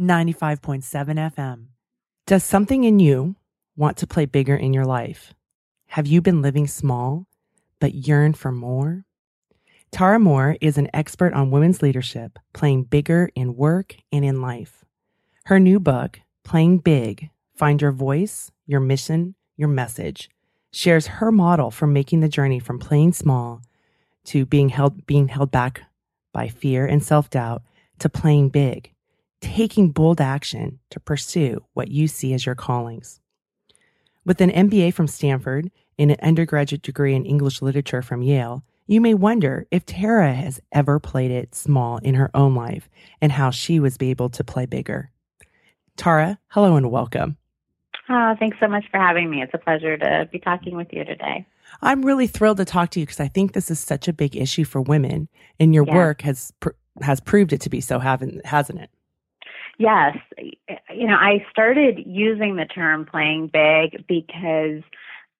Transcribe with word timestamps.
95.7 0.00 0.82
FM. 1.34 1.66
Does 2.26 2.42
something 2.42 2.82
in 2.82 2.98
you 2.98 3.36
want 3.76 3.98
to 3.98 4.06
play 4.08 4.26
bigger 4.26 4.56
in 4.56 4.72
your 4.72 4.84
life? 4.84 5.34
Have 5.86 6.08
you 6.08 6.20
been 6.20 6.42
living 6.42 6.66
small 6.66 7.26
but 7.78 7.94
yearn 7.94 8.34
for 8.34 8.50
more? 8.50 9.04
Tara 9.92 10.18
Mohr 10.18 10.56
is 10.60 10.78
an 10.78 10.88
expert 10.92 11.32
on 11.32 11.52
women's 11.52 11.80
leadership, 11.80 12.40
playing 12.52 12.84
bigger 12.84 13.30
in 13.36 13.54
work 13.54 13.94
and 14.10 14.24
in 14.24 14.42
life. 14.42 14.84
Her 15.44 15.60
new 15.60 15.78
book, 15.78 16.20
Playing 16.42 16.78
Big 16.78 17.30
Find 17.54 17.80
Your 17.80 17.92
Voice, 17.92 18.50
Your 18.66 18.80
Mission, 18.80 19.36
Your 19.56 19.68
Message, 19.68 20.28
shares 20.72 21.06
her 21.06 21.30
model 21.30 21.70
for 21.70 21.86
making 21.86 22.18
the 22.18 22.28
journey 22.28 22.58
from 22.58 22.80
playing 22.80 23.12
small 23.12 23.62
to 24.24 24.44
being 24.44 24.70
held 24.70 25.06
being 25.06 25.28
held 25.28 25.52
back 25.52 25.82
by 26.32 26.48
fear 26.48 26.84
and 26.84 27.04
self-doubt 27.04 27.62
to 28.00 28.08
playing 28.08 28.48
big, 28.48 28.93
taking 29.44 29.90
bold 29.90 30.22
action 30.22 30.78
to 30.88 30.98
pursue 30.98 31.62
what 31.74 31.88
you 31.88 32.08
see 32.08 32.32
as 32.32 32.46
your 32.46 32.54
callings. 32.54 33.20
With 34.24 34.40
an 34.40 34.50
MBA 34.50 34.94
from 34.94 35.06
Stanford 35.06 35.70
and 35.98 36.10
an 36.10 36.16
undergraduate 36.22 36.80
degree 36.80 37.14
in 37.14 37.26
English 37.26 37.60
literature 37.60 38.00
from 38.00 38.22
Yale, 38.22 38.64
you 38.86 39.02
may 39.02 39.12
wonder 39.12 39.66
if 39.70 39.84
Tara 39.84 40.32
has 40.32 40.60
ever 40.72 40.98
played 40.98 41.30
it 41.30 41.54
small 41.54 41.98
in 41.98 42.14
her 42.14 42.30
own 42.34 42.54
life 42.54 42.88
and 43.20 43.30
how 43.32 43.50
she 43.50 43.78
was 43.78 43.98
able 44.00 44.30
to 44.30 44.42
play 44.42 44.64
bigger. 44.64 45.10
Tara, 45.96 46.38
hello 46.48 46.76
and 46.76 46.90
welcome. 46.90 47.36
Oh, 48.08 48.34
thanks 48.38 48.56
so 48.60 48.66
much 48.66 48.84
for 48.90 48.98
having 48.98 49.28
me. 49.30 49.42
It's 49.42 49.52
a 49.54 49.58
pleasure 49.58 49.98
to 49.98 50.26
be 50.32 50.38
talking 50.38 50.74
with 50.74 50.88
you 50.90 51.04
today. 51.04 51.46
I'm 51.82 52.02
really 52.04 52.26
thrilled 52.26 52.56
to 52.58 52.64
talk 52.64 52.90
to 52.90 53.00
you 53.00 53.04
because 53.06 53.20
I 53.20 53.28
think 53.28 53.52
this 53.52 53.70
is 53.70 53.78
such 53.78 54.08
a 54.08 54.12
big 54.14 54.36
issue 54.36 54.64
for 54.64 54.80
women, 54.80 55.28
and 55.60 55.74
your 55.74 55.84
Yeah. 55.86 55.94
work 55.96 56.22
has 56.22 56.50
pr- 56.60 56.70
has 57.02 57.20
proved 57.20 57.52
it 57.52 57.60
to 57.62 57.68
be 57.70 57.80
so, 57.80 57.98
haven't 57.98 58.44
hasn't 58.46 58.78
it? 58.80 58.88
Yes, 59.78 60.16
you 60.38 61.06
know, 61.06 61.16
I 61.16 61.44
started 61.50 62.04
using 62.06 62.56
the 62.56 62.64
term 62.64 63.06
playing 63.06 63.48
big 63.48 64.06
because 64.06 64.82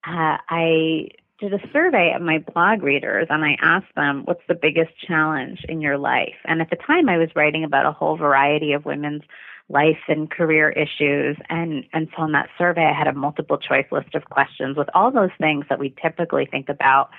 uh, 0.07 0.39
I 0.49 1.09
did 1.39 1.53
a 1.53 1.71
survey 1.73 2.13
of 2.15 2.23
my 2.23 2.39
blog 2.39 2.83
readers 2.83 3.27
and 3.31 3.45
I 3.45 3.57
asked 3.61 3.95
them, 3.95 4.23
what's 4.25 4.43
the 4.49 4.55
biggest 4.55 4.93
challenge 5.07 5.65
in 5.69 5.81
your 5.81 5.99
life? 5.99 6.35
And 6.45 6.61
at 6.61 6.71
the 6.71 6.77
time, 6.77 7.09
I 7.09 7.19
was 7.19 7.29
writing 7.37 7.65
about 7.65 7.87
a 7.87 7.93
whole 7.93 8.17
variety 8.17 8.73
of 8.73 8.85
women's 8.85 9.23
life 9.69 9.99
and 10.09 10.31
career 10.31 10.71
issues. 10.71 11.37
And, 11.49 11.85
and 11.93 12.09
so 12.17 12.25
in 12.25 12.33
that 12.33 12.51
survey, 12.59 12.85
I 12.85 12.97
had 12.97 13.07
a 13.07 13.15
multiple 13.15 13.59
choice 13.59 13.87
list 13.91 14.15
of 14.15 14.25
questions 14.27 14.77
with 14.77 14.89
all 14.95 15.11
those 15.11 15.31
things 15.39 15.65
that 15.69 15.79
we 15.79 15.95
typically 16.03 16.47
think 16.47 16.69
about 16.69 17.11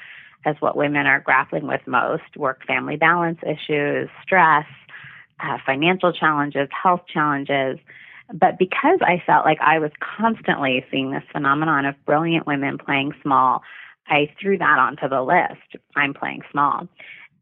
as 0.45 0.55
what 0.59 0.77
women 0.77 1.07
are 1.07 1.19
grappling 1.19 1.65
with 1.67 1.81
most 1.87 2.37
work 2.37 2.65
family 2.67 2.97
balance 2.97 3.39
issues, 3.43 4.09
stress, 4.21 4.65
uh, 5.39 5.57
financial 5.65 6.11
challenges, 6.11 6.69
health 6.71 7.01
challenges. 7.11 7.79
But 8.33 8.57
because 8.57 8.99
I 9.01 9.21
felt 9.25 9.45
like 9.45 9.59
I 9.61 9.79
was 9.79 9.91
constantly 9.99 10.83
seeing 10.89 11.11
this 11.11 11.23
phenomenon 11.31 11.85
of 11.85 11.95
brilliant 12.05 12.47
women 12.47 12.77
playing 12.77 13.13
small, 13.21 13.61
I 14.07 14.33
threw 14.39 14.57
that 14.57 14.79
onto 14.79 15.07
the 15.07 15.21
list. 15.21 15.83
I'm 15.95 16.13
playing 16.13 16.41
small. 16.51 16.87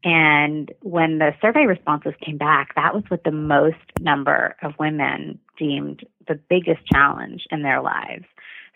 And 0.02 0.70
when 0.82 1.18
the 1.18 1.32
survey 1.40 1.64
responses 1.64 2.12
came 2.20 2.36
back, 2.36 2.74
that 2.74 2.94
was 2.94 3.04
what 3.08 3.24
the 3.24 3.30
most 3.30 3.76
number 4.00 4.54
of 4.62 4.74
women 4.78 5.38
deemed 5.58 6.04
the 6.28 6.34
biggest 6.34 6.86
challenge 6.86 7.46
in 7.50 7.62
their 7.62 7.80
lives. 7.80 8.24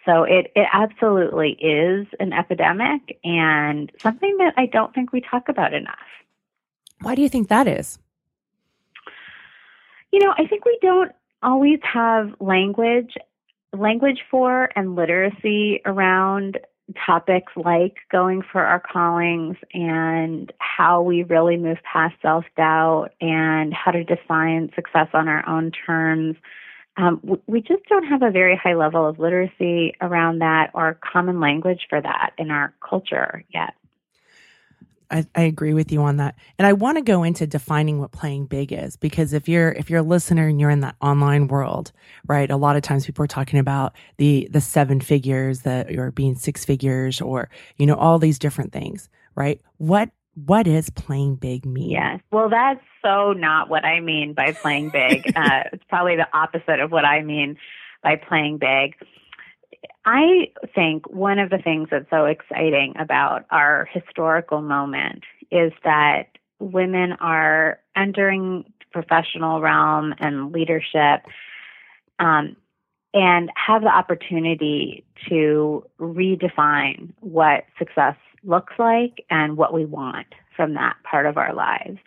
So 0.07 0.23
it, 0.23 0.51
it 0.57 0.67
absolutely 0.73 1.51
is 1.61 2.07
an 2.19 2.33
epidemic 2.33 3.19
and 3.25 3.93
something 4.01 4.39
that 4.39 4.55
I 4.57 4.65
don't 4.67 4.95
think 4.95 5.13
we 5.13 5.21
talk 5.21 5.51
about 5.51 5.75
enough. 5.75 5.99
Why 7.03 7.15
do 7.15 7.21
you 7.21 7.29
think 7.29 7.49
that 7.49 7.69
is? 7.69 7.99
You 10.13 10.21
know, 10.21 10.35
I 10.37 10.47
think 10.47 10.65
we 10.65 10.79
don't 10.81 11.13
always 11.43 11.79
have 11.83 12.35
language 12.41 13.15
language 13.77 14.21
for 14.31 14.71
and 14.75 14.97
literacy 14.97 15.81
around 15.85 16.59
topics 17.05 17.53
like 17.55 17.97
going 18.11 18.43
for 18.51 18.63
our 18.63 18.81
callings 18.81 19.57
and 19.75 20.51
how 20.59 21.03
we 21.03 21.23
really 21.23 21.57
move 21.57 21.79
past 21.91 22.15
self 22.23 22.45
doubt 22.57 23.11
and 23.21 23.75
how 23.75 23.91
to 23.91 24.05
define 24.05 24.71
success 24.75 25.09
on 25.13 25.29
our 25.29 25.47
own 25.49 25.71
terms. 25.87 26.37
Um, 26.97 27.39
we 27.47 27.61
just 27.61 27.85
don't 27.89 28.07
have 28.07 28.23
a 28.23 28.31
very 28.31 28.57
high 28.57 28.75
level 28.75 29.07
of 29.07 29.19
literacy 29.19 29.95
around 30.01 30.41
that 30.41 30.71
or 30.75 30.99
common 31.13 31.39
language 31.39 31.87
for 31.89 32.01
that 32.01 32.33
in 32.39 32.51
our 32.51 32.75
culture 32.89 33.45
yet. 33.51 33.75
I, 35.11 35.27
I 35.35 35.43
agree 35.43 35.75
with 35.75 35.91
you 35.91 36.03
on 36.03 36.19
that. 36.19 36.35
And 36.59 36.67
I 36.67 36.75
want 36.75 36.99
to 36.99 37.03
go 37.03 37.23
into 37.23 37.47
defining 37.47 37.99
what 37.99 38.13
playing 38.13 38.47
big 38.47 38.73
is 38.73 38.97
because 38.97 39.33
if 39.33 39.49
you're 39.49 39.73
if 39.73 39.89
you're 39.89 40.01
a 40.01 40.03
listener 40.03 40.49
and 40.49 40.61
you're 40.61 40.71
in 40.71 40.81
that 40.81 40.97
online 41.01 41.49
world, 41.49 41.93
right? 42.27 42.51
A 42.51 42.57
lot 42.57 42.77
of 42.77 42.83
times 42.83 43.07
people 43.07 43.25
are 43.25 43.29
talking 43.29 43.59
about 43.59 43.95
the 44.19 44.49
the 44.51 44.61
seven 44.61 45.01
figures 45.01 45.63
that 45.63 45.91
or 45.97 46.11
being 46.11 46.35
six 46.35 46.65
figures 46.65 47.21
or 47.21 47.49
you 47.77 47.87
know 47.87 47.95
all 47.95 48.19
these 48.19 48.39
different 48.39 48.73
things, 48.73 49.09
right? 49.35 49.61
What 49.79 50.11
what 50.47 50.67
is 50.67 50.91
playing 50.91 51.37
big 51.37 51.65
mean? 51.65 51.91
Yes. 51.91 52.21
Well, 52.31 52.49
that's 52.49 52.85
so 53.03 53.33
not 53.33 53.69
what 53.69 53.85
I 53.85 54.01
mean 54.01 54.35
by 54.35 54.53
playing 54.53 54.91
big. 54.91 55.33
uh, 55.37 55.65
it's 55.73 55.85
probably 55.89 56.17
the 56.17 56.29
opposite 56.33 56.81
of 56.81 56.93
what 56.93 57.05
I 57.05 57.23
mean 57.23 57.57
by 58.03 58.17
playing 58.17 58.59
big. 58.59 58.95
I 60.11 60.51
think 60.75 61.07
one 61.11 61.39
of 61.39 61.51
the 61.51 61.59
things 61.59 61.89
that's 61.91 62.09
so 62.09 62.25
exciting 62.25 62.95
about 62.99 63.45
our 63.51 63.87
historical 63.93 64.63
moment 64.63 65.23
is 65.51 65.71
that 65.85 66.29
women 66.59 67.13
are 67.21 67.79
entering 67.95 68.65
the 68.79 68.87
professional 68.91 69.61
realm 69.61 70.15
and 70.19 70.51
leadership 70.51 71.27
um, 72.19 72.57
and 73.13 73.51
have 73.55 73.83
the 73.83 73.95
opportunity 73.95 75.05
to 75.29 75.85
redefine 76.01 77.13
what 77.21 77.65
success 77.79 78.17
looks 78.43 78.73
like 78.79 79.27
and 79.29 79.59
what 79.59 79.75
we 79.75 79.85
want 79.85 80.29
from 80.57 80.73
that 80.73 80.97
part 81.05 81.27
of 81.27 81.37
our 81.37 81.53
lives. 81.53 81.99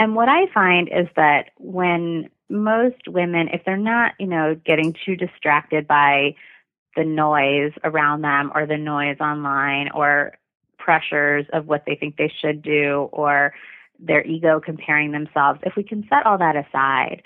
And 0.00 0.16
what 0.16 0.28
I 0.28 0.46
find 0.52 0.88
is 0.88 1.06
that 1.14 1.50
when 1.58 2.28
most 2.48 3.06
women, 3.06 3.46
if 3.52 3.64
they're 3.64 3.76
not, 3.76 4.14
you 4.18 4.26
know, 4.26 4.56
getting 4.66 4.96
too 5.04 5.14
distracted 5.14 5.86
by 5.86 6.34
the 6.96 7.04
noise 7.04 7.72
around 7.84 8.22
them 8.22 8.50
or 8.54 8.66
the 8.66 8.78
noise 8.78 9.18
online 9.20 9.90
or 9.94 10.32
pressures 10.78 11.46
of 11.52 11.66
what 11.66 11.84
they 11.86 11.94
think 11.94 12.16
they 12.16 12.32
should 12.40 12.62
do 12.62 13.08
or 13.12 13.52
their 13.98 14.24
ego 14.24 14.60
comparing 14.60 15.12
themselves, 15.12 15.60
if 15.62 15.74
we 15.76 15.82
can 15.82 16.06
set 16.08 16.26
all 16.26 16.38
that 16.38 16.56
aside 16.56 17.22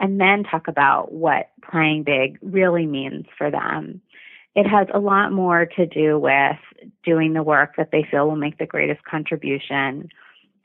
and 0.00 0.20
then 0.20 0.42
talk 0.42 0.68
about 0.68 1.12
what 1.12 1.50
playing 1.70 2.02
big 2.02 2.38
really 2.42 2.86
means 2.86 3.26
for 3.36 3.50
them, 3.50 4.00
it 4.54 4.66
has 4.66 4.86
a 4.92 4.98
lot 4.98 5.32
more 5.32 5.66
to 5.66 5.86
do 5.86 6.18
with 6.18 6.56
doing 7.04 7.32
the 7.32 7.42
work 7.42 7.74
that 7.76 7.90
they 7.90 8.06
feel 8.08 8.28
will 8.28 8.36
make 8.36 8.58
the 8.58 8.66
greatest 8.66 9.04
contribution. 9.04 10.08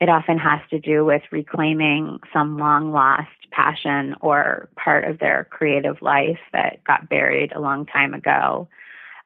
It 0.00 0.08
often 0.08 0.38
has 0.38 0.60
to 0.70 0.78
do 0.78 1.04
with 1.04 1.22
reclaiming 1.30 2.20
some 2.32 2.58
long 2.58 2.90
lost 2.90 3.28
passion 3.50 4.14
or 4.22 4.68
part 4.76 5.04
of 5.04 5.18
their 5.18 5.46
creative 5.50 6.00
life 6.00 6.38
that 6.52 6.82
got 6.84 7.08
buried 7.08 7.52
a 7.52 7.60
long 7.60 7.84
time 7.84 8.14
ago. 8.14 8.68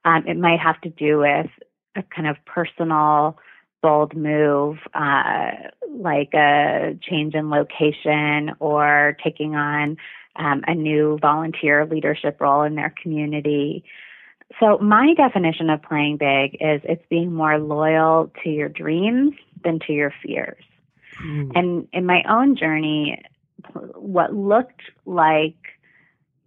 Um, 0.05 0.27
it 0.27 0.37
might 0.37 0.59
have 0.59 0.81
to 0.81 0.91
do 0.91 1.19
with 1.19 1.47
a 1.95 2.03
kind 2.03 2.27
of 2.27 2.37
personal, 2.45 3.39
bold 3.83 4.17
move, 4.17 4.79
uh, 4.95 5.53
like 5.91 6.35
a 6.35 6.99
change 7.01 7.35
in 7.35 7.51
location 7.51 8.53
or 8.59 9.17
taking 9.23 9.55
on 9.55 9.97
um, 10.37 10.65
a 10.67 10.75
new 10.75 11.19
volunteer 11.21 11.87
leadership 11.87 12.41
role 12.41 12.63
in 12.63 12.75
their 12.75 12.93
community. 13.01 13.85
So, 14.59 14.79
my 14.79 15.15
definition 15.15 15.71
of 15.71 15.83
playing 15.83 16.17
big 16.17 16.55
is 16.55 16.81
it's 16.85 17.05
being 17.09 17.33
more 17.33 17.59
loyal 17.59 18.33
to 18.43 18.51
your 18.51 18.69
dreams 18.69 19.35
than 19.65 19.81
to 19.87 19.93
your 19.93 20.13
fears. 20.23 20.63
Mm. 21.23 21.53
And 21.55 21.89
in 21.93 22.07
my 22.07 22.23
own 22.29 22.57
journey, 22.57 23.23
what 23.95 24.35
looked 24.35 24.83
like 25.07 25.57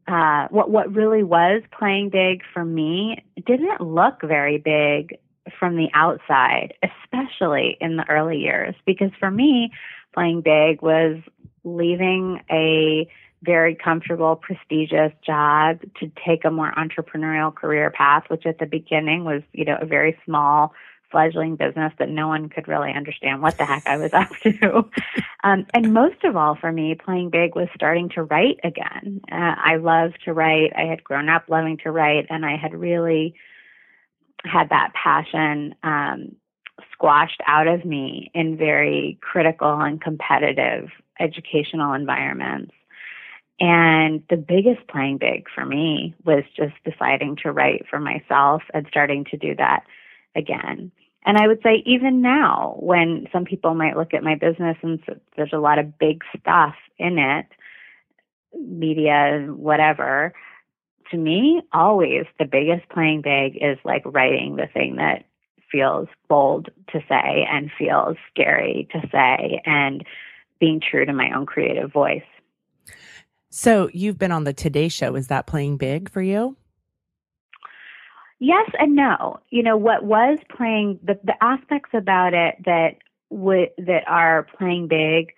uh, 0.07 0.47
what 0.49 0.69
what 0.69 0.93
really 0.93 1.23
was 1.23 1.61
playing 1.77 2.09
big 2.09 2.41
for 2.53 2.63
me 2.63 3.23
didn't 3.45 3.81
look 3.81 4.21
very 4.23 4.57
big 4.57 5.17
from 5.59 5.75
the 5.75 5.89
outside, 5.93 6.73
especially 6.83 7.77
in 7.81 7.97
the 7.97 8.05
early 8.09 8.37
years. 8.37 8.75
Because 8.85 9.11
for 9.19 9.29
me, 9.29 9.71
playing 10.13 10.41
big 10.41 10.81
was 10.81 11.17
leaving 11.63 12.41
a 12.49 13.09
very 13.43 13.75
comfortable, 13.75 14.35
prestigious 14.35 15.11
job 15.25 15.79
to 15.99 16.11
take 16.25 16.43
a 16.43 16.51
more 16.51 16.73
entrepreneurial 16.75 17.53
career 17.53 17.91
path, 17.91 18.23
which 18.29 18.45
at 18.45 18.57
the 18.59 18.65
beginning 18.65 19.25
was, 19.25 19.43
you 19.53 19.65
know, 19.65 19.77
a 19.79 19.85
very 19.85 20.17
small 20.25 20.73
fledgling 21.12 21.56
business 21.56 21.94
that 22.00 22.09
no 22.09 22.27
one 22.27 22.50
could 22.50 22.68
really 22.68 22.92
understand 22.92 23.42
what 23.42 23.57
the 23.57 23.65
heck 23.65 23.88
I 23.88 23.98
was 23.98 24.12
up 24.13 24.30
to. 24.44 24.89
um, 25.44 25.65
and 25.74 25.94
most 25.94 26.24
of 26.24 26.36
all, 26.36 26.56
for 26.56 26.71
me, 26.71 26.95
playing 26.95 27.30
big 27.30 27.56
was 27.56 27.68
starting 27.75 28.09
to 28.09 28.24
write 28.24 28.59
again. 28.63 29.21
Uh, 29.31 29.56
I 29.57 29.77
love 29.77 30.12
to 30.25 30.33
write. 30.33 30.74
I 30.75 30.83
had 30.83 31.04
grown 31.04 31.30
up 31.30 31.45
loving 31.50 31.77
to 31.83 31.92
write, 31.92 32.27
and 32.30 32.45
I 32.45 32.57
had 32.57 32.74
really 32.74 33.36
had 34.44 34.69
that 34.69 34.94
passion 34.94 35.75
um, 35.83 36.36
squashed 36.92 37.42
out 37.45 37.68
of 37.68 37.86
me 37.86 38.31
in 38.33 38.57
very 38.57 39.18
critical 39.21 39.80
and 39.80 40.01
competitive 40.01 40.89
educational 41.19 41.94
environments. 41.94 42.74
And 43.59 44.24
the 44.30 44.38
biggest 44.38 44.88
playing 44.88 45.18
big 45.18 45.48
for 45.54 45.65
me 45.65 46.13
was 46.24 46.44
just 46.56 46.75
deciding 46.86 47.38
to 47.38 47.51
write 47.51 47.86
for 47.89 48.00
myself 48.00 48.62
and 48.74 48.86
starting 48.89 49.25
to 49.31 49.38
do 49.38 49.56
that 49.56 49.83
again. 50.37 50.91
And 51.25 51.37
I 51.37 51.47
would 51.47 51.59
say, 51.61 51.83
even 51.85 52.21
now, 52.21 52.77
when 52.79 53.27
some 53.33 53.43
people 53.43 53.73
might 53.73 53.97
look 53.97 54.13
at 54.13 54.23
my 54.23 54.35
business 54.35 54.77
and 54.81 54.99
there's 55.35 55.51
a 55.51 55.57
lot 55.57 55.79
of 55.79 55.97
big 55.99 56.23
stuff 56.39 56.75
in 56.97 57.17
it, 57.19 57.47
media, 58.57 59.45
whatever, 59.49 60.33
to 61.11 61.17
me, 61.17 61.61
always 61.73 62.25
the 62.39 62.45
biggest 62.45 62.87
playing 62.89 63.21
big 63.21 63.57
is 63.61 63.77
like 63.83 64.03
writing 64.05 64.55
the 64.55 64.67
thing 64.73 64.95
that 64.97 65.25
feels 65.71 66.07
bold 66.29 66.69
to 66.93 66.99
say 67.09 67.45
and 67.49 67.71
feels 67.77 68.15
scary 68.31 68.87
to 68.93 69.01
say 69.11 69.61
and 69.65 70.05
being 70.59 70.79
true 70.79 71.05
to 71.05 71.13
my 71.13 71.29
own 71.35 71.45
creative 71.45 71.91
voice. 71.91 72.21
So 73.49 73.89
you've 73.93 74.17
been 74.17 74.31
on 74.31 74.43
the 74.43 74.53
Today 74.53 74.87
Show. 74.87 75.15
Is 75.15 75.27
that 75.27 75.47
playing 75.47 75.77
big 75.77 76.09
for 76.09 76.21
you? 76.21 76.55
Yes 78.39 78.69
and 78.77 78.95
no. 78.95 79.39
You 79.49 79.63
know 79.63 79.77
what 79.77 80.03
was 80.03 80.37
playing 80.55 80.99
the 81.03 81.19
the 81.23 81.41
aspects 81.43 81.89
about 81.93 82.33
it 82.33 82.55
that 82.65 82.97
would 83.29 83.69
that 83.77 84.03
are 84.07 84.47
playing 84.57 84.87
big 84.87 85.33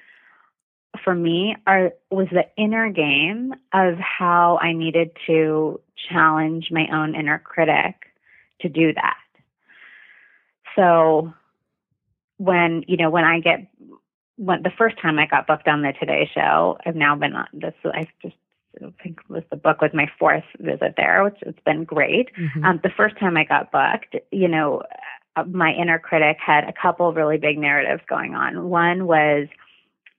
for 1.03 1.15
me 1.15 1.55
are 1.65 1.93
was 2.11 2.27
the 2.31 2.45
inner 2.57 2.89
game 2.91 3.53
of 3.73 3.95
how 3.99 4.59
I 4.61 4.73
needed 4.73 5.11
to 5.27 5.79
challenge 6.09 6.69
my 6.71 6.87
own 6.91 7.15
inner 7.15 7.39
critic 7.39 7.95
to 8.61 8.69
do 8.69 8.93
that. 8.93 9.17
So 10.75 11.33
when 12.37 12.83
you 12.87 12.97
know 12.97 13.09
when 13.09 13.23
I 13.23 13.39
get 13.39 13.67
when 14.35 14.61
the 14.63 14.71
first 14.77 14.99
time 15.01 15.19
I 15.19 15.25
got 15.25 15.47
booked 15.47 15.67
on 15.67 15.81
the 15.81 15.93
Today 15.99 16.29
Show, 16.33 16.77
I've 16.85 16.95
now 16.95 17.15
been 17.15 17.35
on 17.35 17.47
this. 17.53 17.73
I've 17.85 18.07
just 18.21 18.35
I 18.81 19.03
think 19.03 19.19
was 19.29 19.43
the 19.49 19.55
book 19.55 19.81
was 19.81 19.91
my 19.93 20.07
fourth 20.17 20.43
visit 20.59 20.93
there, 20.95 21.23
which 21.23 21.37
it's 21.41 21.59
been 21.65 21.83
great. 21.83 22.29
Mm-hmm. 22.35 22.63
Um, 22.63 22.79
the 22.83 22.91
first 22.95 23.19
time 23.19 23.37
I 23.37 23.43
got 23.43 23.71
booked, 23.71 24.15
you 24.31 24.47
know, 24.47 24.83
uh, 25.35 25.43
my 25.43 25.71
inner 25.73 25.99
critic 25.99 26.37
had 26.45 26.63
a 26.63 26.73
couple 26.73 27.11
really 27.13 27.37
big 27.37 27.57
narratives 27.57 28.03
going 28.07 28.35
on. 28.35 28.69
One 28.69 29.07
was 29.07 29.47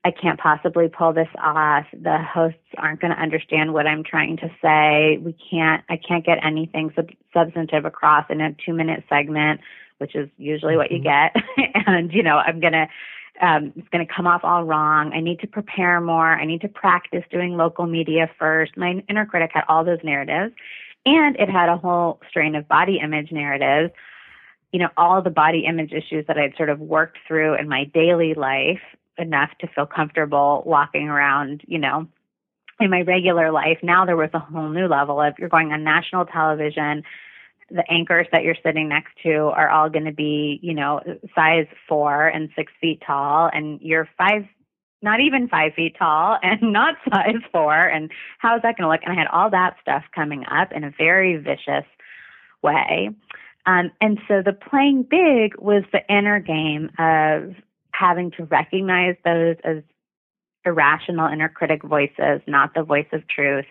I 0.04 0.10
can't 0.10 0.40
possibly 0.40 0.88
pull 0.88 1.12
this 1.12 1.28
off. 1.42 1.86
The 1.92 2.18
hosts 2.18 2.58
aren't 2.78 3.00
going 3.00 3.14
to 3.14 3.20
understand 3.20 3.72
what 3.74 3.86
I'm 3.86 4.02
trying 4.02 4.38
to 4.38 4.48
say. 4.62 5.18
We 5.18 5.36
can't. 5.50 5.84
I 5.88 5.96
can't 5.96 6.24
get 6.24 6.44
anything 6.44 6.92
sub- 6.96 7.10
substantive 7.34 7.84
across 7.84 8.26
in 8.30 8.40
a 8.40 8.54
two 8.64 8.72
minute 8.72 9.04
segment 9.08 9.60
which 10.00 10.16
is 10.16 10.28
usually 10.38 10.76
what 10.76 10.90
you 10.90 10.98
mm-hmm. 10.98 11.34
get. 11.34 11.84
and, 11.86 12.12
you 12.12 12.22
know, 12.22 12.36
I'm 12.36 12.58
going 12.58 12.72
to, 12.72 12.88
um, 13.40 13.72
it's 13.76 13.88
going 13.88 14.06
to 14.06 14.12
come 14.12 14.26
off 14.26 14.42
all 14.44 14.64
wrong. 14.64 15.12
I 15.12 15.20
need 15.20 15.40
to 15.40 15.46
prepare 15.46 16.00
more. 16.00 16.32
I 16.32 16.44
need 16.44 16.60
to 16.60 16.68
practice 16.68 17.24
doing 17.30 17.56
local 17.56 17.86
media 17.86 18.30
first. 18.38 18.76
My 18.76 19.02
inner 19.08 19.26
critic 19.26 19.50
had 19.54 19.64
all 19.68 19.84
those 19.84 19.98
narratives 20.04 20.54
and 21.06 21.36
it 21.36 21.48
had 21.48 21.68
a 21.68 21.76
whole 21.76 22.20
strain 22.28 22.54
of 22.54 22.68
body 22.68 23.00
image 23.02 23.32
narratives. 23.32 23.92
You 24.72 24.80
know, 24.80 24.88
all 24.96 25.22
the 25.22 25.30
body 25.30 25.64
image 25.66 25.92
issues 25.92 26.26
that 26.28 26.38
I'd 26.38 26.56
sort 26.56 26.68
of 26.68 26.80
worked 26.80 27.18
through 27.26 27.54
in 27.54 27.68
my 27.68 27.84
daily 27.84 28.34
life 28.34 28.80
enough 29.18 29.50
to 29.60 29.66
feel 29.68 29.86
comfortable 29.86 30.62
walking 30.64 31.08
around, 31.08 31.62
you 31.66 31.78
know, 31.78 32.06
in 32.78 32.90
my 32.90 33.02
regular 33.02 33.50
life. 33.50 33.78
Now 33.82 34.04
there 34.04 34.16
was 34.16 34.30
a 34.32 34.38
whole 34.38 34.68
new 34.68 34.86
level 34.86 35.20
of 35.20 35.34
you're 35.38 35.48
going 35.48 35.72
on 35.72 35.82
national 35.82 36.26
television 36.26 37.02
the 37.70 37.84
anchors 37.90 38.26
that 38.32 38.42
you're 38.42 38.56
sitting 38.64 38.88
next 38.88 39.12
to 39.22 39.52
are 39.54 39.68
all 39.68 39.88
going 39.88 40.04
to 40.04 40.12
be, 40.12 40.58
you 40.62 40.74
know, 40.74 41.00
size 41.34 41.66
four 41.88 42.28
and 42.28 42.50
six 42.56 42.72
feet 42.80 43.02
tall, 43.06 43.50
and 43.52 43.80
you're 43.80 44.08
five, 44.18 44.44
not 45.02 45.20
even 45.20 45.48
five 45.48 45.74
feet 45.74 45.96
tall, 45.98 46.38
and 46.42 46.72
not 46.72 46.96
size 47.10 47.42
four. 47.52 47.74
And 47.74 48.10
how 48.38 48.56
is 48.56 48.62
that 48.62 48.76
going 48.76 48.86
to 48.86 48.88
look? 48.88 49.00
And 49.04 49.12
I 49.12 49.16
had 49.16 49.28
all 49.28 49.50
that 49.50 49.76
stuff 49.80 50.04
coming 50.14 50.44
up 50.50 50.72
in 50.72 50.84
a 50.84 50.92
very 50.96 51.36
vicious 51.36 51.86
way. 52.62 53.10
Um, 53.66 53.90
and 54.00 54.18
so 54.26 54.42
the 54.42 54.52
playing 54.52 55.04
big 55.04 55.56
was 55.58 55.84
the 55.92 56.02
inner 56.08 56.40
game 56.40 56.90
of 56.98 57.54
having 57.92 58.30
to 58.32 58.44
recognize 58.44 59.16
those 59.24 59.56
as 59.64 59.82
irrational 60.64 61.30
inner 61.30 61.48
critic 61.48 61.82
voices, 61.82 62.40
not 62.46 62.74
the 62.74 62.82
voice 62.82 63.06
of 63.12 63.26
truth, 63.28 63.66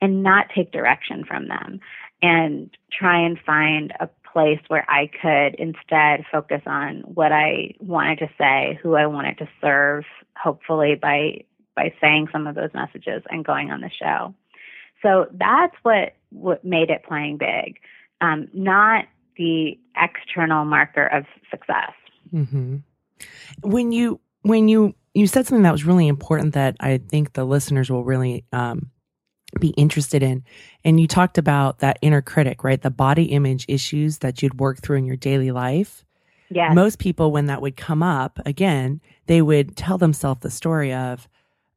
and 0.00 0.22
not 0.22 0.46
take 0.54 0.72
direction 0.72 1.24
from 1.24 1.48
them 1.48 1.80
and 2.22 2.70
try 2.90 3.20
and 3.20 3.38
find 3.44 3.92
a 4.00 4.08
place 4.32 4.60
where 4.68 4.88
I 4.88 5.10
could 5.20 5.56
instead 5.60 6.24
focus 6.30 6.62
on 6.66 7.00
what 7.00 7.32
I 7.32 7.74
wanted 7.80 8.20
to 8.20 8.28
say, 8.38 8.78
who 8.82 8.94
I 8.94 9.06
wanted 9.06 9.38
to 9.38 9.48
serve, 9.60 10.04
hopefully 10.36 10.94
by 10.94 11.44
by 11.74 11.92
saying 12.00 12.28
some 12.30 12.46
of 12.46 12.54
those 12.54 12.70
messages 12.74 13.22
and 13.30 13.44
going 13.44 13.70
on 13.70 13.80
the 13.80 13.90
show. 13.90 14.34
So 15.02 15.26
that's 15.32 15.74
what 15.82 16.14
what 16.30 16.64
made 16.64 16.90
it 16.90 17.04
playing 17.04 17.38
big, 17.38 17.78
um, 18.20 18.48
not 18.54 19.06
the 19.36 19.78
external 19.96 20.64
marker 20.64 21.06
of 21.06 21.24
success. 21.50 21.92
Mm-hmm. 22.32 22.76
When 23.62 23.92
you 23.92 24.20
when 24.42 24.68
you 24.68 24.94
you 25.14 25.26
said 25.26 25.46
something 25.46 25.62
that 25.64 25.72
was 25.72 25.84
really 25.84 26.08
important 26.08 26.54
that 26.54 26.76
I 26.80 26.98
think 26.98 27.34
the 27.34 27.44
listeners 27.44 27.90
will 27.90 28.04
really 28.04 28.44
um, 28.52 28.90
be 29.60 29.68
interested 29.70 30.22
in. 30.22 30.44
And 30.84 30.98
you 31.00 31.06
talked 31.06 31.38
about 31.38 31.80
that 31.80 31.98
inner 32.02 32.22
critic, 32.22 32.64
right? 32.64 32.80
The 32.80 32.90
body 32.90 33.24
image 33.24 33.66
issues 33.68 34.18
that 34.18 34.42
you'd 34.42 34.60
work 34.60 34.80
through 34.80 34.98
in 34.98 35.04
your 35.04 35.16
daily 35.16 35.50
life. 35.50 36.04
Yeah. 36.50 36.72
Most 36.74 36.98
people, 36.98 37.32
when 37.32 37.46
that 37.46 37.62
would 37.62 37.76
come 37.76 38.02
up 38.02 38.38
again, 38.44 39.00
they 39.26 39.40
would 39.42 39.76
tell 39.76 39.98
themselves 39.98 40.40
the 40.40 40.50
story 40.50 40.92
of, 40.92 41.28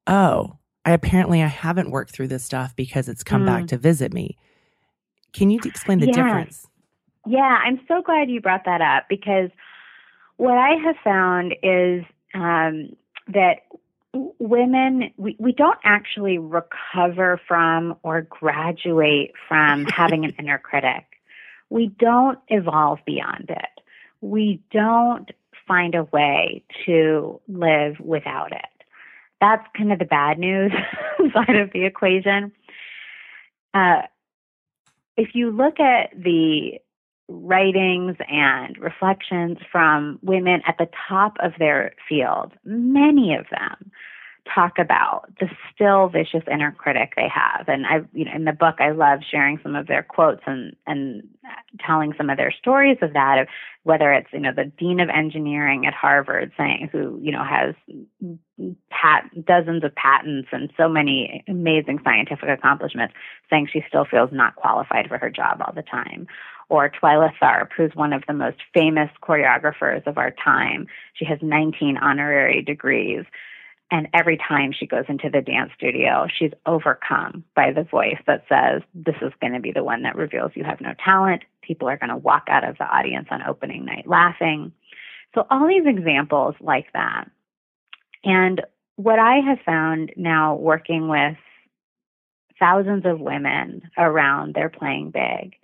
oh, 0.07 0.57
I 0.83 0.91
apparently 0.91 1.41
I 1.41 1.47
haven't 1.47 1.91
worked 1.91 2.11
through 2.11 2.27
this 2.27 2.43
stuff 2.43 2.75
because 2.75 3.09
it's 3.09 3.23
come 3.23 3.43
mm. 3.43 3.47
back 3.47 3.67
to 3.67 3.77
visit 3.77 4.13
me. 4.13 4.37
Can 5.33 5.49
you 5.49 5.59
explain 5.65 5.99
the 5.99 6.07
difference? 6.07 6.67
Yeah, 7.27 7.59
I'm 7.65 7.79
so 7.87 8.01
glad 8.01 8.29
you 8.29 8.39
brought 8.39 8.65
that 8.65 8.81
up 8.81 9.05
because 9.09 9.49
what 10.37 10.57
I 10.57 10.75
have 10.83 10.95
found 11.03 11.55
is 11.63 12.03
um, 12.33 12.95
that 13.27 13.61
women 14.39 15.11
we, 15.17 15.35
we 15.39 15.51
don't 15.51 15.79
actually 15.83 16.37
recover 16.37 17.39
from 17.47 17.95
or 18.03 18.21
graduate 18.21 19.33
from 19.47 19.85
having 19.95 20.25
an 20.25 20.33
inner 20.39 20.57
critic. 20.57 21.05
We 21.69 21.87
don't 21.87 22.39
evolve 22.47 22.99
beyond 23.05 23.49
it. 23.49 23.81
We 24.21 24.61
don't 24.71 25.29
find 25.67 25.95
a 25.95 26.03
way 26.03 26.63
to 26.85 27.41
live 27.47 27.99
without 27.99 28.51
it. 28.51 28.65
That's 29.41 29.65
kind 29.75 29.91
of 29.91 29.99
the 29.99 30.05
bad 30.05 30.39
news 30.39 30.71
side 31.33 31.55
of 31.55 31.71
the 31.71 31.85
equation. 31.85 32.51
Uh, 33.73 34.03
if 35.17 35.29
you 35.33 35.51
look 35.51 35.79
at 35.79 36.11
the 36.15 36.79
writings 37.27 38.15
and 38.29 38.77
reflections 38.77 39.57
from 39.71 40.19
women 40.21 40.61
at 40.67 40.77
the 40.77 40.87
top 41.09 41.37
of 41.41 41.53
their 41.57 41.93
field, 42.07 42.53
many 42.63 43.35
of 43.35 43.45
them 43.51 43.91
talk 44.53 44.77
about 44.77 45.23
the 45.39 45.47
still 45.73 46.07
vicious 46.07 46.43
inner 46.51 46.71
critic 46.71 47.13
they 47.15 47.27
have. 47.27 47.67
And 47.67 47.85
I, 47.85 48.01
you 48.13 48.25
know, 48.25 48.31
in 48.35 48.45
the 48.45 48.53
book, 48.53 48.75
I 48.79 48.91
love 48.91 49.19
sharing 49.29 49.59
some 49.63 49.75
of 49.75 49.87
their 49.87 50.03
quotes 50.03 50.41
and 50.45 50.75
and 50.85 51.23
telling 51.85 52.13
some 52.15 52.29
of 52.29 52.37
their 52.37 52.51
stories 52.51 52.97
of 53.01 53.13
that. 53.13 53.39
Of 53.39 53.47
whether 53.83 54.13
it's 54.13 54.27
you 54.31 54.39
know 54.39 54.51
the 54.55 54.71
dean 54.77 54.99
of 54.99 55.09
engineering 55.09 55.87
at 55.87 55.93
Harvard 55.93 56.51
saying 56.57 56.89
who 56.91 57.19
you 57.21 57.31
know 57.31 57.43
has 57.43 57.73
pat 58.91 59.23
dozens 59.45 59.83
of 59.83 59.95
patents 59.95 60.49
and 60.51 60.71
so 60.77 60.87
many 60.87 61.43
amazing 61.47 61.99
scientific 62.03 62.49
accomplishments, 62.49 63.15
saying 63.49 63.67
she 63.71 63.83
still 63.87 64.05
feels 64.05 64.29
not 64.31 64.55
qualified 64.55 65.07
for 65.07 65.17
her 65.17 65.29
job 65.29 65.61
all 65.61 65.73
the 65.73 65.81
time 65.81 66.27
or 66.69 66.89
Twyla 66.89 67.31
Tharp, 67.41 67.69
who's 67.75 67.95
one 67.95 68.13
of 68.13 68.23
the 68.27 68.33
most 68.33 68.57
famous 68.73 69.09
choreographers 69.21 70.05
of 70.07 70.17
our 70.17 70.31
time. 70.31 70.87
She 71.13 71.25
has 71.25 71.39
19 71.41 71.97
honorary 71.97 72.61
degrees. 72.61 73.25
And 73.91 74.07
every 74.13 74.37
time 74.37 74.71
she 74.71 74.87
goes 74.87 75.05
into 75.07 75.29
the 75.29 75.41
dance 75.41 75.71
studio, 75.77 76.27
she's 76.35 76.51
overcome 76.65 77.43
by 77.55 77.71
the 77.71 77.83
voice 77.83 78.17
that 78.25 78.43
says, 78.49 78.81
This 78.95 79.15
is 79.21 79.31
going 79.39 79.53
to 79.53 79.59
be 79.59 79.71
the 79.71 79.83
one 79.83 80.01
that 80.03 80.15
reveals 80.15 80.51
you 80.55 80.63
have 80.63 80.81
no 80.81 80.93
talent. 81.03 81.43
People 81.61 81.87
are 81.87 81.97
going 81.97 82.09
to 82.09 82.17
walk 82.17 82.45
out 82.47 82.67
of 82.67 82.77
the 82.79 82.85
audience 82.85 83.27
on 83.29 83.43
opening 83.43 83.85
night 83.85 84.07
laughing. 84.07 84.71
So, 85.35 85.45
all 85.51 85.67
these 85.67 85.85
examples 85.85 86.55
like 86.59 86.91
that. 86.93 87.29
And 88.23 88.61
what 88.95 89.19
I 89.19 89.35
have 89.41 89.59
found 89.65 90.13
now 90.15 90.55
working 90.55 91.07
with 91.07 91.37
thousands 92.59 93.05
of 93.05 93.19
women 93.19 93.83
around 93.97 94.55
their 94.55 94.69
playing 94.69 95.11
big 95.11 95.55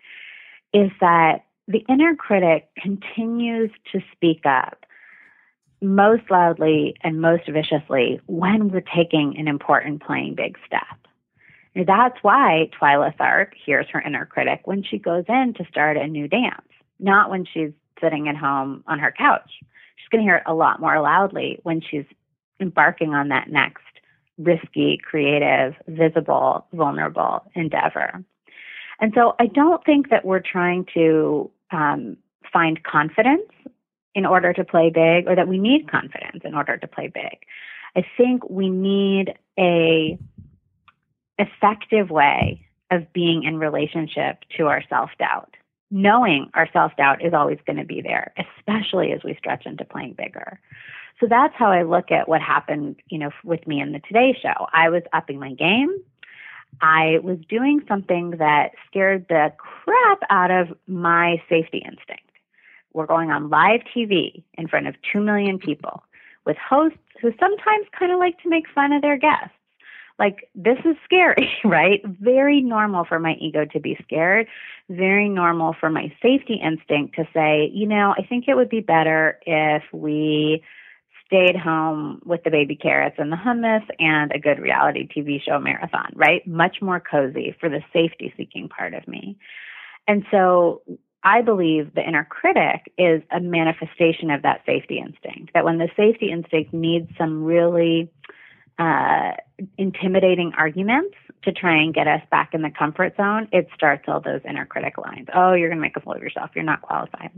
is 0.74 0.92
that 1.00 1.46
the 1.68 1.86
inner 1.90 2.16
critic 2.16 2.70
continues 2.78 3.72
to 3.92 4.02
speak 4.12 4.46
up 4.46 4.86
most 5.82 6.24
loudly 6.30 6.96
and 7.02 7.22
most 7.22 7.48
viciously 7.48 8.20
when 8.28 8.70
we're 8.70 8.82
taking 8.82 9.36
an 9.38 9.48
important 9.48 10.04
playing 10.04 10.36
big 10.36 10.58
step. 10.66 10.82
And 11.74 11.88
that's 11.88 12.18
why 12.22 12.70
Twyla 12.80 13.16
Tharp 13.16 13.50
hears 13.66 13.88
her 13.92 14.02
inner 14.02 14.26
critic 14.26 14.62
when 14.66 14.84
she 14.84 14.98
goes 14.98 15.26
in 15.28 15.54
to 15.58 15.66
start 15.66 15.98
a 15.98 16.08
new 16.08 16.28
dance, 16.28 16.68
not 17.00 17.30
when 17.30 17.46
she's 17.46 17.72
sitting 18.02 18.28
at 18.28 18.36
home 18.36 18.84
on 18.88 19.00
her 19.00 19.14
couch. 19.18 19.50
She's 19.96 20.10
going 20.12 20.24
to 20.24 20.28
hear 20.28 20.38
it 20.38 20.44
a 20.46 20.54
lot 20.54 20.82
more 20.82 21.00
loudly 21.00 21.60
when 21.64 21.82
she's 21.82 22.06
embarking 22.60 23.14
on 23.14 23.30
that 23.30 23.50
next 23.50 23.84
risky, 24.38 25.00
creative, 25.04 25.76
visible, 25.88 26.66
vulnerable 26.74 27.44
endeavor. 27.56 28.24
And 29.02 29.12
so 29.16 29.36
I 29.40 29.48
don't 29.48 29.84
think 29.84 30.10
that 30.12 30.24
we're 30.24 30.40
trying 30.40 30.86
to 30.94 31.50
um, 31.72 32.18
find 32.54 32.82
confidence 32.84 33.50
in 34.14 34.26
order 34.26 34.54
to 34.54 34.64
play 34.64 34.90
big 34.90 35.28
or 35.28 35.36
that 35.36 35.48
we 35.48 35.58
need 35.58 35.90
confidence 35.90 36.42
in 36.44 36.54
order 36.54 36.78
to 36.78 36.88
play 36.88 37.08
big. 37.08 37.40
I 37.96 38.04
think 38.16 38.50
we 38.50 38.70
need 38.70 39.34
a 39.58 40.18
effective 41.40 42.10
way 42.10 42.66
of 42.92 43.12
being 43.14 43.44
in 43.44 43.58
relationship 43.58 44.40
to 44.58 44.68
our 44.68 44.84
self-doubt. 44.88 45.56
Knowing 45.90 46.50
our 46.54 46.70
self-doubt 46.72 47.26
is 47.26 47.34
always 47.34 47.58
going 47.66 47.78
to 47.78 47.86
be 47.86 48.02
there, 48.02 48.34
especially 48.38 49.12
as 49.12 49.22
we 49.24 49.36
stretch 49.36 49.66
into 49.66 49.84
playing 49.84 50.14
bigger. 50.14 50.60
So 51.20 51.28
that's 51.28 51.54
how 51.58 51.72
I 51.72 51.84
look 51.84 52.12
at 52.12 52.30
what 52.30 52.42
happened, 52.42 52.98
you 53.08 53.18
know, 53.18 53.32
with 53.44 53.66
me 53.68 53.82
in 53.82 53.92
the 53.92 54.00
Today 54.00 54.38
Show. 54.42 54.68
I 54.74 54.90
was 54.90 55.04
upping 55.14 55.40
my 55.40 55.54
game. 55.54 55.90
I 56.82 57.20
was 57.24 57.38
doing 57.50 57.82
something 57.88 58.32
that 58.40 58.72
scared 58.88 59.26
the 59.30 59.52
crap 59.58 60.20
out 60.30 60.52
of 60.52 60.78
my 60.88 61.42
safety 61.50 61.80
instinct. 61.80 62.24
We're 62.94 63.06
going 63.06 63.32
on 63.32 63.50
live 63.50 63.82
TV 63.96 64.44
in 64.58 64.68
front 64.68 64.88
of 64.88 64.96
2 65.14 65.22
million 65.22 65.60
people 65.60 66.04
with 66.46 66.58
hosts 66.58 66.98
who 67.22 67.32
sometimes 67.40 67.88
kind 67.98 68.12
of 68.12 68.20
like 68.20 68.42
to 68.42 68.50
make 68.50 68.66
fun 68.74 68.92
of 68.94 69.02
their 69.02 69.18
guests. 69.18 69.56
Like, 70.20 70.50
this 70.54 70.78
is 70.86 70.96
scary, 71.04 71.50
right? 71.64 72.02
Very 72.06 72.62
normal 72.62 73.06
for 73.06 73.20
my 73.20 73.34
ego 73.40 73.66
to 73.66 73.80
be 73.80 73.98
scared. 74.04 74.48
Very 74.90 75.30
normal 75.30 75.76
for 75.80 75.90
my 75.90 76.14
safety 76.22 76.60
instinct 76.64 77.16
to 77.16 77.28
say, 77.34 77.72
you 77.74 77.88
know, 77.88 78.14
I 78.18 78.24
think 78.24 78.46
it 78.48 78.56
would 78.56 78.70
be 78.70 78.82
better 78.82 79.40
if 79.46 79.84
we 79.92 80.64
stayed 81.32 81.56
home 81.56 82.22
with 82.26 82.44
the 82.44 82.50
baby 82.50 82.76
carrots 82.76 83.16
and 83.18 83.32
the 83.32 83.38
hummus 83.38 83.86
and 84.00 84.34
a 84.34 84.40
good 84.40 84.60
reality 84.60 85.08
TV 85.08 85.42
show 85.42 85.60
marathon, 85.60 86.12
right? 86.14 86.46
Much 86.46 86.82
more 86.82 87.00
cozy 87.00 87.56
for 87.58 87.70
the 87.70 87.82
safety 87.94 88.34
seeking 88.36 88.68
part 88.68 88.94
of 88.94 89.08
me. 89.08 89.38
And 90.10 90.26
so 90.30 90.82
I 91.24 91.42
believe 91.42 91.94
the 91.94 92.06
inner 92.06 92.26
critic 92.26 92.92
is 92.98 93.22
a 93.32 93.40
manifestation 93.40 94.30
of 94.30 94.42
that 94.42 94.64
safety 94.66 94.98
instinct. 94.98 95.54
That 95.54 95.64
when 95.64 95.78
the 95.78 95.88
safety 95.96 96.32
instinct 96.32 96.74
needs 96.74 97.10
some 97.18 97.46
really 97.46 98.12
uh, 98.78 99.32
intimidating 99.78 100.52
arguments 100.58 101.16
to 101.44 101.54
try 101.54 101.82
and 101.82 101.94
get 101.94 102.08
us 102.08 102.22
back 102.30 102.54
in 102.54 102.62
the 102.62 102.72
comfort 102.72 103.16
zone, 103.16 103.48
it 103.54 103.70
starts 103.74 104.04
all 104.10 104.20
those 104.20 104.42
inner 104.48 104.66
critic 104.66 104.98
lines. 104.98 105.28
Oh, 105.34 105.54
you're 105.54 105.70
going 105.70 105.78
to 105.78 105.82
make 105.82 105.96
a 105.96 106.02
fool 106.02 106.14
of 106.14 106.22
yourself. 106.22 106.50
You're 106.56 106.66
not 106.66 106.82
qualified. 106.82 107.32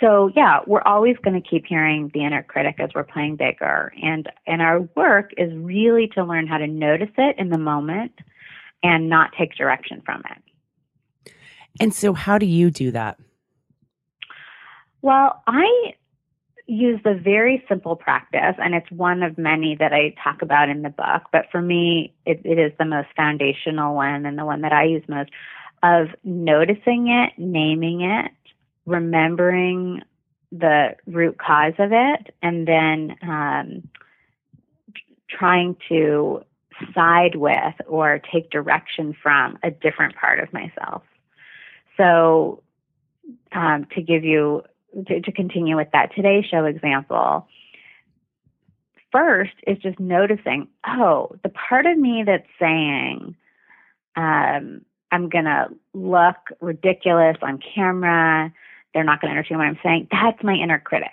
So 0.00 0.30
yeah, 0.34 0.60
we're 0.66 0.82
always 0.82 1.16
going 1.22 1.40
to 1.40 1.46
keep 1.46 1.66
hearing 1.66 2.10
the 2.14 2.24
inner 2.24 2.42
critic 2.42 2.76
as 2.78 2.90
we're 2.94 3.04
playing 3.04 3.36
bigger, 3.36 3.92
and 4.02 4.26
and 4.46 4.62
our 4.62 4.80
work 4.96 5.30
is 5.36 5.52
really 5.54 6.08
to 6.14 6.24
learn 6.24 6.46
how 6.46 6.58
to 6.58 6.66
notice 6.66 7.10
it 7.18 7.36
in 7.38 7.50
the 7.50 7.58
moment 7.58 8.12
and 8.82 9.10
not 9.10 9.30
take 9.38 9.54
direction 9.54 10.02
from 10.04 10.22
it. 10.30 11.32
And 11.78 11.94
so, 11.94 12.14
how 12.14 12.38
do 12.38 12.46
you 12.46 12.70
do 12.70 12.90
that? 12.92 13.18
Well, 15.02 15.42
I 15.46 15.94
use 16.66 17.00
the 17.04 17.14
very 17.14 17.64
simple 17.68 17.96
practice, 17.96 18.54
and 18.58 18.74
it's 18.74 18.90
one 18.90 19.22
of 19.22 19.36
many 19.36 19.76
that 19.76 19.92
I 19.92 20.14
talk 20.22 20.40
about 20.40 20.68
in 20.68 20.82
the 20.82 20.90
book. 20.90 21.24
But 21.32 21.46
for 21.50 21.60
me, 21.60 22.14
it, 22.24 22.40
it 22.44 22.58
is 22.58 22.72
the 22.78 22.84
most 22.84 23.08
foundational 23.16 23.94
one 23.94 24.24
and 24.24 24.38
the 24.38 24.44
one 24.44 24.62
that 24.62 24.72
I 24.72 24.84
use 24.84 25.02
most 25.08 25.30
of 25.82 26.08
noticing 26.22 27.08
it, 27.08 27.32
naming 27.38 28.02
it, 28.02 28.30
remembering 28.86 30.02
the 30.52 30.96
root 31.06 31.38
cause 31.38 31.74
of 31.78 31.90
it 31.92 32.34
and 32.42 32.66
then 32.66 33.16
um, 33.22 33.88
trying 35.28 35.76
to 35.88 36.42
side 36.94 37.36
with 37.36 37.74
or 37.86 38.20
take 38.32 38.50
direction 38.50 39.14
from 39.22 39.58
a 39.62 39.70
different 39.70 40.16
part 40.16 40.40
of 40.40 40.52
myself. 40.52 41.02
So, 41.96 42.62
um, 43.52 43.86
to 43.94 44.02
give 44.02 44.24
you, 44.24 44.62
to, 45.06 45.20
to 45.20 45.32
continue 45.32 45.76
with 45.76 45.88
that 45.92 46.14
Today 46.14 46.44
Show 46.48 46.64
example, 46.64 47.46
first 49.12 49.52
is 49.66 49.78
just 49.78 50.00
noticing, 50.00 50.68
oh, 50.86 51.36
the 51.42 51.50
part 51.50 51.86
of 51.86 51.98
me 51.98 52.24
that's 52.26 52.46
saying, 52.58 53.36
um, 54.16 54.82
I'm 55.12 55.28
going 55.28 55.44
to 55.44 55.68
look 55.92 56.36
ridiculous 56.60 57.36
on 57.42 57.60
camera 57.74 58.52
they're 58.92 59.04
not 59.04 59.20
going 59.20 59.32
to 59.32 59.36
understand 59.36 59.58
what 59.58 59.66
I'm 59.66 59.78
saying. 59.82 60.08
That's 60.10 60.42
my 60.42 60.54
inner 60.54 60.78
critic. 60.78 61.10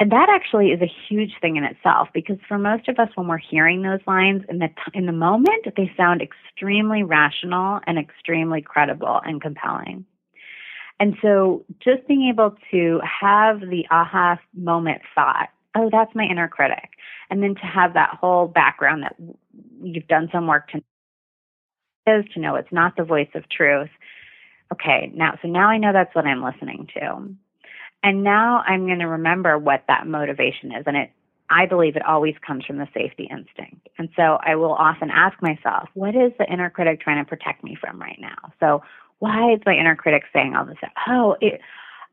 And 0.00 0.10
that 0.10 0.28
actually 0.28 0.70
is 0.70 0.80
a 0.80 0.90
huge 1.08 1.32
thing 1.40 1.56
in 1.56 1.64
itself 1.64 2.08
because 2.12 2.38
for 2.48 2.58
most 2.58 2.88
of 2.88 2.98
us, 2.98 3.08
when 3.14 3.28
we're 3.28 3.38
hearing 3.38 3.82
those 3.82 4.00
lines 4.06 4.42
in 4.48 4.58
the, 4.58 4.68
t- 4.68 4.98
in 4.98 5.06
the 5.06 5.12
moment, 5.12 5.64
they 5.76 5.92
sound 5.96 6.22
extremely 6.22 7.04
rational 7.04 7.78
and 7.86 7.98
extremely 7.98 8.62
credible 8.62 9.20
and 9.24 9.40
compelling. 9.40 10.04
And 10.98 11.16
so 11.22 11.64
just 11.78 12.06
being 12.08 12.28
able 12.28 12.56
to 12.72 13.00
have 13.20 13.60
the 13.60 13.84
aha 13.90 14.38
moment 14.54 15.02
thought, 15.14 15.50
oh, 15.76 15.88
that's 15.90 16.14
my 16.14 16.24
inner 16.24 16.48
critic. 16.48 16.90
And 17.30 17.42
then 17.42 17.54
to 17.54 17.66
have 17.66 17.94
that 17.94 18.18
whole 18.20 18.48
background 18.48 19.04
that 19.04 19.16
you've 19.82 20.08
done 20.08 20.28
some 20.32 20.46
work 20.46 20.68
to 20.70 20.82
to 22.06 22.40
know 22.40 22.56
it's 22.56 22.72
not 22.72 22.96
the 22.96 23.04
voice 23.04 23.28
of 23.36 23.48
truth 23.48 23.88
okay, 24.72 25.12
now, 25.14 25.38
so 25.42 25.48
now 25.48 25.68
I 25.68 25.78
know 25.78 25.92
that's 25.92 26.14
what 26.14 26.26
I'm 26.26 26.42
listening 26.42 26.88
to. 26.94 27.28
And 28.02 28.24
now 28.24 28.64
I'm 28.66 28.86
going 28.86 28.98
to 28.98 29.06
remember 29.06 29.58
what 29.58 29.84
that 29.86 30.06
motivation 30.06 30.72
is. 30.72 30.84
And 30.86 30.96
it, 30.96 31.12
I 31.50 31.66
believe 31.66 31.96
it 31.96 32.04
always 32.04 32.34
comes 32.44 32.64
from 32.64 32.78
the 32.78 32.88
safety 32.94 33.28
instinct. 33.30 33.88
And 33.98 34.08
so 34.16 34.38
I 34.44 34.56
will 34.56 34.72
often 34.72 35.10
ask 35.10 35.40
myself, 35.40 35.88
what 35.94 36.16
is 36.16 36.32
the 36.38 36.50
inner 36.50 36.70
critic 36.70 37.00
trying 37.00 37.22
to 37.22 37.28
protect 37.28 37.62
me 37.62 37.76
from 37.80 38.00
right 38.00 38.18
now? 38.20 38.52
So 38.58 38.82
why 39.18 39.52
is 39.52 39.60
my 39.64 39.74
inner 39.74 39.94
critic 39.94 40.24
saying 40.32 40.56
all 40.56 40.64
this? 40.64 40.78
Oh, 41.06 41.36
it, 41.40 41.60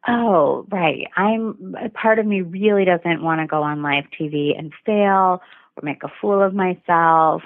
oh, 0.08 0.68
right. 0.70 1.08
I'm 1.16 1.76
part 1.94 2.20
of 2.20 2.26
me 2.26 2.42
really 2.42 2.86
doesn't 2.86 3.24
want 3.24 3.42
to 3.42 3.48
go 3.48 3.64
on 3.64 3.82
live 3.82 4.06
TV 4.20 4.58
and 4.58 4.74
fail 4.86 5.42
or 5.76 5.82
make 5.82 6.04
a 6.04 6.12
fool 6.22 6.44
of 6.44 6.54
myself 6.54 7.42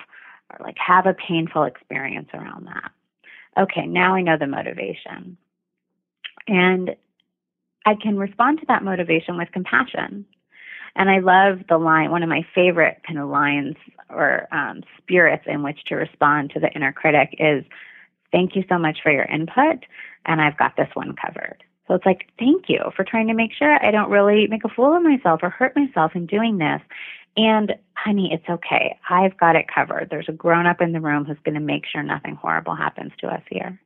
or 0.50 0.60
like 0.60 0.78
have 0.86 1.06
a 1.06 1.14
painful 1.14 1.64
experience 1.64 2.30
around 2.34 2.66
that 2.66 2.92
okay, 3.58 3.86
now 3.86 4.16
I 4.16 4.22
know 4.22 4.38
the 4.38 4.48
motivation. 4.48 5.38
And 6.48 6.96
I 7.86 7.96
can 7.96 8.18
respond 8.18 8.60
to 8.60 8.66
that 8.68 8.84
motivation 8.84 9.38
with 9.38 9.52
compassion. 9.52 10.26
And 10.96 11.10
I 11.10 11.20
love 11.20 11.60
the 11.68 11.78
line, 11.78 12.12
one 12.12 12.24
of 12.24 12.30
my 12.30 12.46
favorite 12.54 13.02
kind 13.06 13.20
of 13.20 13.30
lines 13.30 13.76
or 14.10 14.48
um, 14.52 14.84
spirits 14.98 15.44
in 15.48 15.64
which 15.64 15.84
to 15.86 15.96
respond 15.96 16.52
to 16.52 16.60
the 16.60 16.72
inner 16.74 16.92
critic 16.94 17.36
is, 17.40 17.64
thank 18.32 18.56
you 18.56 18.64
so 18.70 18.78
much 18.78 19.00
for 19.02 19.12
your 19.12 19.26
input, 19.26 19.86
and 20.26 20.40
I've 20.40 20.58
got 20.58 20.76
this 20.78 20.90
one 20.94 21.16
covered. 21.16 21.64
So 21.88 21.96
it's 21.96 22.06
like, 22.06 22.30
thank 22.40 22.66
you 22.70 22.80
for 22.96 23.04
trying 23.04 23.28
to 23.28 23.34
make 23.34 23.52
sure 23.54 23.84
I 23.84 23.92
don't 23.92 24.10
really 24.10 24.48
make 24.48 24.64
a 24.64 24.70
fool 24.70 24.96
of 24.96 25.04
myself 25.04 25.42
or 25.44 25.50
hurt 25.50 25.76
myself 25.76 26.14
in 26.16 26.26
doing 26.26 26.58
this. 26.58 26.82
And 27.36 27.74
honey, 27.96 28.32
it's 28.32 28.48
okay. 28.48 28.98
I've 29.10 29.38
got 29.38 29.56
it 29.56 29.66
covered. 29.74 30.10
There's 30.10 30.30
a 30.30 30.34
grown 30.34 30.66
up 30.68 30.82
in 30.82 30.92
the 30.92 31.02
room 31.02 31.26
who's 31.26 31.38
going 31.44 31.56
to 31.56 31.62
make 31.62 31.86
sure 31.86 32.04
nothing 32.04 32.36
horrible 32.36 32.76
happens 32.76 33.12
to 33.20 33.28
us 33.28 33.42
here. 33.50 33.80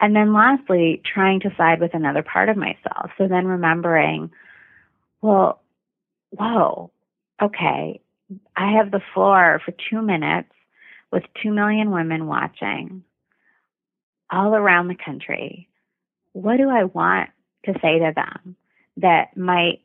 And 0.00 0.14
then 0.14 0.34
lastly, 0.34 1.00
trying 1.04 1.40
to 1.40 1.54
side 1.56 1.80
with 1.80 1.94
another 1.94 2.22
part 2.22 2.48
of 2.48 2.56
myself. 2.56 3.10
So 3.16 3.28
then 3.28 3.46
remembering, 3.46 4.30
well, 5.22 5.62
whoa, 6.30 6.90
okay, 7.40 8.00
I 8.56 8.72
have 8.72 8.90
the 8.90 9.00
floor 9.14 9.60
for 9.64 9.72
two 9.88 10.02
minutes 10.02 10.50
with 11.10 11.22
two 11.42 11.52
million 11.52 11.90
women 11.90 12.26
watching 12.26 13.04
all 14.30 14.54
around 14.54 14.88
the 14.88 14.96
country. 15.02 15.68
What 16.32 16.58
do 16.58 16.68
I 16.68 16.84
want 16.84 17.30
to 17.64 17.72
say 17.80 17.98
to 18.00 18.12
them 18.14 18.56
that 18.98 19.36
might 19.36 19.80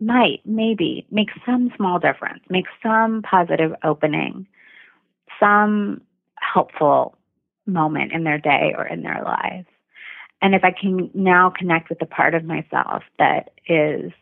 might 0.00 0.40
maybe 0.44 1.06
make 1.10 1.28
some 1.44 1.72
small 1.76 1.98
difference, 1.98 2.40
make 2.50 2.66
some 2.82 3.22
positive 3.22 3.72
opening, 3.82 4.46
some 5.40 6.02
helpful 6.38 7.16
moment 7.66 8.12
in 8.12 8.24
their 8.24 8.38
day 8.38 8.74
or 8.76 8.86
in 8.86 9.02
their 9.02 9.22
lives. 9.24 9.66
And 10.42 10.54
if 10.54 10.64
I 10.64 10.70
can 10.70 11.10
now 11.14 11.50
connect 11.50 11.88
with 11.88 11.98
the 11.98 12.06
part 12.06 12.34
of 12.34 12.44
myself 12.44 13.02
that 13.18 13.52
is 13.68 14.12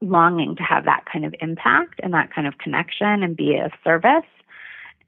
longing 0.00 0.56
to 0.56 0.62
have 0.62 0.84
that 0.84 1.04
kind 1.10 1.24
of 1.24 1.34
impact 1.40 2.00
and 2.02 2.12
that 2.14 2.32
kind 2.34 2.46
of 2.46 2.58
connection 2.58 3.22
and 3.22 3.36
be 3.36 3.56
of 3.56 3.72
service 3.82 4.24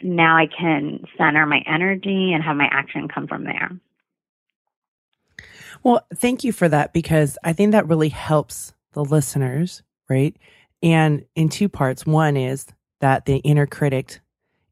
now 0.02 0.36
I 0.36 0.46
can 0.46 1.04
center 1.16 1.46
my 1.46 1.62
energy 1.66 2.32
and 2.32 2.42
have 2.42 2.56
my 2.56 2.68
action 2.70 3.08
come 3.08 3.26
from 3.26 3.44
there. 3.44 3.70
Well, 5.82 6.06
thank 6.14 6.44
you 6.44 6.52
for 6.52 6.68
that 6.68 6.92
because 6.92 7.38
I 7.44 7.52
think 7.52 7.72
that 7.72 7.88
really 7.88 8.10
helps 8.10 8.74
the 8.92 9.04
listeners, 9.04 9.82
right? 10.08 10.36
And 10.82 11.24
in 11.34 11.48
two 11.48 11.68
parts. 11.68 12.06
One 12.06 12.36
is 12.36 12.66
that 13.00 13.26
the 13.26 13.36
inner 13.38 13.66
critic 13.66 14.20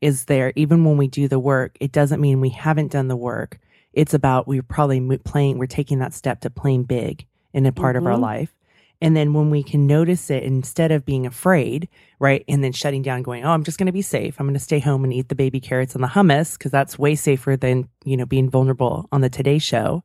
is 0.01 0.27
there. 0.27 0.53
Even 0.57 0.85
when 0.85 0.97
we 0.97 1.09
do 1.09 1.29
the 1.29 1.39
work, 1.39 1.77
it 1.81 1.93
doesn't 1.93 2.21
mean 2.21 2.41
we 2.41 2.51
haven't 2.51 2.93
done 2.93 3.09
the 3.09 3.17
work. 3.17 3.59
It's 3.93 4.15
about 4.15 4.47
we're 4.47 4.63
probably 4.63 5.19
playing, 5.19 5.59
we're 5.59 5.67
taking 5.67 5.99
that 5.99 6.15
step 6.15 6.41
to 6.41 6.51
playing 6.51 6.85
big 6.85 7.27
in 7.53 7.67
a 7.67 7.73
part 7.73 7.97
mm-hmm. 7.97 8.07
of 8.07 8.13
our 8.13 8.15
mm-hmm. 8.15 8.23
life. 8.23 8.55
And 9.01 9.17
then 9.17 9.33
when 9.33 9.51
we 9.51 9.63
can 9.63 9.87
notice 9.87 10.29
it 10.29 10.43
instead 10.43 10.91
of 10.91 11.05
being 11.05 11.25
afraid, 11.25 11.89
right? 12.19 12.45
And 12.49 12.65
then 12.65 12.73
shutting 12.73 13.03
down, 13.03 13.23
going, 13.23 13.45
Oh, 13.45 13.51
I'm 13.51 13.63
just 13.63 13.79
going 13.79 13.87
to 13.87 13.93
be 13.93 14.03
safe. 14.03 14.39
I'm 14.39 14.47
going 14.47 14.55
to 14.55 14.61
stay 14.61 14.81
home 14.81 15.05
and 15.05 15.13
eat 15.13 15.29
the 15.29 15.37
baby 15.37 15.61
carrots 15.61 15.95
and 15.95 16.03
the 16.03 16.09
hummus 16.09 16.59
because 16.59 16.73
that's 16.73 16.99
way 16.99 17.15
safer 17.15 17.57
than, 17.57 17.89
you 18.05 18.17
know, 18.17 18.27
being 18.27 18.51
vulnerable 18.51 19.09
on 19.13 19.21
the 19.21 19.31
Today 19.31 19.59
Show. 19.59 20.03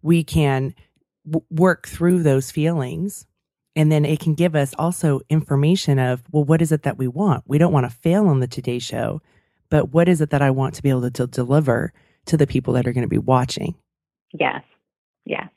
We 0.00 0.24
can 0.24 0.74
w- 1.28 1.44
work 1.50 1.86
through 1.86 2.22
those 2.22 2.50
feelings. 2.50 3.26
And 3.74 3.92
then 3.92 4.06
it 4.06 4.20
can 4.20 4.34
give 4.34 4.56
us 4.56 4.74
also 4.78 5.20
information 5.28 5.98
of, 5.98 6.22
well, 6.30 6.44
what 6.44 6.62
is 6.62 6.72
it 6.72 6.84
that 6.84 6.96
we 6.96 7.08
want? 7.08 7.44
We 7.46 7.58
don't 7.58 7.72
want 7.72 7.84
to 7.84 7.96
fail 7.96 8.26
on 8.26 8.40
the 8.40 8.46
Today 8.46 8.78
Show, 8.78 9.20
but 9.68 9.92
what 9.92 10.08
is 10.08 10.20
it 10.20 10.30
that 10.30 10.40
I 10.40 10.50
want 10.50 10.74
to 10.76 10.82
be 10.82 10.88
able 10.88 11.02
to, 11.02 11.10
to 11.10 11.26
deliver 11.26 11.92
to 12.26 12.36
the 12.36 12.46
people 12.46 12.72
that 12.74 12.86
are 12.86 12.92
going 12.92 13.02
to 13.02 13.08
be 13.08 13.18
watching? 13.18 13.74
Yes. 14.32 14.62
Yes. 15.26 15.50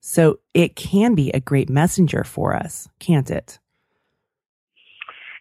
So 0.00 0.38
it 0.54 0.76
can 0.76 1.14
be 1.14 1.30
a 1.30 1.40
great 1.40 1.68
messenger 1.68 2.22
for 2.22 2.54
us, 2.54 2.88
can't 3.00 3.30
it? 3.30 3.58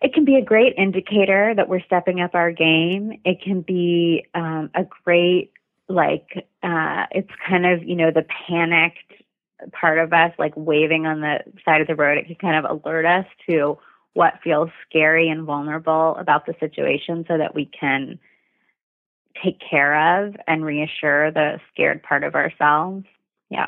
It 0.02 0.14
can 0.14 0.26
be 0.26 0.36
a 0.36 0.44
great 0.44 0.74
indicator 0.78 1.54
that 1.56 1.70
we're 1.70 1.82
stepping 1.82 2.22
up 2.22 2.34
our 2.34 2.52
game. 2.52 3.20
It 3.26 3.42
can 3.44 3.62
be 3.62 4.26
um, 4.34 4.70
a 4.74 4.86
great, 5.04 5.52
like, 5.88 6.48
uh, 6.64 7.06
it's 7.12 7.32
kind 7.48 7.66
of, 7.66 7.84
you 7.84 7.96
know, 7.96 8.12
the 8.12 8.26
panicked 8.48 9.14
part 9.72 10.00
of 10.00 10.14
us, 10.14 10.32
like 10.38 10.54
waving 10.56 11.06
on 11.06 11.22
the 11.22 11.40
side 11.66 11.82
of 11.82 11.88
the 11.88 11.96
road. 11.96 12.18
It 12.18 12.28
can 12.28 12.36
kind 12.36 12.66
of 12.66 12.80
alert 12.84 13.06
us 13.06 13.26
to 13.50 13.78
what 14.14 14.40
feels 14.44 14.70
scary 14.90 15.30
and 15.30 15.44
vulnerable 15.46 16.16
about 16.18 16.46
the 16.46 16.56
situation 16.60 17.26
so 17.28 17.38
that 17.38 17.54
we 17.54 17.66
can 17.66 18.20
take 19.44 19.60
care 19.70 20.26
of 20.26 20.36
and 20.48 20.66
reassure 20.66 21.32
the 21.32 21.60
scared 21.72 22.02
part 22.02 22.24
of 22.24 22.34
ourselves. 22.34 23.06
Yeah. 23.50 23.68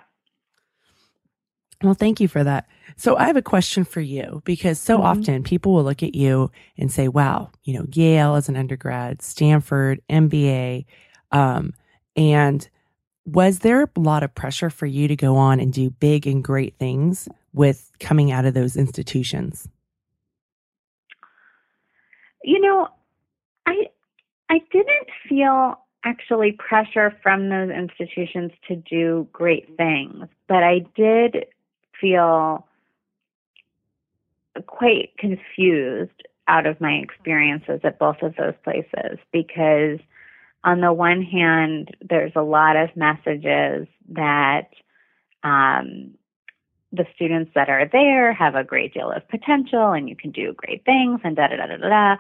Well, 1.84 1.94
thank 1.94 2.20
you 2.20 2.28
for 2.28 2.44
that. 2.44 2.68
So 2.98 3.16
I 3.16 3.28
have 3.28 3.38
a 3.38 3.42
question 3.42 3.86
for 3.86 4.02
you 4.02 4.42
because 4.44 4.80
so 4.80 4.98
mm-hmm. 4.98 5.06
often 5.06 5.44
people 5.44 5.74
will 5.74 5.84
look 5.84 6.04
at 6.04 6.16
you 6.16 6.52
and 6.78 6.92
say, 6.92 7.08
wow, 7.08 7.52
you 7.64 7.74
know, 7.74 7.86
Yale 7.94 8.36
as 8.36 8.50
an 8.50 8.58
undergrad, 8.58 9.22
Stanford, 9.22 10.02
MBA. 10.10 10.86
Um, 11.32 11.74
and 12.16 12.68
was 13.26 13.60
there 13.60 13.84
a 13.84 14.00
lot 14.00 14.24
of 14.24 14.34
pressure 14.34 14.70
for 14.70 14.86
you 14.86 15.08
to 15.08 15.16
go 15.16 15.36
on 15.36 15.60
and 15.60 15.72
do 15.72 15.90
big 15.90 16.26
and 16.26 16.44
great 16.44 16.76
things 16.78 17.28
with 17.54 17.92
coming 18.00 18.32
out 18.32 18.46
of 18.46 18.54
those 18.54 18.76
institutions? 18.76 19.68
You 22.44 22.62
know, 22.62 22.88
I 23.66 23.88
I 24.50 24.62
didn't 24.72 25.10
feel 25.28 25.80
actually 26.04 26.54
pressure 26.54 27.16
from 27.22 27.50
those 27.50 27.70
institutions 27.70 28.52
to 28.68 28.76
do 28.76 29.28
great 29.34 29.76
things, 29.78 30.28
but 30.48 30.64
I 30.64 30.80
did 30.96 31.46
feel 32.00 32.66
quite 34.66 35.12
confused 35.18 36.24
out 36.48 36.66
of 36.66 36.82
my 36.82 36.94
experiences 36.94 37.82
at 37.84 38.00
both 38.00 38.22
of 38.22 38.36
those 38.36 38.56
places 38.64 39.20
because 39.32 40.00
on 40.64 40.82
the 40.82 40.94
one 40.94 41.22
hand 41.22 41.96
there's 42.08 42.34
a 42.36 42.42
lot 42.42 42.76
of 42.76 42.90
messages 42.96 43.88
that 44.10 44.70
um, 45.44 46.16
the 46.92 47.06
students 47.16 47.52
that 47.56 47.70
are 47.70 47.88
there 47.92 48.34
have 48.34 48.56
a 48.56 48.64
great 48.64 48.94
deal 48.94 49.12
of 49.12 49.28
potential 49.30 49.92
and 49.92 50.10
you 50.10 50.16
can 50.16 50.32
do 50.32 50.54
great 50.54 50.84
things 50.86 51.20
and 51.24 51.36
da 51.36 51.48
da 51.48 51.56
da 51.56 51.68
da 51.68 51.78
da. 51.78 52.16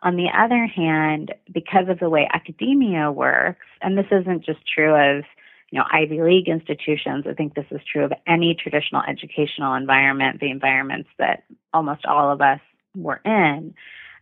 On 0.00 0.16
the 0.16 0.28
other 0.32 0.64
hand, 0.66 1.34
because 1.52 1.88
of 1.88 1.98
the 1.98 2.08
way 2.08 2.28
academia 2.32 3.10
works, 3.10 3.66
and 3.82 3.98
this 3.98 4.06
isn't 4.12 4.44
just 4.44 4.60
true 4.72 4.94
of 4.94 5.24
you 5.70 5.78
know, 5.78 5.84
Ivy 5.92 6.22
League 6.22 6.48
institutions. 6.48 7.26
I 7.28 7.34
think 7.34 7.54
this 7.54 7.66
is 7.70 7.80
true 7.90 8.04
of 8.04 8.12
any 8.26 8.54
traditional 8.54 9.02
educational 9.06 9.74
environment, 9.74 10.40
the 10.40 10.50
environments 10.50 11.10
that 11.18 11.44
almost 11.74 12.06
all 12.06 12.30
of 12.30 12.40
us 12.40 12.60
were 12.96 13.20
in. 13.24 13.74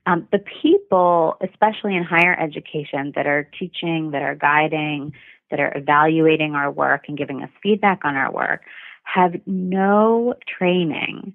Um, 0.07 0.29
the 0.31 0.42
people, 0.62 1.37
especially 1.40 1.97
in 1.97 2.05
higher 2.05 2.38
education, 2.38 3.12
that 3.16 3.27
are 3.27 3.49
teaching, 3.59 4.12
that 4.12 4.23
are 4.23 4.37
guiding, 4.37 5.12
that 5.51 5.61
are 5.61 5.77
evaluating 5.77 6.55
our 6.55 6.71
work 6.71 7.07
and 7.09 7.19
giving 7.19 7.42
us 7.42 7.51
feedback 7.62 8.05
on 8.05 8.14
our 8.16 8.33
work, 8.33 8.62
have 9.03 9.35
no 9.47 10.35
training 10.59 11.35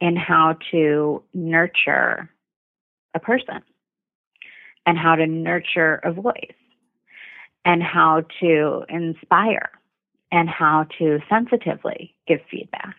in 0.00 0.16
how 0.16 0.56
to 0.70 1.22
nurture 1.34 2.30
a 3.14 3.20
person 3.20 3.62
and 4.86 4.98
how 4.98 5.16
to 5.16 5.26
nurture 5.26 6.00
a 6.04 6.12
voice 6.12 6.54
and 7.64 7.82
how 7.82 8.24
to 8.40 8.84
inspire 8.88 9.70
and 10.30 10.48
how 10.48 10.86
to 10.98 11.18
sensitively 11.28 12.14
give 12.26 12.40
feedback. 12.50 12.96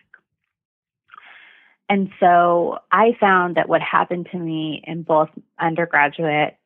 And 1.90 2.08
so 2.20 2.78
I 2.92 3.16
found 3.18 3.56
that 3.56 3.68
what 3.68 3.82
happened 3.82 4.28
to 4.30 4.38
me 4.38 4.80
in 4.86 5.02
both 5.02 5.28
undergraduate 5.58 6.56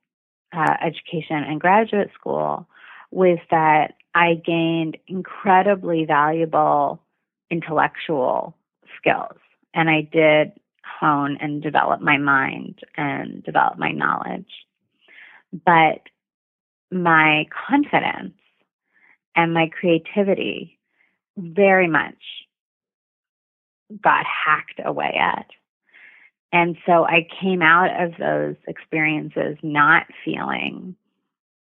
uh, 0.53 0.75
education 0.83 1.43
and 1.49 1.59
graduate 1.59 2.11
school 2.13 2.69
was 3.11 3.39
that 3.51 3.95
I 4.15 4.35
gained 4.35 4.99
incredibly 5.09 6.05
valuable 6.05 7.01
intellectual 7.51 8.55
skills. 8.99 9.39
And 9.73 9.89
I 9.89 10.03
did 10.03 10.53
hone 10.85 11.39
and 11.41 11.63
develop 11.63 12.03
my 12.03 12.19
mind 12.19 12.81
and 12.95 13.43
develop 13.43 13.79
my 13.79 13.93
knowledge. 13.93 14.51
But 15.65 16.03
my 16.93 17.47
confidence 17.67 18.35
and 19.35 19.55
my 19.55 19.71
creativity 19.81 20.79
very 21.39 21.89
much 21.89 22.44
got 24.03 24.25
hacked 24.27 24.81
away 24.85 25.19
at. 25.21 25.47
And 26.53 26.77
so 26.87 27.05
I 27.05 27.27
came 27.41 27.63
out 27.63 27.91
of 28.01 28.13
those 28.19 28.57
experiences 28.69 29.57
not 29.63 30.07
feeling 30.25 30.95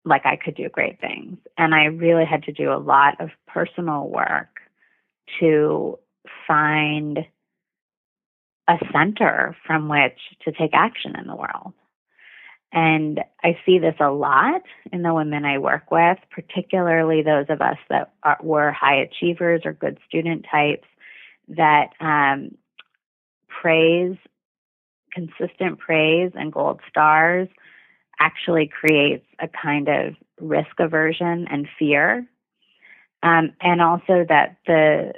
like 0.04 0.26
I 0.26 0.36
could 0.36 0.56
do 0.56 0.70
great 0.70 1.00
things. 1.00 1.38
And 1.58 1.74
I 1.74 1.86
really 1.86 2.26
had 2.26 2.44
to 2.44 2.52
do 2.52 2.72
a 2.72 2.78
lot 2.78 3.20
of 3.20 3.30
personal 3.48 4.08
work 4.08 4.60
to 5.40 5.98
find 6.48 7.20
a 8.68 8.78
center 8.92 9.56
from 9.66 9.90
which 9.90 10.20
to 10.44 10.52
take 10.52 10.72
action 10.74 11.16
in 11.18 11.28
the 11.28 11.36
world. 11.36 11.74
And 12.72 13.22
I 13.44 13.58
see 13.66 13.80
this 13.80 13.96
a 14.02 14.12
lot 14.12 14.62
in 14.92 15.02
the 15.02 15.14
women 15.14 15.46
I 15.46 15.60
work 15.60 15.92
with, 15.92 16.18
particularly 16.30 17.22
those 17.22 17.46
of 17.48 17.62
us 17.62 17.78
that 17.90 18.14
are, 18.24 18.38
were 18.42 18.72
high 18.72 18.98
achievers 18.98 19.62
or 19.64 19.72
good 19.72 19.98
student 20.08 20.46
types 20.52 20.88
that 21.50 21.92
um, 22.00 22.56
praise, 23.48 24.18
consistent 25.12 25.80
praise 25.80 26.32
and 26.36 26.52
gold 26.52 26.80
stars 26.90 27.48
actually 28.20 28.68
creates 28.68 29.26
a 29.40 29.48
kind 29.48 29.88
of 29.88 30.16
risk 30.40 30.80
aversion 30.80 31.48
and 31.50 31.68
fear. 31.78 32.26
Um, 33.24 33.54
and 33.62 33.82
also 33.82 34.26
that 34.28 34.58
the 34.68 35.14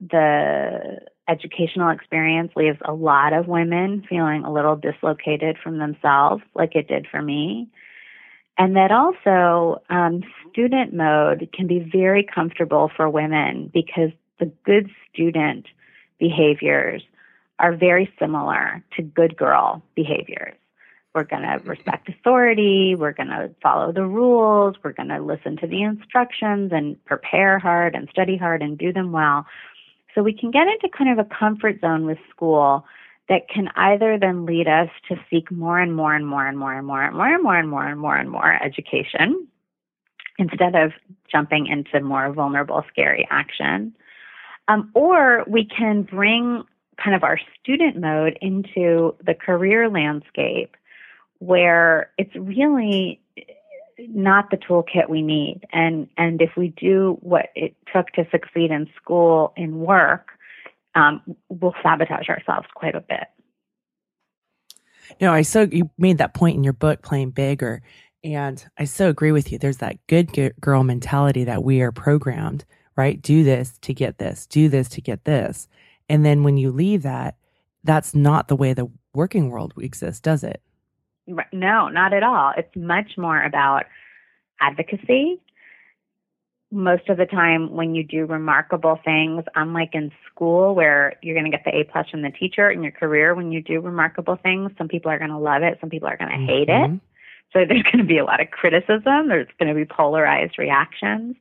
the 0.00 1.00
educational 1.28 1.90
experience 1.90 2.52
leaves 2.56 2.78
a 2.84 2.92
lot 2.92 3.32
of 3.32 3.48
women 3.48 4.04
feeling 4.08 4.44
a 4.44 4.52
little 4.52 4.76
dislocated 4.76 5.56
from 5.62 5.78
themselves, 5.78 6.42
like 6.54 6.74
it 6.74 6.88
did 6.88 7.06
for 7.10 7.20
me. 7.20 7.68
And 8.56 8.76
that 8.76 8.90
also 8.90 9.82
um, 9.90 10.22
student 10.50 10.92
mode 10.92 11.48
can 11.52 11.66
be 11.66 11.78
very 11.92 12.24
comfortable 12.24 12.90
for 12.96 13.08
women 13.08 13.70
because 13.72 14.10
the 14.38 14.46
good 14.64 14.90
student 15.12 15.66
behaviors 16.18 17.02
are 17.58 17.74
very 17.74 18.12
similar 18.18 18.82
to 18.96 19.02
good 19.02 19.36
girl 19.36 19.82
behaviors. 19.94 20.54
We're 21.14 21.24
going 21.24 21.42
to 21.42 21.60
respect 21.64 22.08
authority. 22.08 22.94
We're 22.94 23.12
going 23.12 23.30
to 23.30 23.50
follow 23.62 23.92
the 23.92 24.04
rules. 24.04 24.76
We're 24.82 24.92
going 24.92 25.08
to 25.08 25.20
listen 25.20 25.56
to 25.58 25.66
the 25.66 25.82
instructions 25.82 26.70
and 26.72 27.02
prepare 27.06 27.58
hard 27.58 27.94
and 27.94 28.08
study 28.10 28.36
hard 28.36 28.62
and 28.62 28.78
do 28.78 28.92
them 28.92 29.10
well. 29.10 29.46
So 30.14 30.22
we 30.22 30.32
can 30.32 30.50
get 30.50 30.68
into 30.68 30.88
kind 30.96 31.10
of 31.10 31.18
a 31.18 31.28
comfort 31.28 31.80
zone 31.80 32.06
with 32.06 32.18
school 32.30 32.84
that 33.28 33.48
can 33.48 33.68
either 33.76 34.18
then 34.18 34.46
lead 34.46 34.68
us 34.68 34.88
to 35.08 35.16
seek 35.28 35.50
more 35.50 35.78
and 35.78 35.94
more 35.94 36.14
and 36.14 36.26
more 36.26 36.46
and 36.46 36.56
more 36.56 36.72
and 36.72 36.86
more 36.86 37.02
and 37.02 37.14
more 37.14 37.26
and 37.34 37.42
more 37.42 37.56
and 37.56 37.68
more 37.68 37.86
and 37.86 38.00
more 38.00 38.16
and 38.16 38.30
more 38.30 38.62
education 38.62 39.48
instead 40.38 40.74
of 40.74 40.92
jumping 41.30 41.66
into 41.66 42.00
more 42.00 42.32
vulnerable, 42.32 42.84
scary 42.90 43.26
action. 43.30 43.94
Um, 44.68 44.90
or 44.94 45.44
we 45.48 45.64
can 45.64 46.02
bring 46.02 46.64
kind 47.02 47.16
of 47.16 47.24
our 47.24 47.38
student 47.60 47.98
mode 47.98 48.38
into 48.40 49.16
the 49.24 49.34
career 49.34 49.88
landscape 49.88 50.76
where 51.38 52.10
it's 52.18 52.34
really 52.34 53.20
not 53.98 54.50
the 54.50 54.56
toolkit 54.56 55.08
we 55.08 55.22
need. 55.22 55.62
And, 55.72 56.08
and 56.16 56.40
if 56.40 56.50
we 56.56 56.68
do 56.68 57.18
what 57.20 57.46
it 57.54 57.74
took 57.92 58.08
to 58.12 58.26
succeed 58.30 58.70
in 58.70 58.88
school, 59.00 59.52
in 59.56 59.80
work, 59.80 60.28
um, 60.94 61.22
we'll 61.48 61.74
sabotage 61.82 62.28
ourselves 62.28 62.68
quite 62.74 62.94
a 62.94 63.00
bit. 63.00 63.24
No, 65.20 65.32
I 65.32 65.42
so 65.42 65.62
you 65.70 65.90
made 65.96 66.18
that 66.18 66.34
point 66.34 66.56
in 66.56 66.64
your 66.64 66.74
book, 66.74 67.02
Playing 67.02 67.30
Bigger, 67.30 67.82
and 68.22 68.64
I 68.76 68.84
so 68.84 69.08
agree 69.08 69.32
with 69.32 69.50
you. 69.50 69.58
There's 69.58 69.78
that 69.78 69.96
good 70.06 70.54
girl 70.60 70.84
mentality 70.84 71.44
that 71.44 71.64
we 71.64 71.80
are 71.80 71.92
programmed, 71.92 72.64
right? 72.98 73.22
Do 73.22 73.44
this 73.44 73.78
to 73.82 73.94
get 73.94 74.18
this, 74.18 74.44
do 74.46 74.68
this 74.68 74.88
to 74.90 75.00
get 75.00 75.24
this. 75.24 75.68
And 76.08 76.26
then 76.26 76.42
when 76.42 76.56
you 76.56 76.72
leave 76.72 77.04
that, 77.04 77.36
that's 77.84 78.12
not 78.12 78.48
the 78.48 78.56
way 78.56 78.72
the 78.74 78.90
working 79.14 79.50
world 79.50 79.72
exists, 79.78 80.20
does 80.20 80.42
it? 80.42 80.60
No, 81.52 81.88
not 81.88 82.12
at 82.12 82.24
all. 82.24 82.52
It's 82.56 82.74
much 82.74 83.12
more 83.16 83.40
about 83.40 83.84
advocacy. 84.60 85.40
Most 86.72 87.08
of 87.08 87.18
the 87.18 87.26
time, 87.26 87.70
when 87.70 87.94
you 87.94 88.02
do 88.02 88.26
remarkable 88.26 88.98
things, 89.04 89.44
unlike 89.54 89.90
in 89.92 90.10
school 90.30 90.74
where 90.74 91.14
you're 91.22 91.36
going 91.36 91.50
to 91.50 91.56
get 91.56 91.64
the 91.64 91.78
A 91.78 91.84
plus 91.84 92.10
from 92.10 92.22
the 92.22 92.30
teacher, 92.30 92.68
in 92.68 92.82
your 92.82 92.92
career, 92.92 93.32
when 93.32 93.52
you 93.52 93.62
do 93.62 93.80
remarkable 93.80 94.36
things, 94.42 94.72
some 94.76 94.88
people 94.88 95.10
are 95.10 95.18
going 95.18 95.30
to 95.30 95.38
love 95.38 95.62
it, 95.62 95.78
some 95.80 95.88
people 95.88 96.08
are 96.08 96.16
going 96.16 96.30
to 96.30 96.36
mm-hmm. 96.36 96.46
hate 96.46 96.68
it. 96.68 97.00
So 97.52 97.64
there's 97.64 97.84
going 97.84 97.98
to 97.98 98.04
be 98.04 98.18
a 98.18 98.24
lot 98.24 98.40
of 98.40 98.50
criticism. 98.50 99.28
There's 99.28 99.46
going 99.58 99.72
to 99.72 99.74
be 99.74 99.86
polarized 99.86 100.58
reactions. 100.58 101.36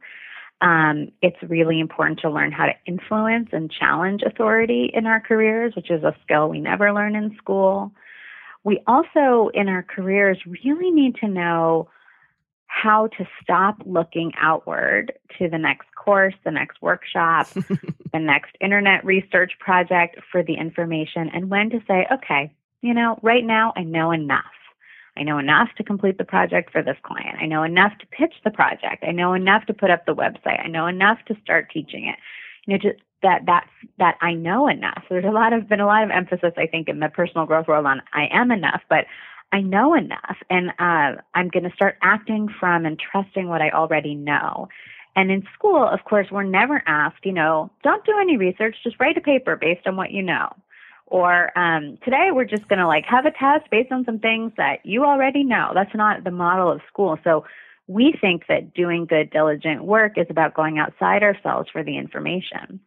Um, 0.62 1.12
it's 1.22 1.38
really 1.43 1.80
important 1.80 2.20
to 2.22 2.32
learn 2.32 2.52
how 2.52 2.65
to 2.65 2.74
influence 2.86 3.50
and 3.52 3.72
challenge 3.72 4.24
authority 4.24 4.89
in 4.93 5.06
our 5.06 5.20
careers, 5.20 5.76
which 5.76 5.91
is 5.91 6.04
a 6.04 6.15
skill 6.24 6.50
we 6.50 6.60
never 6.60 6.91
learn 6.93 7.15
in 7.15 7.36
school. 7.38 7.91
We 8.63 8.82
also, 8.88 9.50
in 9.54 9.70
our 9.70 9.84
careers, 9.84 10.39
really 10.46 10.91
need 10.91 11.15
to 11.17 11.28
know 11.28 11.89
how 12.65 13.08
to 13.08 13.28
stop 13.41 13.78
looking 13.86 14.32
outward 14.39 15.13
to 15.38 15.50
the 15.50 15.58
next 15.58 15.88
course, 15.96 16.34
the 16.43 16.52
next 16.52 16.82
workshop, 16.82 17.48
the 17.54 18.20
next 18.20 18.56
internet 18.62 19.04
research 19.06 19.54
project 19.60 20.17
for 20.32 20.43
the 20.43 20.56
information, 20.56 21.30
and 21.34 21.50
when 21.50 21.70
to 21.70 21.80
say, 21.88 22.08
okay, 22.12 22.52
you 22.82 22.93
know, 22.93 23.20
right 23.22 23.43
now 23.43 23.74
I 23.76 23.84
know 23.84 24.12
enough. 24.12 24.43
I 25.17 25.23
know 25.23 25.38
enough 25.39 25.69
to 25.77 25.84
complete 25.84 26.17
the 26.17 26.23
project 26.23 26.71
for 26.71 26.84
this 26.84 26.97
client. 27.03 27.38
I 27.41 27.45
know 27.45 27.63
enough 27.63 27.93
to 27.99 28.08
pitch 28.08 28.36
the 28.43 28.51
project. 28.51 29.03
I 29.08 29.12
know 29.12 29.34
enough 29.34 29.65
to 29.65 29.73
put 29.73 29.89
up 29.89 30.06
the 30.06 30.15
website. 30.15 30.63
I 30.63 30.67
know 30.67 30.88
enough 30.88 31.19
to 31.27 31.36
start 31.43 31.69
teaching 31.71 32.08
it. 32.08 32.15
You 32.65 32.73
know, 32.73 32.80
just 32.80 33.01
that 33.23 33.45
that 33.47 33.67
that 33.97 34.15
I 34.21 34.34
know 34.34 34.67
enough. 34.67 35.03
There's 35.10 35.25
a 35.25 35.32
lot 35.32 35.53
of 35.53 35.67
been 35.67 35.80
a 35.80 35.86
lot 35.86 36.03
of 36.03 36.12
emphasis, 36.12 36.53
I 36.58 36.67
think, 36.67 36.88
in 36.88 36.99
the 36.99 37.10
personal 37.10 37.45
growth 37.45 37.67
world 37.67 37.86
on 37.86 38.01
I 38.13 38.27
am 38.32 38.51
enough, 38.51 38.82
but 38.89 39.06
I 39.51 39.62
know 39.62 39.93
enough, 39.93 40.38
and 40.49 40.71
uh, 40.77 41.21
I'm 41.34 41.47
going 41.47 41.63
to 41.63 41.73
start 41.73 41.97
acting 42.01 42.49
from 42.60 42.86
and 42.86 42.99
trusting 42.99 43.47
what 43.47 43.62
I 43.62 43.69
already 43.69 44.13
know. 44.13 44.67
And 45.15 45.32
in 45.32 45.47
school, 45.53 45.88
of 45.88 46.03
course, 46.03 46.27
we're 46.32 46.43
never 46.43 46.84
asked, 46.86 47.25
you 47.25 47.32
know, 47.32 47.71
don't 47.82 48.06
do 48.06 48.13
any 48.19 48.38
research, 48.38 48.75
just 48.84 48.99
write 48.99 49.17
a 49.17 49.21
paper 49.21 49.56
based 49.56 49.88
on 49.88 49.95
what 49.95 50.12
you 50.12 50.21
know. 50.21 50.53
Or 51.08 51.58
um, 51.58 51.98
today 52.04 52.30
we're 52.34 52.46
just 52.46 52.67
going 52.67 52.80
to 52.80 52.88
like 52.88 53.06
have 53.06 53.26
a 53.26 53.32
test 53.32 53.70
based 53.72 53.91
on 53.91 54.04
some 54.06 54.20
things 54.20 54.52
that 54.58 54.86
you 54.86 55.06
already 55.06 55.43
know. 55.43 55.72
That's 55.74 55.96
not 55.96 56.24
the 56.24 56.32
model 56.32 56.70
of 56.70 56.82
school. 56.88 57.17
So 57.24 57.46
we 57.88 58.13
think 58.20 58.43
that 58.50 58.74
doing 58.74 59.06
good, 59.06 59.32
diligent 59.32 59.86
work 59.86 60.17
is 60.17 60.28
about 60.30 60.54
going 60.54 60.78
outside 60.78 61.24
ourselves 61.24 61.70
for 61.72 61.82
the 61.82 61.98
information. 61.98 62.82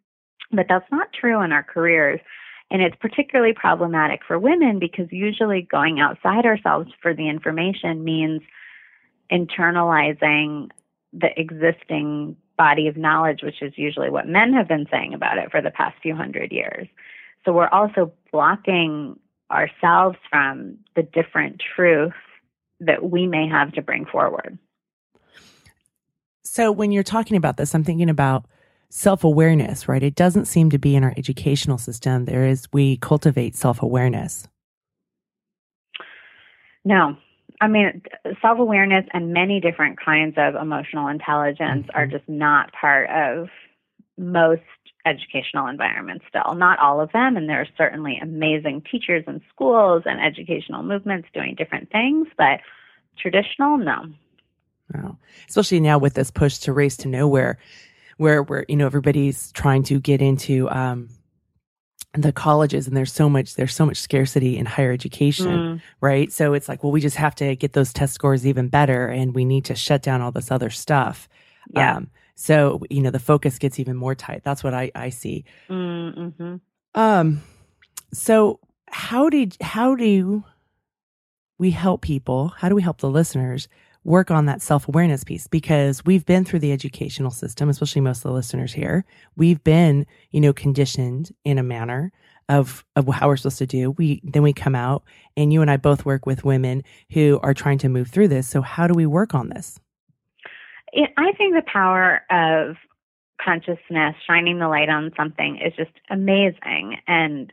But 0.52 0.66
that's 0.68 0.90
not 0.92 1.12
true 1.18 1.40
in 1.40 1.52
our 1.52 1.62
careers. 1.62 2.20
And 2.70 2.82
it's 2.82 2.96
particularly 3.00 3.54
problematic 3.54 4.20
for 4.26 4.38
women 4.38 4.78
because 4.78 5.06
usually 5.10 5.62
going 5.62 5.98
outside 5.98 6.44
ourselves 6.44 6.90
for 7.00 7.14
the 7.14 7.28
information 7.28 8.04
means 8.04 8.42
internalizing 9.32 10.70
the 11.12 11.28
existing 11.40 12.36
body 12.58 12.86
of 12.86 12.96
knowledge, 12.96 13.40
which 13.42 13.62
is 13.62 13.72
usually 13.76 14.10
what 14.10 14.28
men 14.28 14.52
have 14.52 14.68
been 14.68 14.86
saying 14.90 15.14
about 15.14 15.38
it 15.38 15.50
for 15.50 15.62
the 15.62 15.70
past 15.70 15.96
few 16.02 16.14
hundred 16.14 16.52
years. 16.52 16.86
So 17.44 17.52
we're 17.52 17.68
also 17.68 18.12
blocking 18.32 19.18
ourselves 19.50 20.16
from 20.30 20.78
the 20.94 21.02
different 21.02 21.60
truth 21.74 22.12
that 22.80 23.10
we 23.10 23.26
may 23.26 23.48
have 23.48 23.72
to 23.72 23.82
bring 23.82 24.06
forward. 24.06 24.58
So 26.44 26.72
when 26.72 26.92
you're 26.92 27.02
talking 27.02 27.36
about 27.36 27.56
this, 27.56 27.74
I'm 27.74 27.84
thinking 27.84 28.10
about 28.10 28.46
self 28.88 29.24
awareness, 29.24 29.88
right? 29.88 30.02
It 30.02 30.14
doesn't 30.14 30.46
seem 30.46 30.70
to 30.70 30.78
be 30.78 30.96
in 30.96 31.04
our 31.04 31.14
educational 31.16 31.78
system. 31.78 32.24
There 32.24 32.46
is, 32.46 32.66
we 32.72 32.96
cultivate 32.96 33.54
self 33.54 33.82
awareness. 33.82 34.48
No. 36.84 37.16
I 37.60 37.68
mean, 37.68 38.02
self 38.40 38.58
awareness 38.58 39.04
and 39.12 39.32
many 39.32 39.60
different 39.60 39.98
kinds 40.02 40.34
of 40.38 40.54
emotional 40.54 41.08
intelligence 41.08 41.86
mm-hmm. 41.86 41.96
are 41.96 42.06
just 42.06 42.28
not 42.28 42.72
part 42.72 43.08
of 43.10 43.48
most 44.16 44.62
educational 45.06 45.66
environments 45.66 46.24
still. 46.28 46.54
Not 46.54 46.78
all 46.78 47.00
of 47.00 47.12
them, 47.12 47.36
and 47.36 47.48
there 47.48 47.60
are 47.60 47.68
certainly 47.76 48.18
amazing 48.20 48.82
teachers 48.90 49.24
and 49.26 49.40
schools 49.52 50.02
and 50.06 50.20
educational 50.20 50.82
movements 50.82 51.28
doing 51.32 51.54
different 51.54 51.90
things, 51.90 52.28
but 52.36 52.60
traditional, 53.18 53.78
no. 53.78 54.06
No. 54.92 55.18
Especially 55.48 55.80
now 55.80 55.98
with 55.98 56.14
this 56.14 56.30
push 56.30 56.58
to 56.58 56.72
race 56.72 56.96
to 56.98 57.08
nowhere, 57.08 57.58
where 58.16 58.42
where 58.42 58.64
you 58.68 58.76
know 58.76 58.86
everybody's 58.86 59.52
trying 59.52 59.82
to 59.84 60.00
get 60.00 60.20
into 60.20 60.68
um, 60.70 61.08
the 62.14 62.32
colleges 62.32 62.88
and 62.88 62.96
there's 62.96 63.12
so 63.12 63.28
much 63.28 63.54
there's 63.54 63.74
so 63.74 63.86
much 63.86 63.98
scarcity 63.98 64.58
in 64.58 64.66
higher 64.66 64.90
education 64.90 65.46
mm. 65.46 65.82
right 66.00 66.32
so 66.32 66.54
it's 66.54 66.68
like 66.68 66.82
well 66.82 66.90
we 66.90 67.00
just 67.00 67.16
have 67.16 67.36
to 67.36 67.54
get 67.54 67.72
those 67.72 67.92
test 67.92 68.14
scores 68.14 68.44
even 68.44 68.66
better 68.68 69.06
and 69.06 69.32
we 69.32 69.44
need 69.44 69.64
to 69.64 69.76
shut 69.76 70.02
down 70.02 70.20
all 70.20 70.32
this 70.32 70.50
other 70.50 70.70
stuff 70.70 71.28
yeah. 71.72 71.96
Um, 71.96 72.10
so 72.40 72.80
you 72.88 73.02
know 73.02 73.10
the 73.10 73.18
focus 73.18 73.58
gets 73.58 73.78
even 73.78 73.96
more 73.96 74.14
tight 74.14 74.42
that's 74.44 74.64
what 74.64 74.72
i 74.72 74.90
i 74.94 75.08
see 75.10 75.44
mm-hmm. 75.68 76.56
um 76.94 77.42
so 78.12 78.58
how 78.88 79.28
did 79.28 79.56
how 79.60 79.94
do 79.94 80.42
we 81.58 81.70
help 81.70 82.00
people 82.00 82.48
how 82.56 82.68
do 82.68 82.74
we 82.74 82.82
help 82.82 82.98
the 82.98 83.10
listeners 83.10 83.68
work 84.04 84.30
on 84.30 84.46
that 84.46 84.62
self 84.62 84.88
awareness 84.88 85.24
piece 85.24 85.46
because 85.46 86.04
we've 86.04 86.24
been 86.24 86.44
through 86.44 86.60
the 86.60 86.72
educational 86.72 87.30
system, 87.30 87.68
especially 87.68 88.00
most 88.00 88.18
of 88.18 88.22
the 88.24 88.32
listeners 88.32 88.72
here. 88.72 89.04
We've 89.36 89.62
been, 89.62 90.06
you 90.30 90.40
know, 90.40 90.52
conditioned 90.52 91.34
in 91.44 91.58
a 91.58 91.62
manner 91.62 92.12
of, 92.48 92.84
of 92.96 93.06
how 93.08 93.28
we're 93.28 93.36
supposed 93.36 93.58
to 93.58 93.66
do. 93.66 93.92
We, 93.92 94.20
then 94.24 94.42
we 94.42 94.52
come 94.52 94.74
out 94.74 95.04
and 95.36 95.52
you 95.52 95.60
and 95.62 95.70
I 95.70 95.76
both 95.76 96.04
work 96.04 96.26
with 96.26 96.44
women 96.44 96.82
who 97.12 97.38
are 97.42 97.54
trying 97.54 97.78
to 97.78 97.88
move 97.88 98.08
through 98.08 98.28
this. 98.28 98.48
So 98.48 98.62
how 98.62 98.86
do 98.86 98.94
we 98.94 99.06
work 99.06 99.34
on 99.34 99.50
this? 99.50 99.78
I 100.94 101.32
think 101.32 101.54
the 101.54 101.62
power 101.66 102.22
of 102.30 102.76
consciousness 103.42 104.14
shining 104.26 104.58
the 104.58 104.68
light 104.68 104.88
on 104.88 105.12
something 105.16 105.58
is 105.64 105.72
just 105.76 105.92
amazing. 106.10 106.98
And 107.06 107.52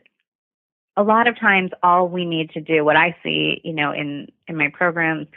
a 0.96 1.02
lot 1.02 1.28
of 1.28 1.38
times 1.38 1.70
all 1.82 2.08
we 2.08 2.24
need 2.24 2.50
to 2.50 2.60
do, 2.60 2.84
what 2.84 2.96
I 2.96 3.16
see, 3.22 3.60
you 3.64 3.72
know, 3.72 3.92
in, 3.92 4.28
in 4.48 4.56
my 4.56 4.68
programs, 4.72 5.28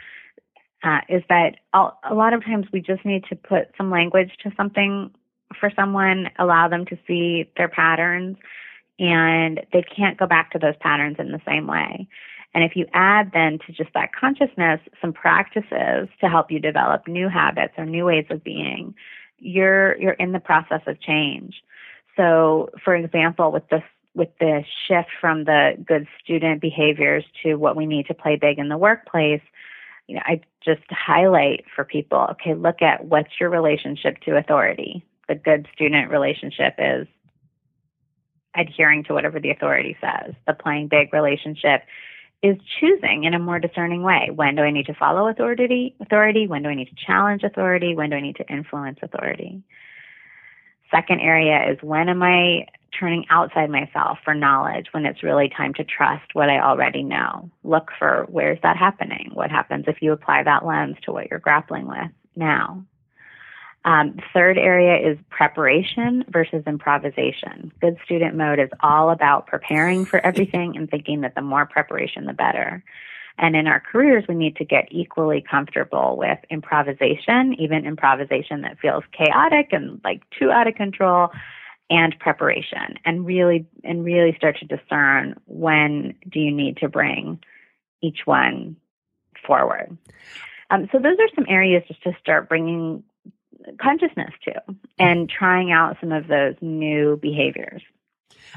uh, 0.82 1.00
is 1.08 1.22
that 1.28 1.56
a 1.72 2.14
lot 2.14 2.34
of 2.34 2.44
times 2.44 2.66
we 2.72 2.80
just 2.80 3.04
need 3.04 3.24
to 3.28 3.36
put 3.36 3.68
some 3.78 3.90
language 3.90 4.32
to 4.42 4.50
something 4.56 5.12
for 5.60 5.70
someone, 5.76 6.28
allow 6.38 6.68
them 6.68 6.84
to 6.86 6.98
see 7.06 7.48
their 7.56 7.68
patterns, 7.68 8.36
and 8.98 9.60
they 9.72 9.82
can't 9.82 10.18
go 10.18 10.26
back 10.26 10.50
to 10.52 10.58
those 10.58 10.74
patterns 10.80 11.16
in 11.18 11.30
the 11.30 11.40
same 11.46 11.66
way. 11.66 12.08
And 12.54 12.64
if 12.64 12.76
you 12.76 12.86
add 12.92 13.30
then 13.32 13.58
to 13.66 13.72
just 13.72 13.92
that 13.94 14.14
consciousness 14.14 14.80
some 15.00 15.12
practices 15.12 16.08
to 16.20 16.28
help 16.28 16.50
you 16.50 16.58
develop 16.58 17.08
new 17.08 17.28
habits 17.28 17.74
or 17.78 17.86
new 17.86 18.04
ways 18.04 18.26
of 18.30 18.44
being, 18.44 18.94
you're 19.38 19.98
you're 20.00 20.12
in 20.12 20.32
the 20.32 20.40
process 20.40 20.82
of 20.86 21.00
change. 21.00 21.62
So, 22.16 22.68
for 22.84 22.94
example, 22.94 23.52
with 23.52 23.68
this 23.68 23.82
with 24.14 24.28
the 24.38 24.62
shift 24.86 25.08
from 25.20 25.44
the 25.44 25.72
good 25.86 26.06
student 26.22 26.60
behaviors 26.60 27.24
to 27.42 27.54
what 27.54 27.76
we 27.76 27.86
need 27.86 28.06
to 28.06 28.14
play 28.14 28.36
big 28.36 28.58
in 28.58 28.68
the 28.68 28.76
workplace, 28.76 29.40
you 30.06 30.16
know, 30.16 30.22
I 30.24 30.42
just 30.62 30.82
highlight 30.90 31.64
for 31.74 31.84
people, 31.84 32.26
okay, 32.32 32.54
look 32.54 32.82
at 32.82 33.06
what's 33.06 33.40
your 33.40 33.48
relationship 33.48 34.20
to 34.26 34.36
authority. 34.36 35.02
The 35.28 35.34
good 35.34 35.66
student 35.72 36.10
relationship 36.10 36.74
is 36.78 37.06
adhering 38.54 39.04
to 39.04 39.14
whatever 39.14 39.40
the 39.40 39.50
authority 39.50 39.96
says. 40.00 40.34
The 40.46 40.52
playing 40.52 40.88
big 40.88 41.12
relationship 41.14 41.82
is 42.42 42.56
choosing 42.80 43.24
in 43.24 43.34
a 43.34 43.38
more 43.38 43.58
discerning 43.58 44.02
way. 44.02 44.30
When 44.34 44.56
do 44.56 44.62
I 44.62 44.70
need 44.70 44.86
to 44.86 44.94
follow 44.94 45.28
authority? 45.28 45.94
Authority. 46.00 46.46
When 46.46 46.62
do 46.62 46.68
I 46.68 46.74
need 46.74 46.88
to 46.88 47.06
challenge 47.06 47.42
authority? 47.44 47.94
When 47.94 48.10
do 48.10 48.16
I 48.16 48.20
need 48.20 48.36
to 48.36 48.52
influence 48.52 48.98
authority? 49.02 49.62
Second 50.90 51.20
area 51.20 51.72
is 51.72 51.78
when 51.82 52.08
am 52.08 52.22
I 52.22 52.66
turning 52.98 53.24
outside 53.30 53.70
myself 53.70 54.18
for 54.24 54.34
knowledge 54.34 54.86
when 54.92 55.06
it's 55.06 55.22
really 55.22 55.48
time 55.48 55.74
to 55.74 55.84
trust 55.84 56.34
what 56.34 56.50
I 56.50 56.60
already 56.60 57.02
know. 57.02 57.50
Look 57.64 57.90
for 57.98 58.26
where's 58.28 58.58
that 58.62 58.76
happening? 58.76 59.30
What 59.32 59.50
happens 59.50 59.86
if 59.88 60.02
you 60.02 60.12
apply 60.12 60.42
that 60.42 60.64
lens 60.64 60.96
to 61.04 61.12
what 61.12 61.30
you're 61.30 61.40
grappling 61.40 61.86
with 61.86 62.10
now? 62.36 62.84
Um, 63.84 64.16
third 64.32 64.58
area 64.58 64.96
is 64.96 65.18
preparation 65.28 66.24
versus 66.28 66.62
improvisation. 66.66 67.72
Good 67.80 67.96
student 68.04 68.36
mode 68.36 68.60
is 68.60 68.70
all 68.80 69.10
about 69.10 69.48
preparing 69.48 70.04
for 70.04 70.24
everything 70.24 70.76
and 70.76 70.88
thinking 70.88 71.22
that 71.22 71.34
the 71.34 71.42
more 71.42 71.66
preparation, 71.66 72.26
the 72.26 72.32
better. 72.32 72.84
And 73.38 73.56
in 73.56 73.66
our 73.66 73.80
careers, 73.80 74.24
we 74.28 74.34
need 74.36 74.56
to 74.56 74.64
get 74.64 74.86
equally 74.90 75.40
comfortable 75.40 76.16
with 76.16 76.38
improvisation, 76.48 77.54
even 77.58 77.86
improvisation 77.86 78.60
that 78.60 78.78
feels 78.78 79.04
chaotic 79.10 79.72
and 79.72 80.00
like 80.04 80.22
too 80.38 80.50
out 80.50 80.68
of 80.68 80.74
control, 80.74 81.30
and 81.90 82.18
preparation, 82.20 82.94
and 83.04 83.26
really 83.26 83.66
and 83.84 84.04
really 84.04 84.34
start 84.36 84.58
to 84.58 84.64
discern 84.64 85.34
when 85.46 86.14
do 86.30 86.40
you 86.40 86.52
need 86.52 86.76
to 86.78 86.88
bring 86.88 87.38
each 88.00 88.20
one 88.26 88.76
forward. 89.46 89.96
Um, 90.70 90.88
so 90.90 90.98
those 90.98 91.18
are 91.18 91.28
some 91.34 91.44
areas 91.48 91.82
just 91.88 92.02
to 92.04 92.16
start 92.18 92.48
bringing 92.48 93.02
consciousness 93.80 94.30
to 94.44 94.54
and 94.98 95.28
trying 95.28 95.72
out 95.72 95.96
some 96.00 96.12
of 96.12 96.28
those 96.28 96.54
new 96.60 97.16
behaviors. 97.16 97.82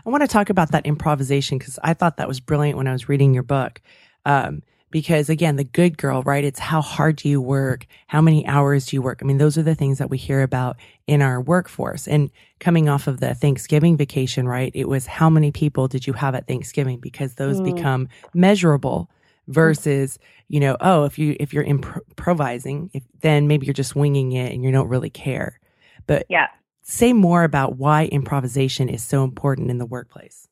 I 0.05 0.09
want 0.09 0.21
to 0.21 0.27
talk 0.27 0.49
about 0.49 0.71
that 0.71 0.85
improvisation 0.85 1.57
because 1.57 1.79
I 1.83 1.93
thought 1.93 2.17
that 2.17 2.27
was 2.27 2.39
brilliant 2.39 2.77
when 2.77 2.87
I 2.87 2.91
was 2.91 3.07
reading 3.07 3.33
your 3.33 3.43
book. 3.43 3.81
Um, 4.25 4.61
because 4.91 5.29
again, 5.29 5.57
the 5.57 5.63
good 5.63 5.97
girl, 5.97 6.23
right? 6.23 6.43
It's 6.43 6.59
how 6.59 6.81
hard 6.81 7.17
do 7.17 7.27
you 7.27 7.41
work? 7.41 7.85
How 8.07 8.21
many 8.21 8.47
hours 8.47 8.85
do 8.85 8.95
you 8.95 9.01
work? 9.01 9.19
I 9.21 9.25
mean, 9.25 9.39
those 9.39 9.57
are 9.57 9.63
the 9.63 9.75
things 9.75 9.97
that 9.97 10.09
we 10.09 10.17
hear 10.17 10.41
about 10.41 10.77
in 11.05 11.21
our 11.21 11.41
workforce. 11.41 12.07
And 12.07 12.29
coming 12.59 12.87
off 12.87 13.07
of 13.07 13.19
the 13.19 13.35
Thanksgiving 13.35 13.97
vacation, 13.97 14.47
right? 14.47 14.71
It 14.73 14.87
was 14.87 15.05
how 15.05 15.29
many 15.29 15.51
people 15.51 15.87
did 15.87 16.07
you 16.07 16.13
have 16.13 16.33
at 16.33 16.47
Thanksgiving? 16.47 16.99
Because 16.99 17.33
those 17.33 17.59
mm. 17.59 17.75
become 17.75 18.07
measurable 18.33 19.09
Mm-hmm. 19.45 19.53
versus, 19.53 20.19
you 20.47 20.59
know, 20.59 20.75
oh, 20.79 21.05
if 21.05 21.19
you, 21.19 21.35
if 21.39 21.53
you're 21.53 21.63
improvising, 21.63 22.89
if, 22.93 23.03
then 23.21 23.47
maybe 23.47 23.65
you're 23.65 23.73
just 23.73 23.95
winging 23.95 24.31
it 24.31 24.51
and 24.51 24.63
you 24.63 24.71
don't 24.71 24.89
really 24.89 25.09
care. 25.09 25.59
But 26.07 26.25
yeah 26.29 26.47
say 26.85 27.13
more 27.13 27.43
about 27.43 27.77
why 27.77 28.05
improvisation 28.05 28.89
is 28.89 29.03
so 29.03 29.23
important 29.23 29.71
in 29.71 29.79
the 29.79 29.85
workplace. 29.85 30.47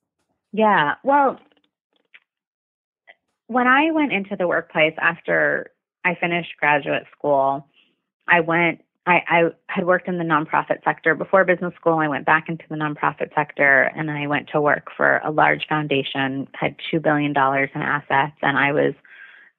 Yeah. 0.51 0.95
Well, 1.03 1.39
when 3.47 3.67
I 3.67 3.91
went 3.91 4.11
into 4.11 4.35
the 4.35 4.47
workplace 4.47 4.95
after 4.99 5.71
I 6.03 6.15
finished 6.15 6.51
graduate 6.59 7.03
school, 7.15 7.67
I 8.27 8.39
went 8.39 8.81
I, 9.05 9.21
I 9.27 9.41
had 9.67 9.85
worked 9.85 10.07
in 10.07 10.17
the 10.17 10.23
nonprofit 10.23 10.83
sector 10.83 11.13
before 11.13 11.43
business 11.43 11.73
school. 11.75 11.99
I 11.99 12.07
went 12.07 12.25
back 12.25 12.47
into 12.47 12.63
the 12.69 12.75
nonprofit 12.75 13.35
sector 13.35 13.91
and 13.95 14.09
I 14.09 14.27
went 14.27 14.49
to 14.49 14.61
work 14.61 14.89
for 14.95 15.21
a 15.25 15.31
large 15.31 15.67
foundation, 15.67 16.47
had 16.53 16.77
$2 16.91 17.01
billion 17.01 17.31
in 17.31 17.81
assets, 17.81 18.37
and 18.41 18.57
I 18.57 18.71
was 18.71 18.93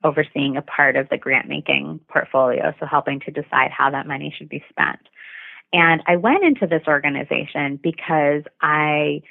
overseeing 0.02 0.56
a 0.56 0.62
part 0.62 0.96
of 0.96 1.08
the 1.10 1.18
grant 1.18 1.48
making 1.48 2.00
portfolio, 2.08 2.72
so 2.80 2.86
helping 2.86 3.20
to 3.20 3.30
decide 3.30 3.70
how 3.70 3.90
that 3.90 4.06
money 4.06 4.34
should 4.36 4.48
be 4.48 4.64
spent. 4.70 5.00
And 5.72 6.02
I 6.06 6.16
went 6.16 6.44
into 6.44 6.66
this 6.66 6.82
organization 6.86 7.78
because 7.82 8.44
I 8.62 9.22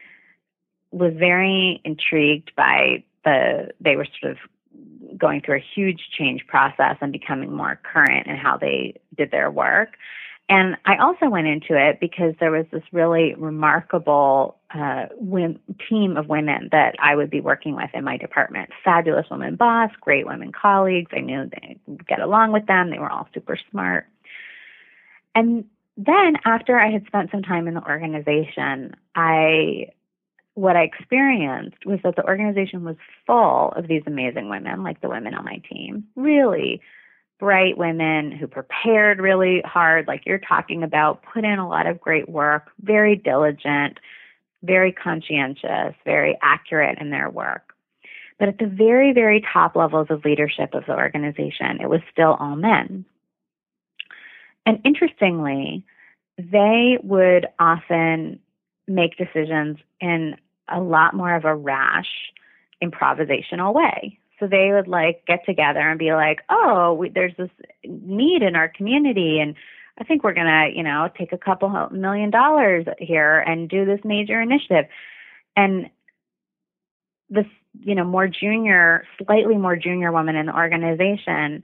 was 0.92 1.14
very 1.16 1.82
intrigued 1.84 2.52
by 2.56 3.04
the, 3.24 3.70
they 3.80 3.96
were 3.96 4.08
sort 4.22 4.34
of 4.34 4.38
going 5.18 5.42
through 5.42 5.58
a 5.58 5.66
huge 5.76 6.02
change 6.18 6.46
process 6.48 6.98
and 7.02 7.12
becoming 7.12 7.54
more 7.54 7.80
current 7.84 8.28
in 8.28 8.36
how 8.36 8.58
they 8.58 9.00
did 9.16 9.32
their 9.32 9.52
work. 9.52 9.98
And 10.50 10.76
I 10.86 10.98
also 10.98 11.30
went 11.30 11.48
into 11.48 11.76
it 11.78 12.00
because 12.00 12.34
there 12.40 12.52
was 12.52 12.66
this 12.72 12.84
really 12.92 13.34
remarkable 13.36 14.58
uh, 14.74 15.06
team 15.90 16.18
of 16.18 16.28
women 16.28 16.68
that 16.72 16.96
I 17.00 17.16
would 17.16 17.30
be 17.30 17.40
working 17.40 17.76
with 17.76 17.90
in 17.94 18.04
my 18.04 18.18
department. 18.18 18.70
Fabulous 18.84 19.26
women 19.32 19.56
boss, 19.56 19.92
great 20.02 20.28
women 20.28 20.52
colleagues. 20.52 21.12
I 21.16 21.22
knew 21.22 21.50
they 21.50 21.78
would 21.88 22.06
get 22.08 22.20
along 22.20 22.52
with 22.52 22.66
them. 22.66 22.90
They 22.90 23.00
were 23.00 23.10
all 23.10 23.30
super 23.34 23.58
smart. 23.72 24.06
And 25.34 25.66
then 25.96 26.36
after 26.46 26.78
I 26.78 26.92
had 26.92 27.06
spent 27.08 27.32
some 27.32 27.44
time 27.44 27.68
in 27.68 27.76
the 27.76 27.84
organization, 27.84 28.96
I 29.16 29.88
what 30.56 30.76
I 30.76 30.84
experienced 30.84 31.86
was 31.86 32.00
that 32.04 32.16
the 32.16 32.26
organization 32.26 32.84
was 32.84 32.96
full 33.26 33.74
of 33.76 33.88
these 33.88 34.04
amazing 34.06 34.50
women, 34.50 34.84
like 34.84 35.02
the 35.02 35.10
women 35.10 35.34
on 35.34 35.46
my 35.46 35.62
team, 35.70 36.06
really 36.16 36.82
bright 37.40 37.78
women 37.78 38.32
who 38.32 38.48
prepared 38.48 39.20
really 39.20 39.62
hard, 39.66 40.08
like 40.08 40.26
you're 40.26 40.40
talking 40.40 40.84
about, 40.84 41.24
put 41.34 41.44
in 41.44 41.60
a 41.60 41.68
lot 41.68 41.88
of 41.88 42.00
great 42.00 42.30
work, 42.30 42.70
very 42.82 43.16
diligent, 43.16 43.98
very 44.62 44.92
conscientious, 44.92 45.94
very 46.06 46.38
accurate 46.42 47.00
in 47.00 47.10
their 47.10 47.30
work. 47.30 47.74
But 48.40 48.48
at 48.48 48.58
the 48.60 48.68
very, 48.68 49.12
very 49.12 49.44
top 49.52 49.76
levels 49.76 50.08
of 50.10 50.24
leadership 50.24 50.74
of 50.74 50.86
the 50.86 50.96
organization, 50.96 51.80
it 51.82 51.90
was 51.90 52.02
still 52.12 52.38
all 52.40 52.56
men. 52.56 53.06
And 54.66 54.80
interestingly, 54.86 55.84
they 56.38 56.98
would 57.04 57.48
often 57.60 58.40
make 58.88 59.18
decisions 59.18 59.78
in 60.02 60.36
a 60.68 60.80
lot 60.80 61.14
more 61.14 61.36
of 61.36 61.46
a 61.46 61.56
rash, 61.56 62.32
improvisational 62.82 63.74
way. 63.74 64.20
So 64.40 64.48
they 64.48 64.72
would 64.72 64.88
like 64.88 65.26
get 65.26 65.46
together 65.46 65.80
and 65.80 66.00
be 66.00 66.14
like, 66.14 66.42
"Oh, 66.50 66.94
we, 66.94 67.10
there's 67.10 67.36
this 67.38 67.52
need 67.86 68.42
in 68.42 68.56
our 68.56 68.68
community, 68.68 69.40
and 69.40 69.56
I 70.00 70.04
think 70.04 70.24
we're 70.24 70.34
gonna, 70.34 70.70
you 70.74 70.84
know, 70.84 71.10
take 71.18 71.32
a 71.34 71.38
couple 71.38 71.70
million 71.92 72.30
dollars 72.30 72.86
here 73.00 73.40
and 73.40 73.70
do 73.70 73.86
this 73.86 74.02
major 74.04 74.42
initiative." 74.42 74.86
And 75.56 75.90
this, 77.30 77.46
you 77.80 77.96
know, 77.96 78.04
more 78.04 78.28
junior, 78.28 79.06
slightly 79.24 79.58
more 79.58 79.76
junior 79.76 80.12
woman 80.12 80.36
in 80.36 80.48
the 80.48 80.56
organization 80.56 81.64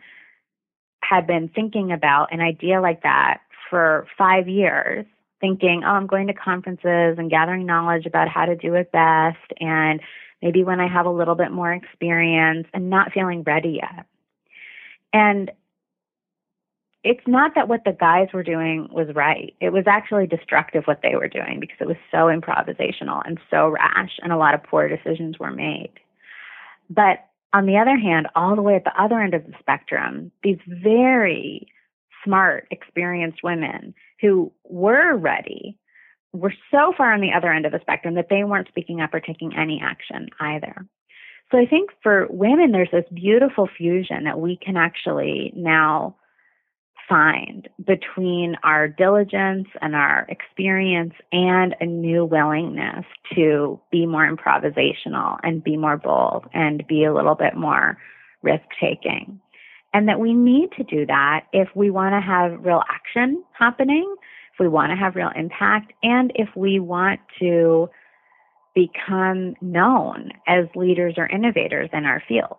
had 1.01 1.27
been 1.27 1.49
thinking 1.49 1.91
about 1.91 2.31
an 2.31 2.39
idea 2.39 2.81
like 2.81 3.03
that 3.03 3.41
for 3.69 4.07
five 4.17 4.47
years 4.47 5.05
thinking, 5.41 5.83
oh, 5.85 5.91
I'm 5.91 6.07
going 6.07 6.27
to 6.27 6.33
conferences 6.33 7.17
and 7.17 7.29
gathering 7.29 7.65
knowledge 7.65 8.05
about 8.05 8.27
how 8.27 8.45
to 8.45 8.55
do 8.55 8.75
it 8.75 8.91
best. 8.91 9.37
And 9.59 10.01
maybe 10.41 10.63
when 10.63 10.79
I 10.79 10.87
have 10.87 11.05
a 11.05 11.11
little 11.11 11.35
bit 11.35 11.51
more 11.51 11.71
experience 11.71 12.67
and 12.73 12.89
not 12.89 13.11
feeling 13.13 13.43
ready 13.43 13.79
yet. 13.81 14.05
And 15.13 15.51
it's 17.03 17.25
not 17.25 17.55
that 17.55 17.67
what 17.69 17.85
the 17.85 17.95
guys 17.97 18.27
were 18.33 18.43
doing 18.43 18.89
was 18.91 19.07
right. 19.15 19.55
It 19.61 19.71
was 19.71 19.85
actually 19.87 20.27
destructive 20.27 20.83
what 20.85 21.01
they 21.01 21.15
were 21.15 21.29
doing 21.29 21.59
because 21.59 21.77
it 21.79 21.87
was 21.87 21.97
so 22.11 22.25
improvisational 22.25 23.21
and 23.25 23.39
so 23.49 23.69
rash, 23.69 24.19
and 24.21 24.33
a 24.33 24.37
lot 24.37 24.53
of 24.53 24.63
poor 24.63 24.89
decisions 24.89 25.39
were 25.39 25.51
made. 25.51 25.91
But 26.89 27.25
on 27.53 27.65
the 27.65 27.77
other 27.77 27.97
hand, 27.97 28.27
all 28.35 28.55
the 28.55 28.61
way 28.61 28.75
at 28.75 28.83
the 28.83 29.01
other 29.01 29.21
end 29.21 29.33
of 29.33 29.45
the 29.45 29.53
spectrum, 29.59 30.31
these 30.43 30.59
very 30.67 31.67
smart, 32.23 32.67
experienced 32.71 33.39
women 33.43 33.93
who 34.21 34.51
were 34.63 35.15
ready 35.15 35.77
were 36.33 36.53
so 36.71 36.93
far 36.95 37.13
on 37.13 37.21
the 37.21 37.33
other 37.35 37.51
end 37.51 37.65
of 37.65 37.71
the 37.71 37.79
spectrum 37.81 38.15
that 38.15 38.27
they 38.29 38.43
weren't 38.43 38.67
speaking 38.67 39.01
up 39.01 39.13
or 39.13 39.19
taking 39.19 39.55
any 39.55 39.81
action 39.83 40.29
either. 40.39 40.85
So 41.51 41.57
I 41.57 41.65
think 41.65 41.89
for 42.03 42.27
women, 42.29 42.71
there's 42.71 42.91
this 42.91 43.05
beautiful 43.11 43.67
fusion 43.75 44.25
that 44.25 44.39
we 44.39 44.57
can 44.61 44.77
actually 44.77 45.51
now 45.55 46.15
find 47.07 47.67
between 47.83 48.55
our 48.63 48.87
diligence 48.87 49.67
and 49.81 49.95
our 49.95 50.27
experience 50.29 51.13
and 51.31 51.75
a 51.79 51.85
new 51.85 52.23
willingness 52.23 53.03
to 53.33 53.79
be 53.91 54.05
more 54.05 54.31
improvisational 54.31 55.39
and 55.41 55.63
be 55.63 55.75
more 55.75 55.97
bold 55.97 56.45
and 56.53 56.85
be 56.87 57.03
a 57.03 57.13
little 57.13 57.33
bit 57.33 57.57
more 57.57 57.97
risk 58.43 58.63
taking 58.79 59.41
and 59.93 60.07
that 60.07 60.19
we 60.19 60.33
need 60.33 60.71
to 60.77 60.83
do 60.83 61.05
that 61.05 61.45
if 61.53 61.69
we 61.75 61.89
want 61.89 62.13
to 62.13 62.21
have 62.21 62.63
real 62.63 62.83
action 62.89 63.43
happening, 63.53 64.15
if 64.53 64.59
we 64.59 64.67
want 64.67 64.91
to 64.91 64.95
have 64.95 65.15
real 65.15 65.31
impact, 65.35 65.93
and 66.03 66.31
if 66.35 66.49
we 66.55 66.79
want 66.79 67.19
to 67.39 67.89
become 68.75 69.55
known 69.61 70.31
as 70.47 70.65
leaders 70.75 71.15
or 71.17 71.27
innovators 71.27 71.89
in 71.91 72.05
our 72.05 72.21
field. 72.27 72.57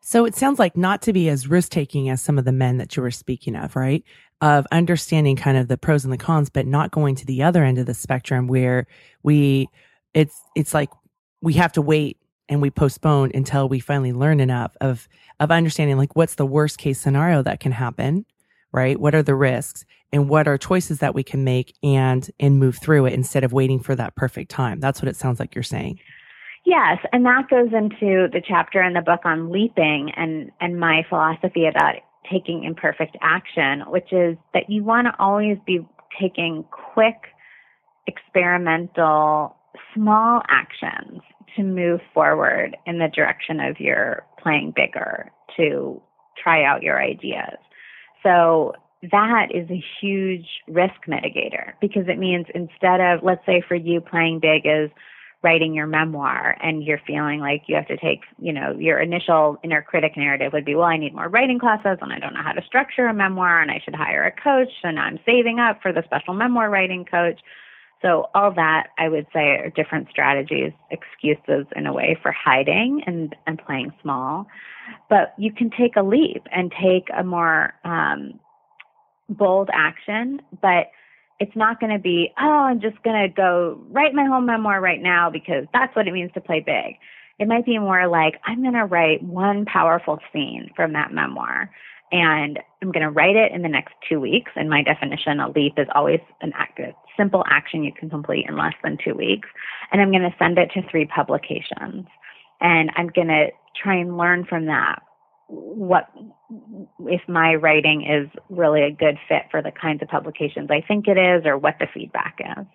So 0.00 0.24
it 0.24 0.34
sounds 0.34 0.58
like 0.58 0.76
not 0.76 1.02
to 1.02 1.12
be 1.12 1.28
as 1.28 1.48
risk 1.48 1.70
taking 1.70 2.08
as 2.08 2.22
some 2.22 2.38
of 2.38 2.44
the 2.44 2.52
men 2.52 2.78
that 2.78 2.96
you 2.96 3.02
were 3.02 3.10
speaking 3.10 3.56
of, 3.56 3.76
right? 3.76 4.04
Of 4.40 4.66
understanding 4.70 5.36
kind 5.36 5.56
of 5.56 5.68
the 5.68 5.78
pros 5.78 6.04
and 6.04 6.12
the 6.12 6.18
cons, 6.18 6.50
but 6.50 6.66
not 6.66 6.90
going 6.90 7.14
to 7.16 7.26
the 7.26 7.42
other 7.42 7.64
end 7.64 7.78
of 7.78 7.86
the 7.86 7.94
spectrum 7.94 8.46
where 8.46 8.86
we, 9.22 9.68
it's, 10.14 10.40
it's 10.54 10.74
like 10.74 10.90
we 11.42 11.54
have 11.54 11.72
to 11.72 11.82
wait 11.82 12.18
and 12.48 12.62
we 12.62 12.70
postpone 12.70 13.32
until 13.34 13.68
we 13.68 13.80
finally 13.80 14.12
learn 14.12 14.40
enough 14.40 14.76
of 14.80 15.08
of 15.40 15.50
understanding 15.50 15.96
like 15.96 16.16
what's 16.16 16.36
the 16.36 16.46
worst 16.46 16.78
case 16.78 17.00
scenario 17.00 17.42
that 17.42 17.60
can 17.60 17.72
happen 17.72 18.24
right? 18.76 19.00
What 19.00 19.14
are 19.14 19.22
the 19.22 19.34
risks 19.34 19.84
and 20.12 20.28
what 20.28 20.46
are 20.46 20.58
choices 20.58 20.98
that 20.98 21.14
we 21.14 21.24
can 21.24 21.42
make 21.42 21.74
and 21.82 22.30
and 22.38 22.58
move 22.58 22.76
through 22.76 23.06
it 23.06 23.14
instead 23.14 23.42
of 23.42 23.52
waiting 23.52 23.80
for 23.80 23.96
that 23.96 24.14
perfect 24.14 24.50
time? 24.50 24.80
That's 24.80 25.00
what 25.00 25.08
it 25.08 25.16
sounds 25.16 25.40
like 25.40 25.54
you're 25.54 25.64
saying. 25.64 25.98
Yes 26.64 26.98
and 27.12 27.24
that 27.24 27.48
goes 27.48 27.72
into 27.72 28.28
the 28.32 28.42
chapter 28.46 28.82
in 28.82 28.92
the 28.92 29.00
book 29.00 29.20
on 29.24 29.50
leaping 29.50 30.12
and 30.16 30.50
and 30.60 30.78
my 30.78 31.04
philosophy 31.08 31.66
about 31.66 31.94
taking 32.30 32.64
imperfect 32.64 33.16
action 33.22 33.82
which 33.86 34.12
is 34.12 34.36
that 34.52 34.68
you 34.68 34.82
want 34.82 35.06
to 35.06 35.14
always 35.18 35.58
be 35.64 35.86
taking 36.20 36.64
quick 36.70 37.14
experimental 38.08 39.54
small 39.94 40.42
actions 40.48 41.20
to 41.56 41.62
move 41.62 42.00
forward 42.14 42.76
in 42.86 42.98
the 42.98 43.08
direction 43.08 43.60
of 43.60 43.80
your 43.80 44.24
playing 44.42 44.72
bigger 44.74 45.30
to 45.56 46.00
try 46.42 46.64
out 46.64 46.82
your 46.82 47.00
ideas. 47.02 47.58
So 48.22 48.74
that 49.10 49.48
is 49.54 49.68
a 49.70 49.84
huge 50.00 50.46
risk 50.68 50.94
mitigator 51.08 51.72
because 51.80 52.08
it 52.08 52.18
means 52.18 52.46
instead 52.54 53.00
of, 53.00 53.22
let's 53.22 53.44
say 53.46 53.62
for 53.66 53.74
you, 53.74 54.00
playing 54.00 54.40
big 54.40 54.62
is 54.64 54.90
writing 55.42 55.74
your 55.74 55.86
memoir 55.86 56.56
and 56.60 56.82
you're 56.82 57.00
feeling 57.06 57.40
like 57.40 57.62
you 57.66 57.76
have 57.76 57.86
to 57.86 57.96
take, 57.96 58.22
you 58.40 58.52
know, 58.52 58.74
your 58.78 58.98
initial 58.98 59.58
inner 59.62 59.82
critic 59.82 60.16
narrative 60.16 60.52
would 60.52 60.64
be, 60.64 60.74
well, 60.74 60.86
I 60.86 60.96
need 60.96 61.14
more 61.14 61.28
writing 61.28 61.58
classes 61.58 61.98
and 62.00 62.12
I 62.12 62.18
don't 62.18 62.34
know 62.34 62.42
how 62.42 62.52
to 62.52 62.64
structure 62.66 63.06
a 63.06 63.14
memoir 63.14 63.60
and 63.60 63.70
I 63.70 63.80
should 63.84 63.94
hire 63.94 64.24
a 64.24 64.32
coach 64.32 64.72
and 64.82 64.98
I'm 64.98 65.20
saving 65.26 65.60
up 65.60 65.80
for 65.82 65.92
the 65.92 66.02
special 66.04 66.34
memoir 66.34 66.70
writing 66.70 67.04
coach. 67.04 67.40
So 68.02 68.28
all 68.34 68.52
that 68.52 68.88
I 68.98 69.08
would 69.08 69.26
say 69.32 69.40
are 69.40 69.70
different 69.70 70.08
strategies, 70.10 70.72
excuses 70.90 71.66
in 71.74 71.86
a 71.86 71.92
way 71.92 72.18
for 72.22 72.30
hiding 72.32 73.02
and, 73.06 73.34
and 73.46 73.58
playing 73.58 73.92
small. 74.02 74.46
But 75.08 75.34
you 75.38 75.52
can 75.52 75.70
take 75.70 75.96
a 75.96 76.02
leap 76.02 76.46
and 76.52 76.72
take 76.72 77.08
a 77.16 77.24
more 77.24 77.74
um, 77.84 78.38
bold 79.28 79.70
action, 79.72 80.42
but 80.60 80.90
it's 81.40 81.56
not 81.56 81.80
going 81.80 81.92
to 81.92 81.98
be, 81.98 82.32
oh, 82.40 82.44
I'm 82.44 82.80
just 82.80 83.02
going 83.02 83.20
to 83.20 83.34
go 83.34 83.80
write 83.90 84.14
my 84.14 84.24
whole 84.24 84.40
memoir 84.40 84.80
right 84.80 85.02
now 85.02 85.30
because 85.30 85.66
that's 85.72 85.94
what 85.96 86.06
it 86.06 86.12
means 86.12 86.32
to 86.34 86.40
play 86.40 86.60
big. 86.60 86.96
It 87.38 87.48
might 87.48 87.66
be 87.66 87.78
more 87.78 88.08
like, 88.08 88.40
I'm 88.46 88.62
going 88.62 88.74
to 88.74 88.86
write 88.86 89.22
one 89.22 89.66
powerful 89.66 90.18
scene 90.32 90.70
from 90.74 90.94
that 90.94 91.12
memoir 91.12 91.70
and 92.12 92.58
I'm 92.82 92.92
going 92.92 93.02
to 93.02 93.10
write 93.10 93.36
it 93.36 93.52
in 93.52 93.62
the 93.62 93.68
next 93.68 93.94
two 94.08 94.20
weeks. 94.20 94.52
And 94.54 94.70
my 94.70 94.82
definition, 94.82 95.40
a 95.40 95.50
leap 95.50 95.74
is 95.76 95.88
always 95.94 96.20
an 96.40 96.52
act, 96.54 96.78
a 96.78 96.94
simple 97.16 97.44
action 97.48 97.82
you 97.82 97.92
can 97.92 98.08
complete 98.08 98.46
in 98.48 98.56
less 98.56 98.74
than 98.82 98.98
two 99.02 99.14
weeks. 99.14 99.48
And 99.90 100.00
I'm 100.00 100.10
going 100.10 100.22
to 100.22 100.34
send 100.38 100.58
it 100.58 100.70
to 100.74 100.88
three 100.88 101.06
publications. 101.06 102.06
And 102.60 102.90
I'm 102.96 103.08
going 103.08 103.28
to 103.28 103.48
try 103.82 103.96
and 103.96 104.16
learn 104.16 104.44
from 104.44 104.66
that 104.66 105.02
what 105.48 106.10
if 107.00 107.20
my 107.28 107.54
writing 107.54 108.02
is 108.02 108.28
really 108.50 108.82
a 108.82 108.90
good 108.90 109.16
fit 109.28 109.42
for 109.50 109.62
the 109.62 109.70
kinds 109.70 110.02
of 110.02 110.08
publications 110.08 110.68
I 110.70 110.80
think 110.80 111.06
it 111.06 111.16
is 111.16 111.46
or 111.46 111.56
what 111.56 111.76
the 111.78 111.86
feedback 111.92 112.38
is. 112.40 112.66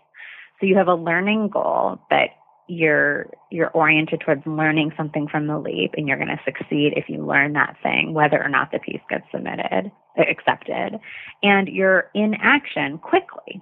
So 0.59 0.67
you 0.67 0.77
have 0.77 0.87
a 0.87 0.95
learning 0.95 1.49
goal 1.49 1.99
that 2.09 2.29
you're 2.71 3.29
you're 3.51 3.69
oriented 3.71 4.21
towards 4.21 4.45
learning 4.45 4.93
something 4.95 5.27
from 5.27 5.45
the 5.45 5.59
leap 5.59 5.91
and 5.97 6.07
you're 6.07 6.15
going 6.15 6.29
to 6.29 6.39
succeed 6.45 6.93
if 6.95 7.09
you 7.09 7.25
learn 7.25 7.51
that 7.51 7.75
thing 7.83 8.13
whether 8.13 8.41
or 8.41 8.47
not 8.47 8.71
the 8.71 8.79
piece 8.79 9.01
gets 9.09 9.25
submitted 9.29 9.91
accepted 10.17 10.97
and 11.43 11.67
you're 11.67 12.09
in 12.15 12.33
action 12.35 12.97
quickly 12.97 13.61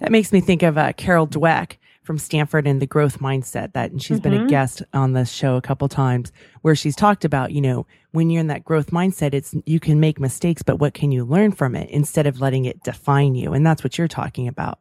that 0.00 0.10
makes 0.10 0.32
me 0.32 0.40
think 0.40 0.64
of 0.64 0.76
uh, 0.76 0.92
carol 0.94 1.28
dweck 1.28 1.76
from 2.02 2.18
Stanford 2.18 2.66
and 2.66 2.82
the 2.82 2.86
growth 2.86 3.20
mindset 3.20 3.74
that, 3.74 3.92
and 3.92 4.02
she's 4.02 4.16
mm-hmm. 4.16 4.22
been 4.24 4.34
a 4.34 4.38
mm-hmm. 4.38 4.48
guest 4.48 4.82
on 4.92 5.12
this 5.12 5.30
show 5.30 5.54
a 5.54 5.62
couple 5.62 5.88
times 5.88 6.32
where 6.62 6.74
she's 6.74 6.96
talked 6.96 7.24
about, 7.24 7.52
you 7.52 7.60
know, 7.60 7.86
when 8.10 8.28
you're 8.28 8.40
in 8.40 8.48
that 8.48 8.64
growth 8.64 8.90
mindset, 8.90 9.32
it's, 9.34 9.54
you 9.66 9.78
can 9.78 10.00
make 10.00 10.18
mistakes, 10.18 10.62
but 10.62 10.80
what 10.80 10.94
can 10.94 11.12
you 11.12 11.24
learn 11.24 11.52
from 11.52 11.76
it 11.76 11.88
instead 11.90 12.26
of 12.26 12.40
letting 12.40 12.64
it 12.64 12.82
define 12.82 13.36
you? 13.36 13.52
And 13.52 13.64
that's 13.64 13.84
what 13.84 13.98
you're 13.98 14.08
talking 14.08 14.48
about. 14.48 14.80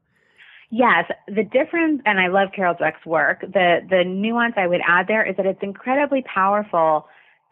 Yes, 0.72 1.12
the 1.28 1.44
difference, 1.44 2.02
and 2.06 2.20
I 2.20 2.28
love 2.28 2.50
Carol 2.56 2.74
Dweck's 2.76 3.06
work. 3.06 3.42
The 3.42 3.86
the 3.90 4.06
nuance 4.06 4.54
I 4.56 4.68
would 4.68 4.82
add 4.88 5.08
there 5.08 5.24
is 5.24 5.36
that 5.36 5.46
it's 5.46 5.62
incredibly 5.62 6.24
powerful 6.24 7.08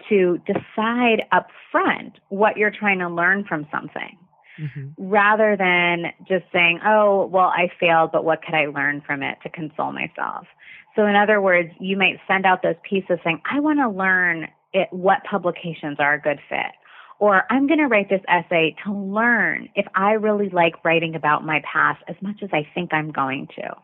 to 0.08 0.40
decide 0.46 1.24
up 1.34 1.50
front 1.70 2.20
what 2.30 2.56
you're 2.56 2.72
trying 2.72 3.00
to 3.00 3.10
learn 3.10 3.44
from 3.44 3.68
something 3.72 4.18
mm-hmm. 4.60 4.88
rather 4.98 5.58
than 5.58 6.14
just 6.28 6.46
saying, 6.54 6.80
oh, 6.86 7.26
well, 7.26 7.52
I 7.54 7.70
failed, 7.80 8.12
but 8.14 8.24
what 8.24 8.42
could 8.42 8.56
I 8.56 8.68
learn 8.68 9.02
from 9.06 9.22
it 9.22 9.38
to 9.44 9.50
console 9.50 9.92
myself? 9.92 10.48
So, 10.96 11.06
in 11.06 11.16
other 11.16 11.42
words, 11.42 11.72
you 11.80 11.98
might 11.98 12.20
send 12.28 12.46
out 12.46 12.64
those 12.64 12.76
pieces 12.88 13.20
saying, 13.24 13.42
I 13.50 13.60
want 13.60 13.80
to 13.80 13.90
learn 13.90 14.48
it, 14.74 14.88
what 14.92 15.24
publications 15.30 15.98
are 16.00 16.14
a 16.14 16.22
good 16.22 16.40
fit. 16.50 16.72
Or 17.20 17.44
I'm 17.50 17.68
going 17.68 17.80
to 17.80 17.88
write 17.88 18.10
this 18.10 18.22
essay 18.28 18.76
to 18.86 18.94
learn 18.94 19.70
if 19.76 19.86
I 19.94 20.14
really 20.14 20.50
like 20.50 20.84
writing 20.86 21.16
about 21.16 21.46
my 21.46 21.62
past 21.72 22.02
as 22.08 22.16
much 22.22 22.38
as 22.42 22.50
I 22.54 22.68
think 22.74 22.94
I'm 22.94 23.12
going 23.12 23.48
to. 23.58 23.76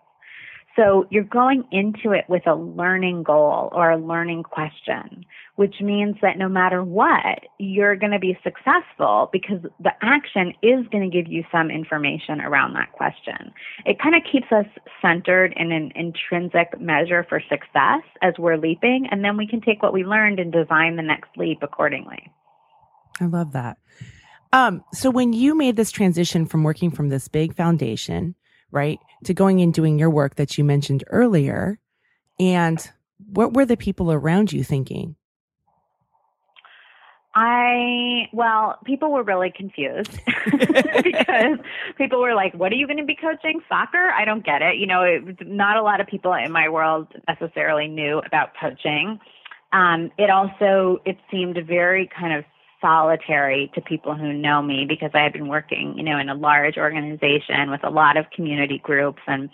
So 0.75 1.07
you're 1.09 1.23
going 1.23 1.63
into 1.71 2.11
it 2.11 2.25
with 2.27 2.45
a 2.47 2.55
learning 2.55 3.23
goal 3.23 3.69
or 3.71 3.91
a 3.91 3.97
learning 3.97 4.43
question, 4.43 5.25
which 5.55 5.75
means 5.79 6.17
that 6.21 6.37
no 6.37 6.49
matter 6.49 6.83
what, 6.83 7.45
you're 7.59 7.95
going 7.95 8.11
to 8.11 8.19
be 8.19 8.37
successful 8.43 9.29
because 9.31 9.61
the 9.79 9.93
action 10.01 10.53
is 10.61 10.85
going 10.91 11.09
to 11.09 11.17
give 11.17 11.31
you 11.31 11.45
some 11.49 11.71
information 11.71 12.41
around 12.41 12.73
that 12.73 12.91
question. 12.91 13.53
It 13.85 14.01
kind 14.01 14.15
of 14.15 14.23
keeps 14.29 14.51
us 14.51 14.65
centered 15.01 15.53
in 15.55 15.71
an 15.71 15.93
intrinsic 15.95 16.79
measure 16.79 17.25
for 17.29 17.41
success 17.49 18.03
as 18.21 18.33
we're 18.37 18.57
leaping, 18.57 19.07
and 19.09 19.23
then 19.23 19.37
we 19.37 19.47
can 19.47 19.61
take 19.61 19.81
what 19.81 19.93
we 19.93 20.03
learned 20.03 20.39
and 20.39 20.51
design 20.51 20.97
the 20.97 21.03
next 21.03 21.29
leap 21.37 21.59
accordingly. 21.61 22.29
I 23.19 23.25
love 23.25 23.53
that. 23.53 23.77
Um, 24.53 24.83
so 24.93 25.09
when 25.09 25.33
you 25.33 25.55
made 25.55 25.75
this 25.75 25.91
transition 25.91 26.45
from 26.45 26.63
working 26.63 26.91
from 26.91 27.09
this 27.09 27.27
big 27.27 27.55
foundation 27.55 28.35
right? 28.75 28.99
To 29.23 29.33
going 29.33 29.61
and 29.61 29.73
doing 29.73 29.97
your 29.97 30.09
work 30.09 30.35
that 30.35 30.57
you 30.57 30.63
mentioned 30.63 31.03
earlier. 31.07 31.79
And 32.39 32.77
what 33.31 33.53
were 33.53 33.65
the 33.65 33.77
people 33.77 34.11
around 34.11 34.51
you 34.51 34.63
thinking? 34.63 35.15
I, 37.33 38.29
well, 38.31 38.79
people 38.85 39.11
were 39.11 39.23
really 39.23 39.51
confused 39.55 40.19
because 40.45 41.57
people 41.97 42.21
were 42.21 42.33
like, 42.33 42.53
what 42.53 42.71
are 42.71 42.75
you 42.75 42.85
going 42.87 42.97
to 42.97 43.05
be 43.05 43.15
coaching? 43.15 43.61
Soccer? 43.67 44.09
I 44.17 44.23
don't 44.23 44.45
get 44.45 44.61
it. 44.61 44.77
You 44.77 44.87
know, 44.87 45.01
it, 45.01 45.45
not 45.45 45.77
a 45.77 45.81
lot 45.81 45.99
of 45.99 46.07
people 46.07 46.33
in 46.33 46.51
my 46.51 46.69
world 46.69 47.07
necessarily 47.27 47.87
knew 47.87 48.19
about 48.19 48.51
coaching. 48.59 49.19
Um, 49.73 50.11
it 50.17 50.29
also, 50.29 50.99
it 51.05 51.17
seemed 51.29 51.57
very 51.67 52.09
kind 52.17 52.33
of 52.33 52.45
solitary 52.85 53.71
to 53.73 53.81
people 53.81 54.13
who 54.13 54.31
know 54.31 54.61
me 54.61 54.85
because 54.87 55.09
I 55.15 55.23
had 55.23 55.33
been 55.33 55.47
working, 55.47 55.97
you 55.97 56.03
know, 56.03 56.19
in 56.19 56.29
a 56.29 56.35
large 56.35 56.77
organization 56.77 57.71
with 57.71 57.83
a 57.83 57.89
lot 57.89 58.15
of 58.15 58.29
community 58.29 58.79
groups 58.83 59.21
and 59.25 59.49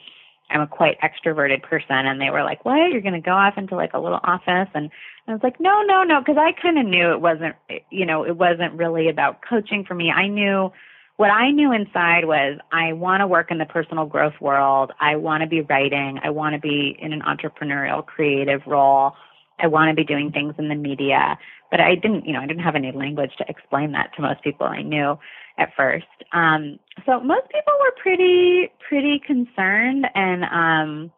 I'm 0.50 0.60
a 0.60 0.67
quite 0.67 0.98
extroverted 1.00 1.63
person 1.63 1.96
and 1.96 2.20
they 2.20 2.30
were 2.30 2.44
like, 2.44 2.65
"What? 2.65 2.91
You're 2.91 3.00
going 3.00 3.13
to 3.13 3.22
go 3.22 3.32
off 3.32 3.58
into 3.58 3.76
like 3.76 3.94
a 3.94 4.00
little 4.00 4.20
office?" 4.22 4.67
And 4.74 4.89
I 5.28 5.32
was 5.32 5.39
like, 5.44 5.62
"No, 5.62 5.82
no, 5.84 6.04
no," 6.04 6.20
because 6.20 6.36
I 6.38 6.52
kind 6.62 6.78
of 6.78 6.86
knew 6.86 7.12
it 7.12 7.22
wasn't, 7.22 7.56
you 7.89 8.06
know, 8.06 8.26
it 8.26 8.36
wasn't 8.36 8.74
really 8.74 9.08
about 9.08 9.41
coaching 9.48 9.86
for 9.86 9.96
me. 9.96 10.12
I 10.12 10.28
knew 10.28 10.74
what 11.15 11.30
I 11.30 11.52
knew 11.52 11.72
inside 11.72 12.26
was 12.26 12.60
I 12.74 12.91
want 12.94 13.22
to 13.22 13.28
work 13.28 13.50
in 13.50 13.60
the 13.60 13.65
personal 13.65 14.06
growth 14.06 14.34
world. 14.41 14.91
I 15.00 15.15
want 15.15 15.41
to 15.41 15.48
be 15.48 15.62
writing. 15.62 16.20
I 16.22 16.32
want 16.32 16.56
to 16.56 16.60
be 16.60 16.98
in 17.00 17.13
an 17.13 17.22
entrepreneurial 17.22 18.06
creative 18.06 18.62
role. 18.67 19.13
I 19.58 19.67
want 19.67 19.89
to 19.89 19.96
be 19.96 20.04
doing 20.04 20.32
things 20.32 20.56
in 20.58 20.67
the 20.67 20.76
media 20.76 21.38
but 21.71 21.79
I 21.79 21.95
didn't, 21.95 22.27
you 22.27 22.34
know, 22.34 22.41
I 22.41 22.45
didn't 22.45 22.63
have 22.63 22.75
any 22.75 22.91
language 22.91 23.31
to 23.38 23.45
explain 23.47 23.93
that 23.93 24.13
to 24.15 24.21
most 24.21 24.43
people 24.43 24.67
I 24.67 24.81
knew 24.81 25.17
at 25.57 25.69
first. 25.75 26.05
Um, 26.34 26.79
so 27.05 27.21
most 27.21 27.47
people 27.49 27.73
were 27.79 27.93
pretty, 28.01 28.69
pretty 28.88 29.21
concerned 29.25 30.05
and 30.13 30.43
um, 30.43 31.12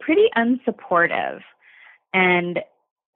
pretty 0.00 0.28
unsupportive, 0.36 1.40
and 2.14 2.60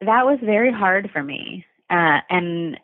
that 0.01 0.27
was 0.27 0.39
very 0.43 0.73
hard 0.73 1.11
for 1.13 1.23
me. 1.23 1.65
Uh, 1.89 2.19
and 2.29 2.79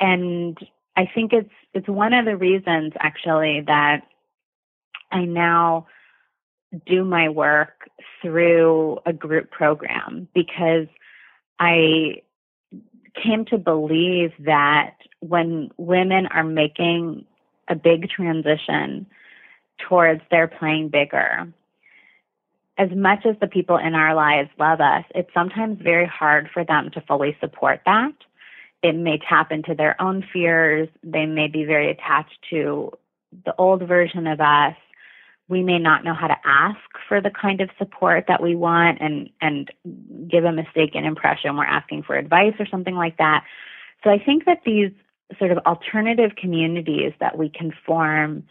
and 0.00 0.58
I 0.96 1.08
think 1.14 1.32
it's 1.32 1.50
it's 1.72 1.88
one 1.88 2.12
of 2.12 2.24
the 2.24 2.36
reasons 2.36 2.92
actually 2.98 3.62
that 3.66 4.02
I 5.12 5.24
now 5.24 5.86
do 6.86 7.04
my 7.04 7.28
work 7.28 7.88
through 8.20 8.98
a 9.06 9.12
group 9.12 9.50
program 9.50 10.28
because 10.34 10.88
I 11.60 12.22
came 13.22 13.44
to 13.46 13.58
believe 13.58 14.32
that 14.40 14.94
when 15.20 15.70
women 15.76 16.26
are 16.26 16.44
making 16.44 17.24
a 17.68 17.74
big 17.74 18.08
transition 18.08 19.06
towards 19.78 20.20
their 20.30 20.48
playing 20.48 20.88
bigger, 20.88 21.52
as 22.76 22.90
much 22.90 23.24
as 23.24 23.36
the 23.40 23.46
people 23.46 23.76
in 23.76 23.94
our 23.94 24.14
lives 24.14 24.50
love 24.58 24.80
us, 24.80 25.04
it's 25.14 25.32
sometimes 25.32 25.80
very 25.80 26.06
hard 26.06 26.48
for 26.52 26.64
them 26.64 26.90
to 26.90 27.00
fully 27.02 27.36
support 27.40 27.80
that. 27.86 28.12
It 28.82 28.96
may 28.96 29.18
tap 29.18 29.52
into 29.52 29.74
their 29.74 30.00
own 30.02 30.24
fears. 30.32 30.88
They 31.02 31.26
may 31.26 31.48
be 31.48 31.64
very 31.64 31.90
attached 31.90 32.38
to 32.50 32.92
the 33.44 33.54
old 33.56 33.86
version 33.86 34.26
of 34.26 34.40
us 34.40 34.76
we 35.48 35.62
may 35.62 35.78
not 35.78 36.04
know 36.04 36.14
how 36.14 36.26
to 36.26 36.36
ask 36.44 36.78
for 37.08 37.20
the 37.20 37.30
kind 37.30 37.60
of 37.60 37.68
support 37.78 38.24
that 38.28 38.42
we 38.42 38.56
want 38.56 38.98
and 39.00 39.30
and 39.40 39.70
give 40.28 40.44
a 40.44 40.52
mistaken 40.52 41.04
impression. 41.04 41.56
We're 41.56 41.64
asking 41.64 42.04
for 42.04 42.16
advice 42.16 42.54
or 42.58 42.66
something 42.66 42.94
like 42.94 43.18
that. 43.18 43.44
So 44.02 44.10
i 44.10 44.18
think 44.18 44.44
that 44.46 44.60
these 44.64 44.90
sort 45.38 45.50
of 45.50 45.58
alternative 45.66 46.32
communities 46.36 47.12
that 47.20 47.36
we 47.36 47.48
can 47.48 47.72
form 47.86 48.44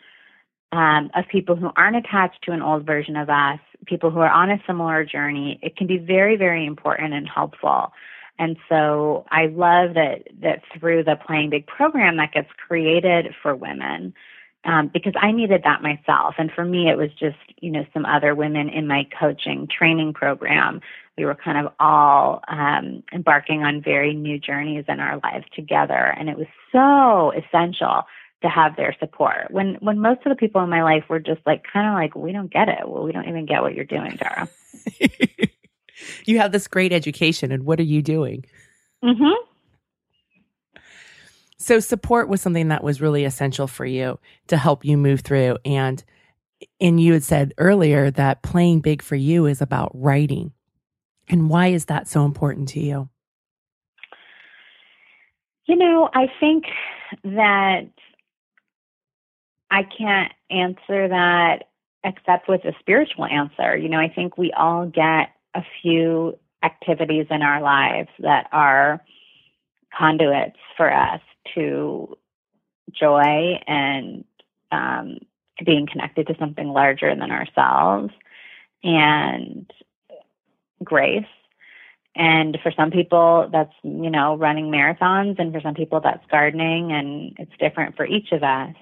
um, 0.72 1.12
of 1.14 1.28
people 1.28 1.56
who 1.56 1.70
aren't 1.76 1.96
attached 1.96 2.42
to 2.44 2.52
an 2.52 2.64
old 2.64 2.86
version 2.86 3.16
of 3.16 3.30
us 3.30 3.60
people 3.86 4.10
who 4.12 4.20
are 4.20 4.32
on 4.32 4.50
a 4.50 4.62
similar 4.66 5.04
journey 5.04 5.60
it 5.62 5.76
can 5.76 5.88
be 5.88 5.98
very 5.98 6.36
very 6.36 6.66
important 6.66 7.14
and 7.14 7.28
helpful. 7.28 7.92
And 8.40 8.58
so 8.70 9.26
i 9.30 9.48
love 9.48 9.96
that 9.96 10.28
that 10.42 10.62
through 10.78 11.04
the 11.04 11.16
playing 11.16 11.50
big 11.50 11.66
program 11.66 12.18
that 12.18 12.34
gets 12.34 12.50
created 12.68 13.34
for 13.42 13.56
women 13.56 14.14
um, 14.66 14.90
because 14.94 15.14
I 15.20 15.32
needed 15.32 15.62
that 15.64 15.82
myself. 15.82 16.36
And 16.38 16.52
for 16.52 16.64
me, 16.64 16.90
it 16.90 16.98
was 16.98 17.10
just, 17.20 17.38
you 17.60 17.72
know, 17.72 17.86
some 17.94 18.06
other 18.06 18.34
women 18.34 18.70
in 18.70 18.88
my 18.88 19.08
coaching 19.20 19.68
training 19.68 20.14
program. 20.14 20.82
We 21.18 21.26
were 21.26 21.36
kind 21.36 21.66
of 21.66 21.74
all 21.80 22.42
um, 22.48 23.04
embarking 23.14 23.64
on 23.64 23.82
very 23.84 24.14
new 24.14 24.40
journeys 24.40 24.86
in 24.88 25.00
our 25.00 25.20
lives 25.24 25.46
together. 25.54 25.94
And 25.96 26.30
it 26.30 26.38
was 26.38 26.48
so 26.72 27.32
essential 27.32 28.04
to 28.42 28.50
have 28.50 28.76
their 28.76 28.96
support. 29.00 29.50
When 29.52 29.76
when 29.76 30.00
most 30.00 30.22
of 30.26 30.30
the 30.30 30.36
people 30.36 30.62
in 30.64 30.70
my 30.70 30.84
life 30.84 31.06
were 31.10 31.20
just 31.20 31.42
like 31.46 31.64
kind 31.72 31.88
of 31.88 31.94
like 31.94 32.16
we 32.16 32.32
don't 32.32 32.52
get 32.52 32.68
it. 32.68 32.88
Well, 32.88 33.04
we 33.04 33.12
don't 33.12 33.28
even 33.28 33.46
get 33.46 33.62
what 33.62 33.74
you're 33.74 33.86
doing, 33.86 34.18
Tara. 34.18 34.50
you 36.26 36.40
have 36.40 36.52
this 36.52 36.68
great 36.68 36.92
education, 36.92 37.52
and 37.52 37.64
what 37.64 37.80
are 37.80 37.84
you 37.84 38.02
doing? 38.02 38.44
Mhm. 39.04 39.34
So 41.64 41.80
support 41.80 42.28
was 42.28 42.42
something 42.42 42.68
that 42.68 42.84
was 42.84 43.00
really 43.00 43.24
essential 43.24 43.68
for 43.68 43.86
you 43.86 44.20
to 44.48 44.58
help 44.58 44.84
you 44.84 44.98
move 44.98 45.22
through 45.22 45.58
and 45.64 46.04
and 46.82 47.00
you 47.00 47.14
had 47.14 47.24
said 47.24 47.54
earlier 47.58 48.12
that 48.12 48.44
playing 48.44 48.82
big 48.82 49.02
for 49.02 49.16
you 49.16 49.46
is 49.46 49.62
about 49.62 49.92
writing. 49.94 50.52
And 51.30 51.50
why 51.50 51.68
is 51.68 51.86
that 51.86 52.10
so 52.10 52.26
important 52.26 52.70
to 52.70 52.82
you? 52.82 53.10
You 55.66 55.78
know, 55.78 56.10
I 56.14 56.28
think 56.40 56.66
that 57.24 57.90
I 59.72 59.84
can't 59.84 60.34
answer 60.50 61.08
that 61.08 61.70
except 62.04 62.50
with 62.50 62.66
a 62.66 62.74
spiritual 62.80 63.26
answer. 63.26 63.78
You 63.78 63.88
know, 63.88 64.00
I 64.00 64.10
think 64.10 64.38
we 64.38 64.52
all 64.52 64.86
get 64.86 65.30
a 65.54 65.62
few 65.82 66.38
activities 66.62 67.28
in 67.30 67.42
our 67.42 67.62
lives 67.62 68.10
that 68.20 68.48
are 68.52 69.02
conduits 69.98 70.58
for 70.76 70.94
us 70.94 71.22
to 71.56 72.18
joy 72.92 73.60
and 73.68 74.24
um, 74.72 75.20
being 75.64 75.88
connected 75.88 76.28
to 76.28 76.36
something 76.40 76.68
larger 76.68 77.16
than 77.16 77.32
ourselves 77.32 78.14
and 78.84 79.72
grace. 80.84 81.26
And 82.16 82.58
for 82.62 82.72
some 82.72 82.92
people, 82.92 83.50
that's, 83.52 83.74
you 83.84 84.10
know, 84.10 84.36
running 84.36 84.70
marathons. 84.70 85.40
And 85.40 85.52
for 85.52 85.62
some 85.62 85.74
people, 85.74 86.00
that's 86.00 86.26
gardening. 86.30 86.92
And 86.92 87.36
it's 87.40 87.58
different 87.60 87.96
for 87.96 88.06
each 88.06 88.32
of 88.32 88.44
us. 88.44 88.76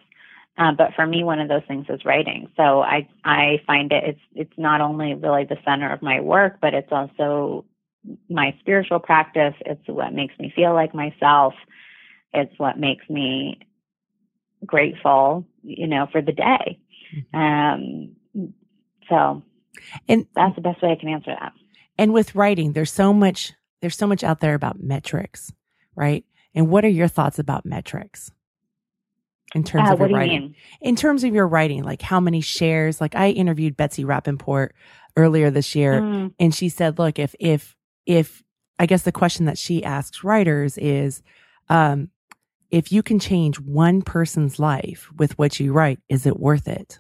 Uh, 0.57 0.73
but 0.73 0.93
for 0.95 1.07
me, 1.07 1.23
one 1.23 1.39
of 1.39 1.47
those 1.47 1.63
things 1.67 1.85
is 1.87 2.03
writing. 2.03 2.49
So 2.57 2.81
I, 2.81 3.07
I 3.23 3.61
find 3.65 3.91
it, 3.93 4.03
it's, 4.03 4.19
it's 4.35 4.57
not 4.57 4.81
only 4.81 5.13
really 5.13 5.45
the 5.45 5.57
center 5.63 5.91
of 5.91 6.01
my 6.01 6.19
work, 6.19 6.57
but 6.61 6.73
it's 6.73 6.91
also 6.91 7.63
my 8.29 8.53
spiritual 8.59 8.99
practice. 8.99 9.53
It's 9.65 9.87
what 9.87 10.13
makes 10.13 10.37
me 10.37 10.51
feel 10.53 10.73
like 10.73 10.93
myself. 10.93 11.53
It's 12.33 12.57
what 12.57 12.79
makes 12.79 13.09
me 13.09 13.59
grateful, 14.65 15.45
you 15.63 15.87
know, 15.87 16.07
for 16.11 16.21
the 16.21 16.31
day. 16.31 16.79
Mm-hmm. 17.15 17.37
Um, 17.37 18.55
so, 19.09 19.43
and 20.07 20.27
that's 20.35 20.55
the 20.55 20.61
best 20.61 20.81
way 20.81 20.91
I 20.91 20.95
can 20.95 21.09
answer 21.09 21.35
that. 21.37 21.53
And 21.97 22.13
with 22.13 22.35
writing, 22.35 22.73
there's 22.73 22.91
so 22.91 23.13
much, 23.13 23.53
there's 23.81 23.97
so 23.97 24.07
much 24.07 24.23
out 24.23 24.39
there 24.39 24.53
about 24.53 24.81
metrics, 24.81 25.51
right? 25.95 26.23
And 26.55 26.69
what 26.69 26.85
are 26.85 26.89
your 26.89 27.07
thoughts 27.07 27.39
about 27.39 27.65
metrics? 27.65 28.31
In 29.53 29.63
terms 29.63 29.89
uh, 29.89 29.93
of 29.93 29.99
your 29.99 30.09
writing, 30.09 30.55
in 30.79 30.95
terms 30.95 31.25
of 31.25 31.33
your 31.33 31.45
writing, 31.47 31.83
like 31.83 32.01
how 32.01 32.21
many 32.21 32.39
shares? 32.39 33.01
Like 33.01 33.15
I 33.15 33.31
interviewed 33.31 33.75
Betsy 33.75 34.05
Rapoport 34.05 34.73
earlier 35.17 35.49
this 35.49 35.75
year, 35.75 36.01
mm. 36.01 36.33
and 36.39 36.55
she 36.55 36.69
said, 36.69 36.97
"Look, 36.97 37.19
if 37.19 37.35
if 37.37 37.75
if 38.05 38.43
I 38.79 38.85
guess 38.85 39.01
the 39.01 39.11
question 39.11 39.47
that 39.47 39.57
she 39.57 39.83
asks 39.83 40.23
writers 40.23 40.77
is, 40.77 41.21
um, 41.67 42.09
if 42.71 42.91
you 42.91 43.03
can 43.03 43.19
change 43.19 43.59
one 43.59 44.01
person's 44.01 44.57
life 44.57 45.09
with 45.17 45.37
what 45.37 45.59
you 45.59 45.73
write, 45.73 45.99
is 46.09 46.25
it 46.25 46.39
worth 46.39 46.67
it? 46.67 46.99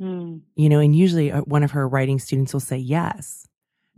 Mm. 0.00 0.42
You 0.54 0.68
know, 0.68 0.78
and 0.78 0.94
usually 0.96 1.32
uh, 1.32 1.40
one 1.42 1.64
of 1.64 1.72
her 1.72 1.88
writing 1.88 2.20
students 2.20 2.52
will 2.52 2.60
say 2.60 2.76
yes. 2.76 3.46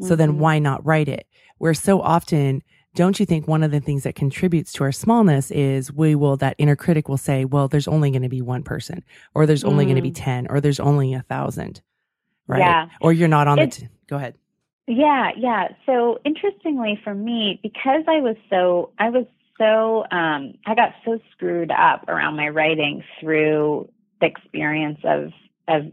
Mm-hmm. 0.01 0.09
So 0.09 0.17
then 0.17 0.31
mm-hmm. 0.31 0.41
why 0.41 0.59
not 0.59 0.85
write 0.85 1.09
it? 1.09 1.27
Where 1.59 1.75
so 1.75 2.01
often, 2.01 2.63
don't 2.95 3.21
you 3.21 3.27
think 3.27 3.47
one 3.47 3.63
of 3.63 3.71
the 3.71 3.81
things 3.81 4.05
that 4.05 4.15
contributes 4.15 4.73
to 4.73 4.85
our 4.85 4.93
smallness 4.93 5.51
is 5.51 5.93
we 5.93 6.15
will, 6.15 6.39
that 6.39 6.57
inner 6.57 6.75
critic 6.75 7.09
will 7.09 7.19
say, 7.19 7.45
well, 7.45 7.69
there's 7.69 7.87
only 7.87 8.11
going 8.11 8.23
to 8.23 8.31
be 8.31 8.41
one 8.41 8.63
person, 8.63 9.05
or 9.35 9.45
there's 9.45 9.63
only 9.63 9.85
mm. 9.85 9.89
going 9.89 9.97
to 9.97 10.03
be 10.03 10.11
10, 10.11 10.47
or 10.49 10.61
there's 10.61 10.81
only 10.81 11.13
a 11.13 11.23
thousand, 11.23 11.83
right? 12.47 12.61
Yeah. 12.61 12.89
Or 13.03 13.13
you're 13.13 13.29
not 13.29 13.47
on 13.47 13.59
it's, 13.59 13.77
the, 13.77 13.83
t- 13.83 13.89
go 14.09 14.17
ahead. 14.17 14.37
Yeah, 14.87 15.31
yeah. 15.37 15.69
So 15.85 16.19
interestingly 16.25 16.99
for 17.05 17.15
me, 17.15 17.61
because 17.63 18.05
I 18.09 18.21
was 18.21 18.37
so, 18.49 18.91
I 18.99 19.11
was 19.11 19.27
so 19.61 20.05
um, 20.11 20.55
I 20.65 20.75
got 20.75 20.95
so 21.05 21.21
screwed 21.33 21.71
up 21.71 22.09
around 22.09 22.37
my 22.37 22.49
writing 22.49 23.05
through 23.21 23.91
the 24.21 24.27
experience 24.27 25.01
of 25.05 25.33
of 25.69 25.93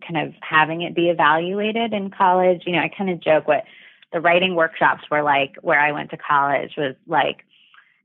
kind 0.00 0.26
of 0.26 0.34
having 0.40 0.80
it 0.80 0.94
be 0.94 1.10
evaluated 1.10 1.92
in 1.92 2.10
college. 2.10 2.62
You 2.64 2.72
know, 2.72 2.78
I 2.78 2.90
kind 2.96 3.10
of 3.10 3.20
joke 3.20 3.46
what 3.46 3.64
the 4.12 4.20
writing 4.20 4.54
workshops 4.54 5.02
were 5.10 5.22
like 5.22 5.56
where 5.60 5.78
I 5.78 5.92
went 5.92 6.10
to 6.10 6.16
college 6.16 6.72
was 6.78 6.96
like 7.06 7.44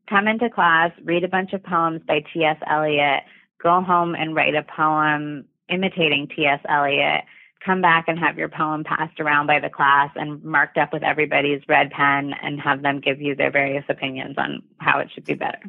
come 0.09 0.27
into 0.27 0.49
class, 0.49 0.91
read 1.03 1.23
a 1.23 1.29
bunch 1.29 1.53
of 1.53 1.63
poems 1.63 2.01
by 2.05 2.23
T.S. 2.33 2.57
Eliot, 2.67 3.23
go 3.63 3.81
home 3.81 4.13
and 4.13 4.35
write 4.35 4.55
a 4.55 4.63
poem 4.63 5.45
imitating 5.69 6.27
T.S. 6.27 6.59
Eliot, 6.67 7.23
come 7.63 7.81
back 7.81 8.05
and 8.07 8.19
have 8.19 8.37
your 8.37 8.49
poem 8.49 8.83
passed 8.83 9.19
around 9.19 9.47
by 9.47 9.59
the 9.59 9.69
class 9.69 10.11
and 10.15 10.43
marked 10.43 10.77
up 10.77 10.93
with 10.93 11.03
everybody's 11.03 11.61
red 11.67 11.89
pen 11.91 12.33
and 12.41 12.59
have 12.59 12.81
them 12.81 12.99
give 12.99 13.21
you 13.21 13.35
their 13.35 13.51
various 13.51 13.83
opinions 13.89 14.35
on 14.37 14.61
how 14.77 14.99
it 14.99 15.09
should 15.13 15.25
be 15.25 15.33
better. 15.33 15.59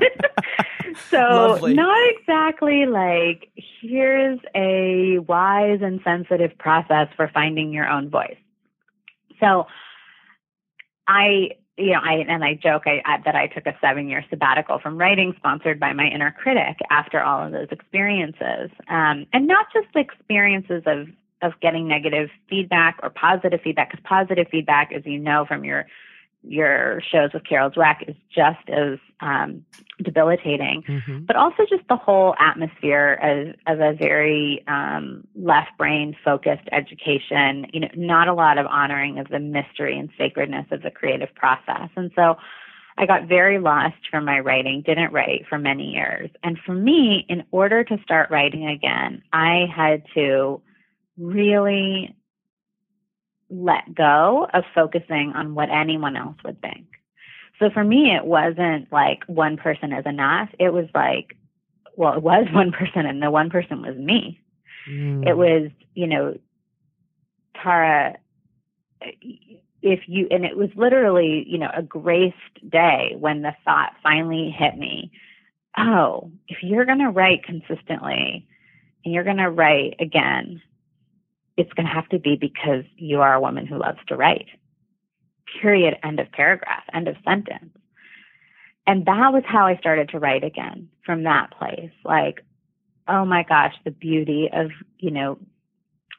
so 1.10 1.18
Lovely. 1.18 1.74
not 1.74 1.98
exactly 2.16 2.86
like 2.86 3.50
here's 3.80 4.38
a 4.54 5.18
wise 5.18 5.80
and 5.82 6.00
sensitive 6.04 6.56
process 6.58 7.08
for 7.16 7.30
finding 7.32 7.72
your 7.72 7.88
own 7.88 8.10
voice. 8.10 8.36
So 9.40 9.66
I 11.08 11.50
you 11.76 11.92
know, 11.92 12.00
I 12.02 12.24
and 12.28 12.44
I 12.44 12.54
joke 12.54 12.82
I, 12.86 13.02
I, 13.04 13.18
that 13.24 13.34
I 13.34 13.48
took 13.48 13.66
a 13.66 13.76
seven 13.80 14.08
year 14.08 14.24
sabbatical 14.30 14.78
from 14.78 14.96
writing, 14.96 15.34
sponsored 15.36 15.80
by 15.80 15.92
my 15.92 16.06
inner 16.06 16.30
critic, 16.30 16.78
after 16.90 17.20
all 17.20 17.44
of 17.44 17.52
those 17.52 17.68
experiences, 17.70 18.70
um, 18.88 19.26
and 19.32 19.46
not 19.46 19.66
just 19.72 19.88
the 19.92 20.00
experiences 20.00 20.82
of 20.86 21.08
of 21.42 21.52
getting 21.60 21.86
negative 21.88 22.30
feedback 22.48 22.98
or 23.02 23.10
positive 23.10 23.60
feedback, 23.62 23.90
because 23.90 24.04
positive 24.04 24.46
feedback, 24.50 24.92
as 24.92 25.04
you 25.04 25.18
know 25.18 25.44
from 25.46 25.64
your 25.64 25.86
your 26.46 27.00
shows 27.10 27.30
with 27.32 27.44
Carol 27.48 27.70
Dweck, 27.70 28.08
is 28.08 28.16
just 28.34 28.68
as 28.68 28.98
um, 29.20 29.64
debilitating, 30.02 30.82
mm-hmm. 30.86 31.24
but 31.24 31.36
also 31.36 31.64
just 31.68 31.86
the 31.88 31.96
whole 31.96 32.34
atmosphere 32.38 33.18
of, 33.66 33.74
of 33.74 33.80
a 33.80 33.96
very 33.96 34.64
um, 34.68 35.26
left 35.34 35.70
brain 35.78 36.16
focused 36.24 36.68
education. 36.72 37.66
You 37.72 37.80
know, 37.80 37.88
not 37.96 38.28
a 38.28 38.34
lot 38.34 38.58
of 38.58 38.66
honoring 38.66 39.18
of 39.18 39.28
the 39.28 39.40
mystery 39.40 39.98
and 39.98 40.10
sacredness 40.18 40.66
of 40.70 40.82
the 40.82 40.90
creative 40.90 41.34
process, 41.34 41.88
and 41.96 42.10
so. 42.14 42.36
I 42.96 43.06
got 43.06 43.26
very 43.26 43.58
lost 43.58 43.96
from 44.08 44.24
my 44.24 44.38
writing, 44.38 44.80
didn't 44.86 45.12
write 45.12 45.46
for 45.48 45.58
many 45.58 45.90
years. 45.94 46.30
And 46.44 46.56
for 46.64 46.76
me, 46.76 47.26
in 47.28 47.42
order 47.50 47.82
to 47.82 47.98
start 48.04 48.30
writing 48.30 48.68
again, 48.68 49.20
I 49.32 49.66
had 49.74 50.04
to 50.14 50.62
really 51.18 52.14
let 53.50 53.94
go 53.94 54.48
of 54.52 54.64
focusing 54.74 55.32
on 55.34 55.54
what 55.54 55.70
anyone 55.70 56.16
else 56.16 56.36
would 56.44 56.60
think. 56.60 56.86
So 57.58 57.70
for 57.70 57.84
me, 57.84 58.14
it 58.14 58.24
wasn't 58.24 58.92
like 58.92 59.24
one 59.26 59.56
person 59.56 59.92
is 59.92 60.06
enough. 60.06 60.48
It 60.58 60.72
was 60.72 60.86
like, 60.94 61.36
well, 61.96 62.14
it 62.14 62.22
was 62.22 62.46
one 62.52 62.72
person 62.72 63.06
and 63.06 63.22
the 63.22 63.30
one 63.30 63.50
person 63.50 63.82
was 63.82 63.96
me. 63.96 64.40
Mm. 64.88 65.26
It 65.26 65.36
was, 65.36 65.70
you 65.94 66.06
know, 66.06 66.36
Tara, 67.62 68.16
if 69.82 70.00
you, 70.06 70.26
and 70.30 70.44
it 70.44 70.56
was 70.56 70.70
literally, 70.74 71.44
you 71.46 71.58
know, 71.58 71.70
a 71.74 71.82
graced 71.82 72.36
day 72.68 73.14
when 73.18 73.42
the 73.42 73.54
thought 73.64 73.92
finally 74.02 74.50
hit 74.50 74.76
me. 74.76 75.12
Oh, 75.76 76.30
if 76.48 76.58
you're 76.62 76.84
going 76.84 76.98
to 76.98 77.10
write 77.10 77.44
consistently 77.44 78.46
and 79.04 79.14
you're 79.14 79.24
going 79.24 79.38
to 79.38 79.50
write 79.50 79.96
again 80.00 80.62
it's 81.56 81.72
going 81.72 81.86
to 81.86 81.92
have 81.92 82.08
to 82.08 82.18
be 82.18 82.36
because 82.36 82.84
you 82.96 83.20
are 83.20 83.34
a 83.34 83.40
woman 83.40 83.66
who 83.66 83.78
loves 83.78 84.00
to 84.08 84.16
write. 84.16 84.48
Period. 85.60 85.96
End 86.02 86.18
of 86.20 86.30
paragraph. 86.32 86.84
End 86.92 87.08
of 87.08 87.16
sentence. 87.24 87.70
And 88.86 89.06
that 89.06 89.32
was 89.32 89.44
how 89.46 89.66
I 89.66 89.76
started 89.76 90.10
to 90.10 90.18
write 90.18 90.44
again 90.44 90.90
from 91.06 91.22
that 91.24 91.52
place. 91.52 91.90
Like, 92.04 92.44
oh 93.08 93.24
my 93.24 93.44
gosh, 93.44 93.72
the 93.84 93.90
beauty 93.90 94.50
of, 94.52 94.70
you 94.98 95.10
know, 95.10 95.38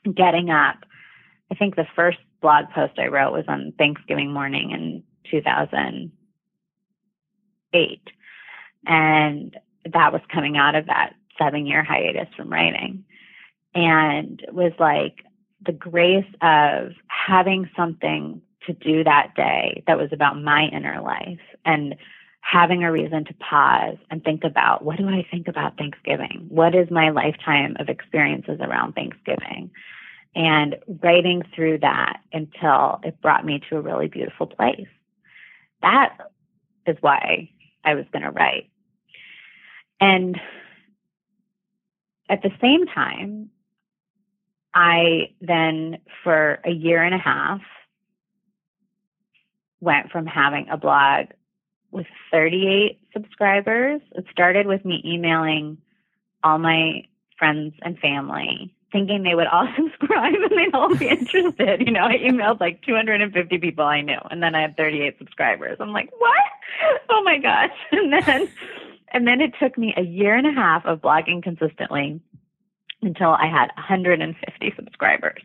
getting 0.06 0.50
up. 0.50 0.78
I 1.52 1.56
think 1.56 1.76
the 1.76 1.86
first 1.96 2.18
blog 2.42 2.66
post 2.74 2.98
I 2.98 3.06
wrote 3.08 3.34
was 3.34 3.46
on 3.48 3.74
Thanksgiving 3.78 4.32
morning 4.32 4.72
in 4.72 5.04
2008. 5.30 8.02
And 8.88 9.58
that 9.92 10.14
was 10.14 10.22
coming 10.34 10.58
out 10.58 10.76
of 10.76 10.88
that 10.88 11.14
seven 11.38 11.66
year 11.66 11.84
hiatus 11.84 12.28
from 12.36 12.50
writing 12.50 13.04
and 13.76 14.44
was 14.52 14.72
like 14.80 15.26
the 15.66 15.74
grace 15.74 16.26
of 16.42 16.94
having 17.08 17.70
something 17.76 18.42
to 18.66 18.74
do 18.74 19.04
that 19.04 19.36
day 19.36 19.84
that 19.86 19.98
was 19.98 20.10
about 20.12 20.42
my 20.42 20.70
inner 20.72 21.02
life 21.02 21.40
and 21.66 21.96
having 22.42 22.84
a 22.84 22.92
reason 22.92 23.26
to 23.26 23.34
pause 23.36 23.98
and 24.10 24.24
think 24.24 24.44
about 24.44 24.84
what 24.84 24.98
do 24.98 25.08
I 25.08 25.28
think 25.30 25.48
about 25.48 25.78
Thanksgiving? 25.78 26.46
What 26.50 26.76
is 26.76 26.90
my 26.92 27.10
lifetime 27.10 27.76
of 27.80 27.90
experiences 27.90 28.60
around 28.62 28.94
Thanksgiving? 28.94 29.72
And 30.36 30.76
writing 31.02 31.44
through 31.56 31.80
that 31.80 32.18
until 32.34 33.00
it 33.04 33.22
brought 33.22 33.46
me 33.46 33.62
to 33.70 33.78
a 33.78 33.82
really 33.82 34.08
beautiful 34.08 34.48
place. 34.48 34.88
That 35.82 36.18
is 36.86 36.98
why 37.02 37.50
I 37.84 37.96
was 37.96 38.06
going 38.12 38.24
to 38.24 38.32
write. 38.32 38.70
And 40.00 40.40
at 42.30 42.42
the 42.42 42.52
same 42.62 42.86
time, 42.86 43.50
I 44.76 45.32
then, 45.40 46.00
for 46.24 46.60
a 46.66 46.70
year 46.70 47.02
and 47.02 47.16
a 47.16 47.18
half, 47.18 47.62
went 49.80 50.12
from 50.12 50.26
having 50.26 50.68
a 50.70 50.76
blog 50.76 51.28
with 51.92 52.08
38 52.32 53.00
subscribers. 53.14 54.02
It 54.12 54.26
started 54.30 54.68
with 54.68 54.84
me 54.84 55.02
emailing 55.06 55.78
all 56.44 56.58
my 56.58 57.06
friends 57.40 57.74
and 57.84 57.98
family, 58.00 58.76
thinking 58.92 59.24
they 59.24 59.34
would 59.34 59.48
all 59.48 59.68
subscribe 59.78 60.34
and 60.34 60.52
they'd 60.52 60.76
all 60.76 60.94
be 60.94 61.08
interested. 61.08 61.80
You 61.88 61.94
know, 61.94 62.04
I 62.04 62.18
emailed 62.18 62.60
like 62.60 62.82
250 62.82 63.58
people 63.60 63.86
I 63.86 64.02
knew, 64.02 64.20
and 64.30 64.44
then 64.44 64.56
I 64.56 64.62
had 64.62 64.76
38 64.76 65.18
subscribers. 65.18 65.78
I'm 65.80 65.94
like, 65.94 66.12
what? 66.18 66.34
Oh 67.10 67.24
my 67.24 67.38
gosh! 67.38 67.72
And 67.92 68.12
then, 68.12 68.50
and 69.14 69.26
then 69.26 69.40
it 69.40 69.54
took 69.58 69.78
me 69.78 69.94
a 69.96 70.02
year 70.02 70.36
and 70.36 70.46
a 70.46 70.52
half 70.52 70.86
of 70.86 71.00
blogging 71.00 71.42
consistently 71.42 72.20
until 73.06 73.30
I 73.30 73.48
had 73.48 73.68
150 73.76 74.74
subscribers. 74.76 75.42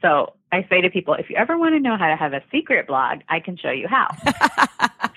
So 0.00 0.34
I 0.52 0.66
say 0.70 0.80
to 0.80 0.90
people, 0.90 1.14
if 1.14 1.28
you 1.28 1.36
ever 1.36 1.58
want 1.58 1.74
to 1.74 1.80
know 1.80 1.96
how 1.96 2.08
to 2.08 2.16
have 2.16 2.32
a 2.32 2.42
secret 2.50 2.86
blog, 2.86 3.20
I 3.28 3.40
can 3.40 3.56
show 3.56 3.70
you 3.70 3.86
how. 3.86 4.08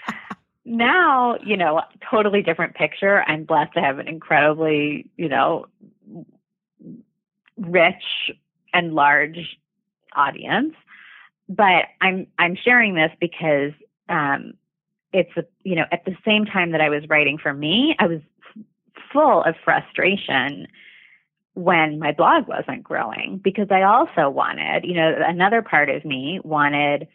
now, 0.65 1.37
you 1.43 1.55
know, 1.55 1.81
totally 2.09 2.41
different 2.41 2.75
picture. 2.75 3.23
I'm 3.23 3.45
blessed 3.45 3.73
to 3.75 3.81
have 3.81 3.99
an 3.99 4.07
incredibly, 4.07 5.09
you 5.15 5.29
know, 5.29 5.67
rich 7.57 8.31
and 8.73 8.93
large 8.93 9.57
audience. 10.15 10.73
But 11.47 11.85
I'm 12.01 12.27
I'm 12.39 12.55
sharing 12.55 12.95
this 12.95 13.11
because 13.19 13.71
um, 14.09 14.53
it's 15.11 15.35
a, 15.35 15.43
you 15.63 15.75
know 15.75 15.85
at 15.91 16.05
the 16.05 16.15
same 16.25 16.45
time 16.45 16.71
that 16.71 16.81
I 16.81 16.89
was 16.89 17.07
writing 17.09 17.37
for 17.37 17.53
me, 17.53 17.95
I 17.99 18.07
was 18.07 18.21
full 19.11 19.43
of 19.43 19.55
frustration 19.63 20.67
when 21.55 21.99
my 21.99 22.11
blog 22.11 22.47
wasn't 22.47 22.83
growing 22.83 23.39
because 23.43 23.67
I 23.69 23.83
also 23.83 24.29
wanted, 24.29 24.85
you 24.85 24.95
know, 24.95 25.15
another 25.19 25.61
part 25.61 25.89
of 25.89 26.03
me 26.03 26.39
wanted 26.43 27.07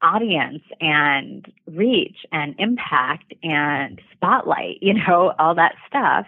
audience 0.00 0.62
and 0.80 1.50
reach 1.66 2.18
and 2.32 2.54
impact 2.58 3.32
and 3.42 4.00
spotlight, 4.12 4.78
you 4.80 4.94
know, 4.94 5.32
all 5.38 5.54
that 5.54 5.74
stuff. 5.86 6.26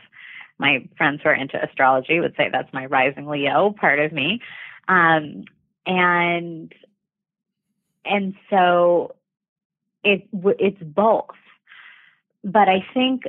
My 0.58 0.88
friends 0.96 1.20
who 1.22 1.28
are 1.28 1.34
into 1.34 1.62
astrology 1.62 2.18
would 2.20 2.34
say 2.36 2.48
that's 2.50 2.72
my 2.72 2.86
rising 2.86 3.26
Leo 3.26 3.74
part 3.78 3.98
of 3.98 4.12
me. 4.12 4.40
Um, 4.88 5.44
and, 5.86 6.72
and 8.04 8.34
so 8.48 9.14
it, 10.02 10.26
it's 10.32 10.82
both. 10.82 11.26
But 12.42 12.68
I 12.68 12.86
think 12.94 13.24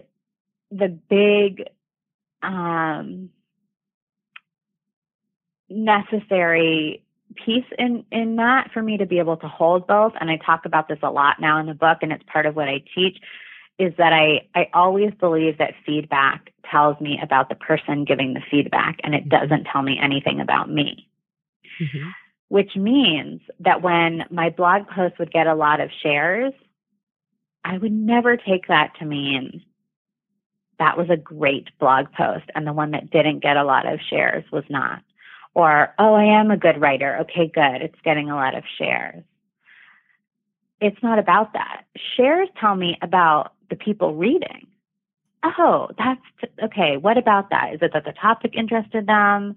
the 0.72 0.88
big 0.88 1.68
um, 2.48 3.30
necessary 5.70 7.04
piece 7.46 7.66
in 7.78 8.06
in 8.12 8.38
that 8.38 8.72
for 8.74 8.82
me 8.82 8.98
to 8.98 9.06
be 9.06 9.20
able 9.20 9.38
to 9.38 9.48
hold 9.48 9.86
both. 9.86 10.14
And 10.20 10.32
i 10.32 10.38
talk 10.38 10.66
about 10.66 10.88
this 10.88 11.00
a 11.04 11.12
lot 11.12 11.40
now 11.40 11.60
in 11.60 11.66
the 11.66 11.74
book 11.74 12.00
and 12.02 12.12
it's 12.12 12.24
part 12.32 12.46
of 12.46 12.56
what 12.56 12.68
i 12.68 12.82
teach 12.96 13.18
is 13.78 13.94
that 13.98 14.14
i 14.14 14.48
i 14.56 14.70
always 14.74 15.14
believe 15.20 15.58
that 15.58 15.74
feedback 15.86 16.52
tells 16.72 17.00
me 17.00 17.20
about 17.22 17.50
the 17.50 17.56
person 17.56 18.06
giving 18.06 18.34
the 18.34 18.42
feedback 18.50 18.98
and 19.04 19.14
it 19.14 19.30
doesn't 19.30 19.66
tell 19.66 19.82
me 19.82 20.00
anything 20.02 20.40
about 20.40 20.70
me. 20.70 21.08
Mm-hmm. 21.80 22.10
which 22.48 22.76
means 22.76 23.40
that 23.60 23.84
when 23.84 24.24
my 24.32 24.50
blog 24.50 24.88
post 24.88 25.20
would 25.20 25.32
get 25.32 25.46
a 25.46 25.54
lot 25.54 25.80
of 25.80 25.92
shares 26.02 26.54
i 27.64 27.78
would 27.78 27.92
never 27.92 28.36
take 28.36 28.68
that 28.68 28.94
to 28.98 29.06
mean 29.06 29.62
that 30.80 30.98
was 30.98 31.10
a 31.10 31.18
great 31.18 31.70
blog 31.80 32.12
post 32.14 32.46
and 32.56 32.66
the 32.68 32.74
one 32.74 32.92
that 32.92 33.10
didn't 33.10 33.40
get 33.40 33.58
a 33.58 33.64
lot 33.64 33.92
of 33.92 34.00
shares 34.10 34.44
was 34.52 34.64
not. 34.70 35.02
Or, 35.54 35.94
oh, 35.98 36.14
I 36.14 36.40
am 36.40 36.52
a 36.52 36.58
good 36.58 36.80
writer. 36.80 37.18
Okay, 37.22 37.48
good. 37.48 37.82
It's 37.82 38.00
getting 38.04 38.30
a 38.30 38.36
lot 38.36 38.56
of 38.56 38.64
shares. 38.78 39.24
It's 40.80 41.02
not 41.02 41.18
about 41.18 41.54
that. 41.54 41.86
Shares 42.16 42.50
tell 42.60 42.76
me 42.76 42.98
about 43.02 43.54
the 43.70 43.76
people 43.76 44.14
reading. 44.14 44.68
Oh, 45.44 45.90
that's 45.98 46.22
okay. 46.64 46.98
What 46.98 47.18
about 47.18 47.50
that? 47.50 47.74
Is 47.74 47.80
it 47.82 47.92
that 47.94 48.06
the 48.06 48.14
topic 48.14 48.54
interested 48.56 49.08
them? 49.08 49.56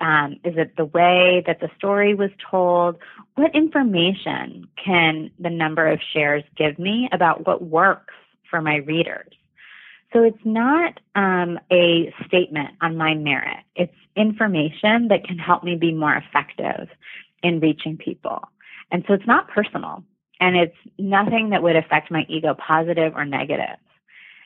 Um, 0.00 0.32
is 0.44 0.54
it 0.56 0.76
the 0.76 0.86
way 0.86 1.44
that 1.46 1.60
the 1.60 1.68
story 1.76 2.14
was 2.14 2.30
told? 2.50 2.96
What 3.34 3.54
information 3.54 4.66
can 4.82 5.30
the 5.38 5.50
number 5.50 5.86
of 5.86 6.00
shares 6.12 6.42
give 6.56 6.78
me 6.78 7.08
about 7.12 7.46
what 7.46 7.62
works 7.62 8.14
for 8.48 8.60
my 8.62 8.76
readers? 8.76 9.32
So 10.12 10.24
it's 10.24 10.44
not 10.44 10.98
um, 11.14 11.58
a 11.70 12.12
statement 12.26 12.70
on 12.80 12.96
my 12.96 13.14
merit. 13.14 13.58
It's 13.76 13.94
information 14.16 15.08
that 15.08 15.24
can 15.24 15.38
help 15.38 15.62
me 15.62 15.76
be 15.76 15.92
more 15.92 16.14
effective 16.14 16.88
in 17.42 17.60
reaching 17.60 17.96
people. 17.96 18.48
And 18.90 19.04
so 19.06 19.14
it's 19.14 19.26
not 19.26 19.48
personal 19.48 20.02
and 20.40 20.56
it's 20.56 20.76
nothing 20.98 21.50
that 21.50 21.62
would 21.62 21.76
affect 21.76 22.10
my 22.10 22.24
ego, 22.28 22.54
positive 22.54 23.14
or 23.14 23.24
negative. 23.24 23.76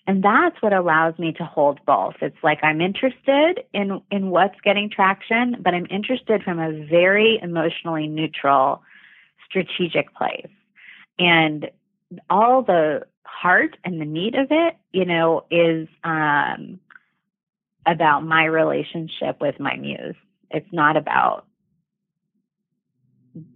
And 0.07 0.23
that's 0.23 0.61
what 0.61 0.75
allows 0.75 1.19
me 1.19 1.33
to 1.33 1.45
hold 1.45 1.81
both. 1.87 2.17
It's 2.21 2.37
like 2.43 2.63
I'm 2.63 2.83
interested 2.83 3.65
in, 3.73 4.03
in 4.11 4.29
what's 4.29 4.61
getting 4.63 4.91
traction, 4.91 5.57
but 5.61 5.73
I'm 5.73 5.87
interested 5.89 6.43
from 6.43 6.59
a 6.59 6.85
very 6.85 7.41
emotionally 7.43 8.07
neutral, 8.07 8.83
strategic 9.49 10.15
place. 10.15 10.51
And 11.19 11.71
all 12.31 12.63
the 12.63 13.07
heart 13.25 13.77
and 13.85 14.01
the 14.01 14.07
meat 14.07 14.35
of 14.35 14.49
it, 14.51 14.77
you 14.93 15.05
know, 15.05 15.45
is 15.51 15.89
um, 16.03 16.81
about 17.87 18.25
my 18.25 18.45
relationship 18.45 19.41
with 19.41 19.59
my 19.61 19.77
muse. 19.77 20.17
It's 20.51 20.73
not 20.73 20.97
about 20.97 21.47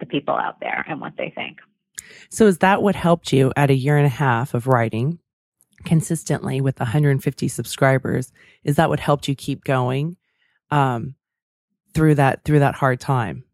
the 0.01 0.07
people 0.07 0.35
out 0.35 0.61
there 0.61 0.85
and 0.89 1.01
what 1.01 1.15
they 1.17 1.33
think. 1.35 1.59
So, 2.31 2.47
is 2.47 2.59
that 2.59 2.83
what 2.83 2.97
helped 2.97 3.33
you 3.33 3.53
at 3.57 3.71
a 3.71 3.75
year 3.75 3.97
and 3.97 4.07
a 4.07 4.11
half 4.11 4.55
of 4.55 4.67
writing 4.67 5.19
consistently 5.85 6.61
with 6.61 6.79
150 6.81 7.49
subscribers? 7.49 8.33
Is 8.65 8.77
that 8.77 8.89
what 8.89 9.01
helped 9.01 9.29
you 9.29 9.35
keep 9.35 9.65
going 9.65 10.17
um, 10.71 11.15
through 11.95 12.17
that 12.17 12.45
through 12.45 12.61
that 12.61 12.75
hard 12.75 13.01
time? 13.01 13.45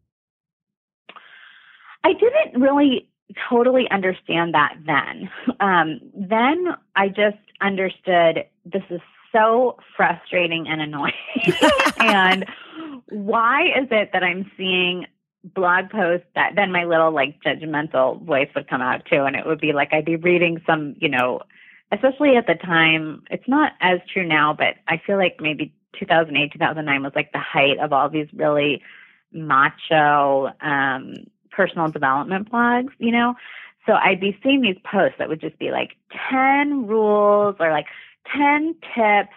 I 2.03 2.13
didn't 2.13 2.61
really 2.61 3.07
totally 3.49 3.89
understand 3.89 4.53
that 4.53 4.75
then. 4.85 5.29
Um, 5.59 5.99
then 6.13 6.75
I 6.95 7.09
just 7.09 7.37
understood 7.61 8.45
this 8.65 8.83
is 8.89 9.01
so 9.31 9.77
frustrating 9.97 10.67
and 10.67 10.81
annoying. 10.81 11.13
and 11.99 12.45
why 13.09 13.63
is 13.63 13.87
it 13.91 14.11
that 14.13 14.23
I'm 14.23 14.49
seeing 14.57 15.05
blog 15.43 15.89
posts 15.89 16.25
that 16.35 16.53
then 16.55 16.71
my 16.71 16.85
little 16.85 17.11
like 17.11 17.41
judgmental 17.45 18.21
voice 18.23 18.49
would 18.55 18.67
come 18.67 18.81
out 18.81 19.05
too 19.05 19.23
and 19.25 19.35
it 19.35 19.45
would 19.45 19.59
be 19.59 19.73
like 19.73 19.93
I'd 19.93 20.05
be 20.05 20.15
reading 20.15 20.61
some, 20.65 20.95
you 20.97 21.09
know, 21.09 21.41
especially 21.91 22.35
at 22.35 22.47
the 22.47 22.55
time, 22.55 23.23
it's 23.29 23.47
not 23.47 23.73
as 23.79 23.99
true 24.11 24.25
now, 24.25 24.53
but 24.53 24.75
I 24.87 24.99
feel 25.05 25.17
like 25.17 25.37
maybe 25.39 25.73
2008, 25.99 26.53
2009 26.53 27.03
was 27.03 27.11
like 27.15 27.31
the 27.31 27.39
height 27.39 27.77
of 27.79 27.93
all 27.93 28.09
these 28.09 28.27
really 28.33 28.81
macho 29.31 30.49
um 30.61 31.13
personal 31.55 31.89
development 31.89 32.51
blogs, 32.51 32.89
you 32.97 33.11
know? 33.11 33.35
So 33.85 33.93
I'd 33.93 34.19
be 34.19 34.37
seeing 34.43 34.61
these 34.61 34.77
posts 34.83 35.17
that 35.19 35.29
would 35.29 35.41
just 35.41 35.57
be 35.59 35.71
like 35.71 35.91
10 36.31 36.87
rules 36.87 37.55
or 37.59 37.71
like 37.71 37.85
10 38.35 38.75
tips 38.95 39.33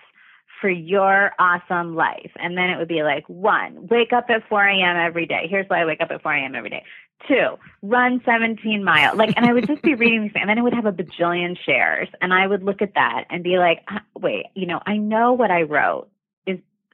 for 0.61 0.71
your 0.71 1.33
awesome 1.39 1.95
life. 1.95 2.31
And 2.37 2.57
then 2.57 2.71
it 2.71 2.79
would 2.79 2.89
be 2.89 3.03
like 3.03 3.29
one, 3.29 3.87
wake 3.89 4.13
up 4.13 4.27
at 4.29 4.49
4 4.49 4.65
a.m. 4.65 4.97
every 4.97 5.27
day. 5.27 5.47
Here's 5.49 5.69
why 5.69 5.83
I 5.83 5.85
wake 5.85 6.01
up 6.01 6.11
at 6.11 6.23
4 6.23 6.33
a.m. 6.33 6.55
every 6.55 6.71
day. 6.71 6.85
Two, 7.27 7.59
run 7.83 8.21
17 8.25 8.83
miles. 8.83 9.17
Like, 9.17 9.35
and 9.37 9.45
I 9.45 9.53
would 9.53 9.67
just 9.67 9.83
be 9.83 9.95
reading 9.97 10.23
these 10.23 10.33
and 10.35 10.49
then 10.49 10.59
it 10.59 10.63
would 10.63 10.75
have 10.75 10.87
a 10.87 10.93
bajillion 10.93 11.57
shares. 11.59 12.09
And 12.21 12.33
I 12.33 12.47
would 12.47 12.63
look 12.63 12.83
at 12.83 12.95
that 12.95 13.25
and 13.31 13.45
be 13.45 13.59
like, 13.59 13.83
uh, 13.89 14.01
wait, 14.17 14.47
you 14.55 14.67
know, 14.67 14.81
I 14.87 14.97
know 14.97 15.33
what 15.35 15.51
I 15.51 15.63
wrote 15.63 16.09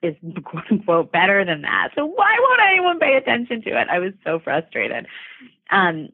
is 0.05 0.15
quote 0.45 0.65
unquote 0.71 1.13
better 1.13 1.45
than 1.45 1.63
that. 1.63 1.91
So 1.95 2.05
why 2.05 2.37
won't 2.39 2.61
anyone 2.71 2.99
pay 2.99 3.17
attention 3.17 3.63
to 3.63 3.81
it? 3.81 3.89
I 3.91 3.99
was 3.99 4.13
so 4.25 4.39
frustrated. 4.39 5.07
Um, 5.71 6.11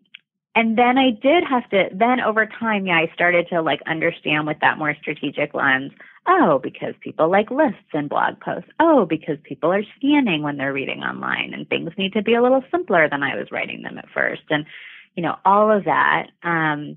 and 0.55 0.77
then 0.77 0.99
I 0.99 1.11
did 1.11 1.45
have 1.45 1.69
to, 1.71 1.89
then 1.93 2.21
over 2.21 2.45
time, 2.45 2.87
yeah, 2.87 2.97
I 2.97 3.11
started 3.15 3.49
to 3.51 3.63
like 3.63 3.81
understand 3.87 4.47
with 4.47 4.59
that 4.61 4.79
more 4.79 4.97
strategic 5.01 5.55
lens. 5.55 5.93
Oh, 6.27 6.59
because 6.63 6.95
people 7.01 7.31
like 7.31 7.51
lists 7.51 7.79
and 7.93 8.09
blog 8.09 8.41
posts. 8.41 8.71
Oh, 8.79 9.07
because 9.07 9.39
people 9.43 9.73
are 9.73 9.85
scanning 9.97 10.43
when 10.43 10.57
they're 10.57 10.73
reading 10.73 11.03
online 11.03 11.55
and 11.55 11.69
things 11.69 11.93
need 11.97 12.13
to 12.15 12.23
be 12.23 12.35
a 12.35 12.43
little 12.43 12.65
simpler 12.71 13.09
than 13.09 13.23
I 13.23 13.37
was 13.37 13.51
writing 13.53 13.83
them 13.83 13.97
at 13.97 14.11
first. 14.13 14.43
And, 14.51 14.67
you 15.15 15.23
know, 15.23 15.37
all 15.45 15.71
of 15.71 15.85
that. 15.85 16.27
Um, 16.43 16.97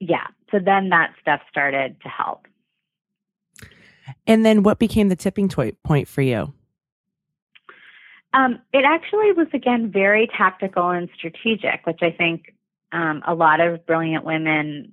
yeah. 0.00 0.26
So 0.50 0.58
then 0.58 0.88
that 0.88 1.14
stuff 1.20 1.40
started 1.50 2.00
to 2.02 2.08
help. 2.08 2.46
And 4.26 4.44
then 4.44 4.62
what 4.62 4.78
became 4.78 5.08
the 5.08 5.16
tipping 5.16 5.48
point 5.48 6.08
for 6.08 6.22
you? 6.22 6.52
Um, 8.34 8.60
it 8.72 8.84
actually 8.84 9.32
was, 9.32 9.48
again, 9.52 9.90
very 9.90 10.28
tactical 10.36 10.90
and 10.90 11.08
strategic, 11.16 11.86
which 11.86 12.00
I 12.02 12.10
think 12.10 12.54
um, 12.92 13.22
a 13.26 13.34
lot 13.34 13.60
of 13.60 13.86
brilliant 13.86 14.24
women 14.24 14.92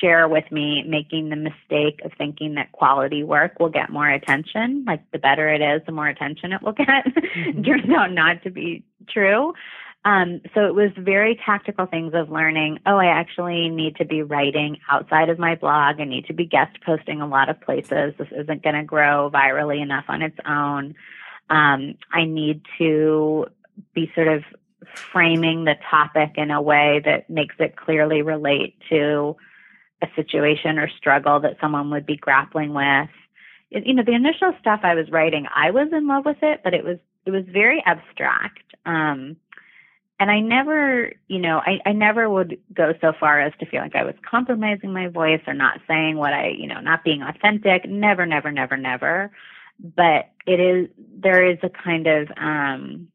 share 0.00 0.28
with 0.28 0.50
me 0.52 0.82
making 0.86 1.30
the 1.30 1.36
mistake 1.36 2.00
of 2.04 2.12
thinking 2.16 2.54
that 2.54 2.72
quality 2.72 3.22
work 3.22 3.58
will 3.58 3.68
get 3.68 3.90
more 3.90 4.08
attention. 4.08 4.84
Like 4.86 5.02
the 5.10 5.18
better 5.18 5.48
it 5.48 5.60
is, 5.60 5.82
the 5.86 5.92
more 5.92 6.06
attention 6.06 6.52
it 6.52 6.62
will 6.62 6.72
get. 6.72 6.86
Mm-hmm. 6.86 7.62
Turns 7.64 7.90
out 7.90 8.12
not 8.12 8.42
to 8.44 8.50
be 8.50 8.84
true. 9.08 9.54
Um, 10.04 10.42
so 10.54 10.66
it 10.66 10.74
was 10.74 10.90
very 10.98 11.40
tactical 11.46 11.86
things 11.86 12.12
of 12.14 12.30
learning, 12.30 12.80
oh, 12.84 12.96
I 12.96 13.06
actually 13.06 13.70
need 13.70 13.96
to 13.96 14.04
be 14.04 14.22
writing 14.22 14.78
outside 14.90 15.30
of 15.30 15.38
my 15.38 15.54
blog. 15.54 15.98
I 15.98 16.04
need 16.04 16.26
to 16.26 16.34
be 16.34 16.44
guest 16.44 16.76
posting 16.84 17.22
a 17.22 17.26
lot 17.26 17.48
of 17.48 17.60
places. 17.62 18.12
This 18.18 18.28
isn't 18.30 18.62
going 18.62 18.74
to 18.74 18.84
grow 18.84 19.30
virally 19.32 19.80
enough 19.80 20.04
on 20.08 20.20
its 20.20 20.36
own. 20.46 20.94
Um, 21.48 21.94
I 22.12 22.24
need 22.24 22.62
to 22.78 23.46
be 23.94 24.12
sort 24.14 24.28
of 24.28 24.44
framing 24.94 25.64
the 25.64 25.76
topic 25.90 26.32
in 26.36 26.50
a 26.50 26.60
way 26.60 27.00
that 27.04 27.30
makes 27.30 27.54
it 27.58 27.76
clearly 27.76 28.20
relate 28.20 28.76
to 28.90 29.36
a 30.02 30.06
situation 30.14 30.78
or 30.78 30.88
struggle 30.98 31.40
that 31.40 31.56
someone 31.60 31.90
would 31.90 32.06
be 32.06 32.16
grappling 32.16 32.74
with. 32.74 33.08
It, 33.70 33.86
you 33.86 33.94
know, 33.94 34.04
the 34.04 34.12
initial 34.12 34.52
stuff 34.60 34.80
I 34.82 34.94
was 34.94 35.10
writing, 35.10 35.46
I 35.54 35.70
was 35.70 35.88
in 35.92 36.06
love 36.06 36.24
with 36.26 36.42
it, 36.42 36.60
but 36.62 36.74
it 36.74 36.84
was 36.84 36.98
it 37.26 37.30
was 37.30 37.44
very 37.50 37.82
abstract. 37.86 38.60
Um, 38.84 39.36
and 40.20 40.30
I 40.30 40.40
never, 40.40 41.12
you 41.26 41.40
know, 41.40 41.58
I, 41.58 41.80
I 41.84 41.92
never 41.92 42.30
would 42.30 42.58
go 42.72 42.94
so 43.00 43.12
far 43.18 43.40
as 43.40 43.52
to 43.58 43.66
feel 43.66 43.80
like 43.80 43.96
I 43.96 44.04
was 44.04 44.14
compromising 44.28 44.92
my 44.92 45.08
voice 45.08 45.40
or 45.46 45.54
not 45.54 45.80
saying 45.88 46.16
what 46.16 46.32
I, 46.32 46.48
you 46.48 46.68
know, 46.68 46.80
not 46.80 47.02
being 47.02 47.22
authentic. 47.22 47.88
Never, 47.88 48.24
never, 48.24 48.52
never, 48.52 48.76
never. 48.76 49.32
But 49.80 50.30
it 50.46 50.60
is, 50.60 50.88
there 50.98 51.44
is 51.44 51.58
a 51.64 51.68
kind 51.68 52.06
of, 52.06 52.28
um, 52.36 53.08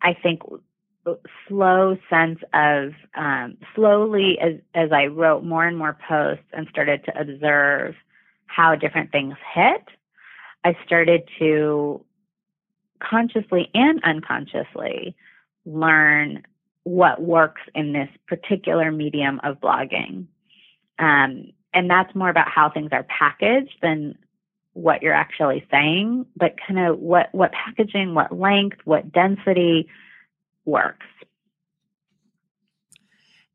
I 0.00 0.14
think, 0.14 0.40
slow 1.46 1.98
sense 2.08 2.38
of, 2.54 2.92
um, 3.14 3.58
slowly 3.74 4.38
as, 4.40 4.54
as 4.74 4.92
I 4.92 5.06
wrote 5.06 5.44
more 5.44 5.66
and 5.66 5.76
more 5.76 5.98
posts 6.08 6.44
and 6.54 6.66
started 6.70 7.04
to 7.04 7.20
observe 7.20 7.96
how 8.46 8.76
different 8.76 9.12
things 9.12 9.34
hit, 9.54 9.84
I 10.64 10.74
started 10.86 11.28
to 11.38 12.02
consciously 13.08 13.70
and 13.74 14.00
unconsciously 14.04 15.16
learn 15.64 16.42
what 16.84 17.22
works 17.22 17.62
in 17.74 17.92
this 17.92 18.08
particular 18.26 18.90
medium 18.90 19.40
of 19.44 19.60
blogging. 19.60 20.26
Um, 20.98 21.52
and 21.74 21.88
that's 21.88 22.14
more 22.14 22.28
about 22.28 22.48
how 22.48 22.70
things 22.70 22.90
are 22.92 23.04
packaged 23.04 23.74
than 23.80 24.18
what 24.74 25.02
you're 25.02 25.14
actually 25.14 25.66
saying, 25.70 26.26
but 26.36 26.54
kind 26.66 26.80
of 26.80 26.98
what, 26.98 27.28
what 27.32 27.52
packaging, 27.52 28.14
what 28.14 28.36
length, 28.36 28.78
what 28.84 29.12
density 29.12 29.88
works. 30.64 31.06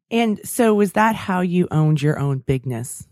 And 0.10 0.40
so, 0.48 0.74
was 0.74 0.94
that 0.94 1.16
how 1.16 1.42
you 1.42 1.68
owned 1.70 2.02
your 2.02 2.18
own 2.18 2.38
bigness? 2.40 3.06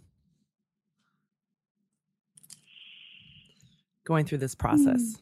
Going 4.06 4.26
through 4.26 4.38
this 4.38 4.56
process? 4.56 5.02
Mm. 5.02 5.22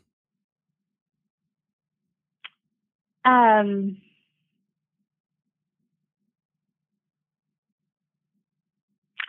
Um, 3.25 3.97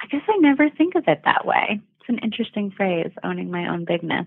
I 0.03 0.07
guess 0.11 0.23
I 0.29 0.37
never 0.39 0.69
think 0.71 0.95
of 0.97 1.05
it 1.07 1.23
that 1.25 1.47
way. 1.47 1.81
It's 2.01 2.09
an 2.09 2.19
interesting 2.19 2.71
phrase, 2.77 3.11
owning 3.23 3.51
my 3.51 3.69
own 3.69 3.85
bigness. 3.85 4.27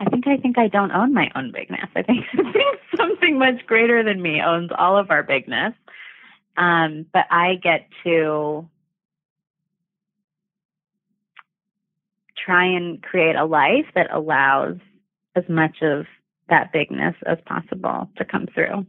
I 0.00 0.10
think 0.10 0.26
I 0.26 0.36
think 0.36 0.58
I 0.58 0.68
don't 0.68 0.92
own 0.92 1.14
my 1.14 1.30
own 1.34 1.52
bigness. 1.52 1.88
I 1.94 2.02
think, 2.02 2.24
something 2.96 3.38
much 3.38 3.64
greater 3.66 4.02
than 4.02 4.20
me 4.20 4.40
owns 4.40 4.70
all 4.76 4.96
of 4.98 5.10
our 5.10 5.22
bigness. 5.22 5.72
Um, 6.56 7.06
but 7.12 7.26
I 7.30 7.56
get 7.62 7.88
to 8.04 8.68
try 12.44 12.66
and 12.66 13.02
create 13.02 13.36
a 13.36 13.44
life 13.44 13.86
that 13.94 14.12
allows 14.12 14.76
as 15.34 15.44
much 15.48 15.76
of 15.82 16.06
that 16.48 16.72
bigness 16.72 17.14
as 17.26 17.38
possible 17.46 18.08
to 18.16 18.24
come 18.24 18.46
through. 18.54 18.86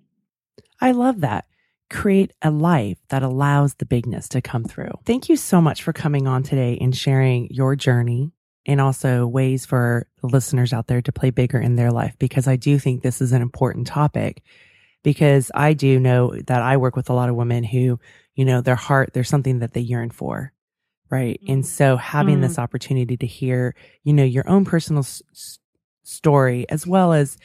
I 0.82 0.92
love 0.92 1.22
that. 1.22 1.46
Create 1.90 2.32
a 2.42 2.52
life 2.52 2.98
that 3.10 3.24
allows 3.24 3.76
the 3.76 3.86
bigness 3.86 4.28
to 4.30 4.42
come 4.42 4.64
through. 4.64 4.92
Thank 5.06 5.30
you 5.30 5.38
so 5.38 5.62
much 5.62 5.84
for 5.84 5.94
coming 5.94 6.28
on 6.28 6.44
today 6.44 6.78
and 6.82 6.96
sharing 6.96 7.48
your 7.52 7.76
journey 7.76 8.32
and 8.66 8.82
also 8.82 9.28
ways 9.28 9.66
for 9.66 10.08
listeners 10.24 10.74
out 10.74 10.88
there 10.88 11.02
to 11.02 11.12
play 11.12 11.30
bigger 11.30 11.60
in 11.60 11.76
their 11.76 11.92
life 11.92 12.16
because 12.18 12.48
I 12.48 12.56
do 12.56 12.80
think 12.80 13.02
this 13.02 13.22
is 13.22 13.32
an 13.32 13.42
important 13.42 13.88
topic 13.88 14.42
because 15.04 15.52
I 15.54 15.74
do 15.74 16.00
know 16.00 16.36
that 16.48 16.64
I 16.64 16.78
work 16.78 16.96
with 16.96 17.12
a 17.12 17.14
lot 17.14 17.30
of 17.30 17.36
women 17.36 17.64
who, 17.64 18.00
you 18.34 18.44
know, 18.44 18.62
their 18.62 18.76
heart, 18.76 19.12
there's 19.14 19.30
something 19.30 19.60
that 19.60 19.74
they 19.74 19.82
yearn 19.82 20.10
for. 20.10 20.52
Right. 21.12 21.40
Mm. 21.44 21.54
And 21.54 21.66
so 21.66 21.98
having 21.98 22.40
mm. 22.40 22.42
this 22.42 22.58
opportunity 22.58 23.16
to 23.18 23.28
hear, 23.28 23.76
you 24.04 24.14
know, 24.14 24.24
your 24.24 24.50
own 24.50 24.66
personal 24.66 25.02
s- 25.02 25.60
story 26.06 26.66
as 26.70 26.86
well 26.86 27.14
as 27.14 27.38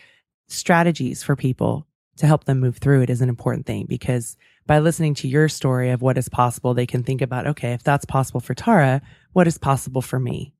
strategies 0.48 1.22
for 1.22 1.36
people 1.36 1.86
to 2.16 2.26
help 2.26 2.44
them 2.44 2.60
move 2.60 2.78
through 2.78 3.02
it 3.02 3.10
is 3.10 3.20
an 3.22 3.28
important 3.28 3.66
thing 3.66 3.86
because 3.86 4.36
by 4.66 4.78
listening 4.78 5.14
to 5.14 5.28
your 5.28 5.48
story 5.48 5.90
of 5.90 6.02
what 6.02 6.18
is 6.18 6.28
possible, 6.28 6.74
they 6.74 6.86
can 6.86 7.02
think 7.02 7.22
about, 7.22 7.46
okay, 7.46 7.72
if 7.72 7.82
that's 7.82 8.04
possible 8.04 8.40
for 8.40 8.54
Tara, 8.54 9.00
what 9.32 9.46
is 9.46 9.58
possible 9.58 10.02
for 10.02 10.20
me? 10.20 10.54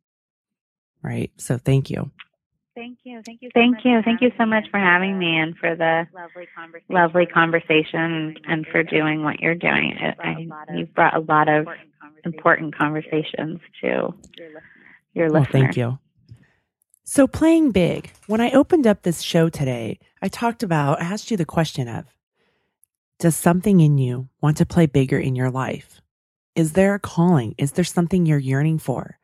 Right. 1.02 1.30
So 1.36 1.58
thank 1.58 1.90
you. 1.90 2.10
Thank 2.74 2.98
you. 3.04 3.20
Thank 3.26 3.42
you. 3.42 3.48
So 3.48 3.60
thank 3.60 3.84
you. 3.84 4.00
Thank 4.02 4.22
you 4.22 4.32
so 4.38 4.46
much 4.46 4.64
for 4.70 4.78
having 4.78 5.18
me 5.18 5.36
and 5.36 5.56
for 5.58 5.76
the 5.76 6.06
lovely 6.14 6.48
conversation, 6.56 6.94
lovely 6.94 7.26
conversation 7.26 8.36
and 8.48 8.66
for 8.66 8.82
doing 8.82 9.22
what 9.22 9.40
you're 9.40 9.54
doing. 9.54 9.96
It, 10.00 10.16
I, 10.18 10.74
you've 10.74 10.94
brought 10.94 11.14
a 11.14 11.20
lot 11.20 11.48
of 11.48 11.66
important 12.24 12.76
conversations 12.76 13.60
to 13.82 14.14
your 15.14 15.28
listeners. 15.28 15.32
Well, 15.32 15.44
thank 15.50 15.76
you. 15.76 15.98
So, 17.12 17.26
playing 17.26 17.72
big, 17.72 18.12
when 18.28 18.40
I 18.40 18.52
opened 18.52 18.86
up 18.86 19.02
this 19.02 19.20
show 19.20 19.48
today, 19.48 19.98
I 20.22 20.28
talked 20.28 20.62
about, 20.62 21.02
I 21.02 21.06
asked 21.06 21.28
you 21.28 21.36
the 21.36 21.44
question 21.44 21.88
of, 21.88 22.04
does 23.18 23.34
something 23.34 23.80
in 23.80 23.98
you 23.98 24.28
want 24.40 24.58
to 24.58 24.64
play 24.64 24.86
bigger 24.86 25.18
in 25.18 25.34
your 25.34 25.50
life? 25.50 26.00
Is 26.54 26.74
there 26.74 26.94
a 26.94 27.00
calling? 27.00 27.56
Is 27.58 27.72
there 27.72 27.82
something 27.82 28.26
you're 28.26 28.38
yearning 28.38 28.78
for? 28.78 29.18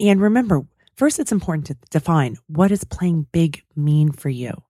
And 0.00 0.20
remember, 0.20 0.66
first, 0.96 1.20
it's 1.20 1.30
important 1.30 1.68
to 1.68 1.76
define 1.90 2.36
what 2.48 2.66
does 2.66 2.82
playing 2.82 3.28
big 3.30 3.62
mean 3.76 4.10
for 4.10 4.28
you? 4.28 4.64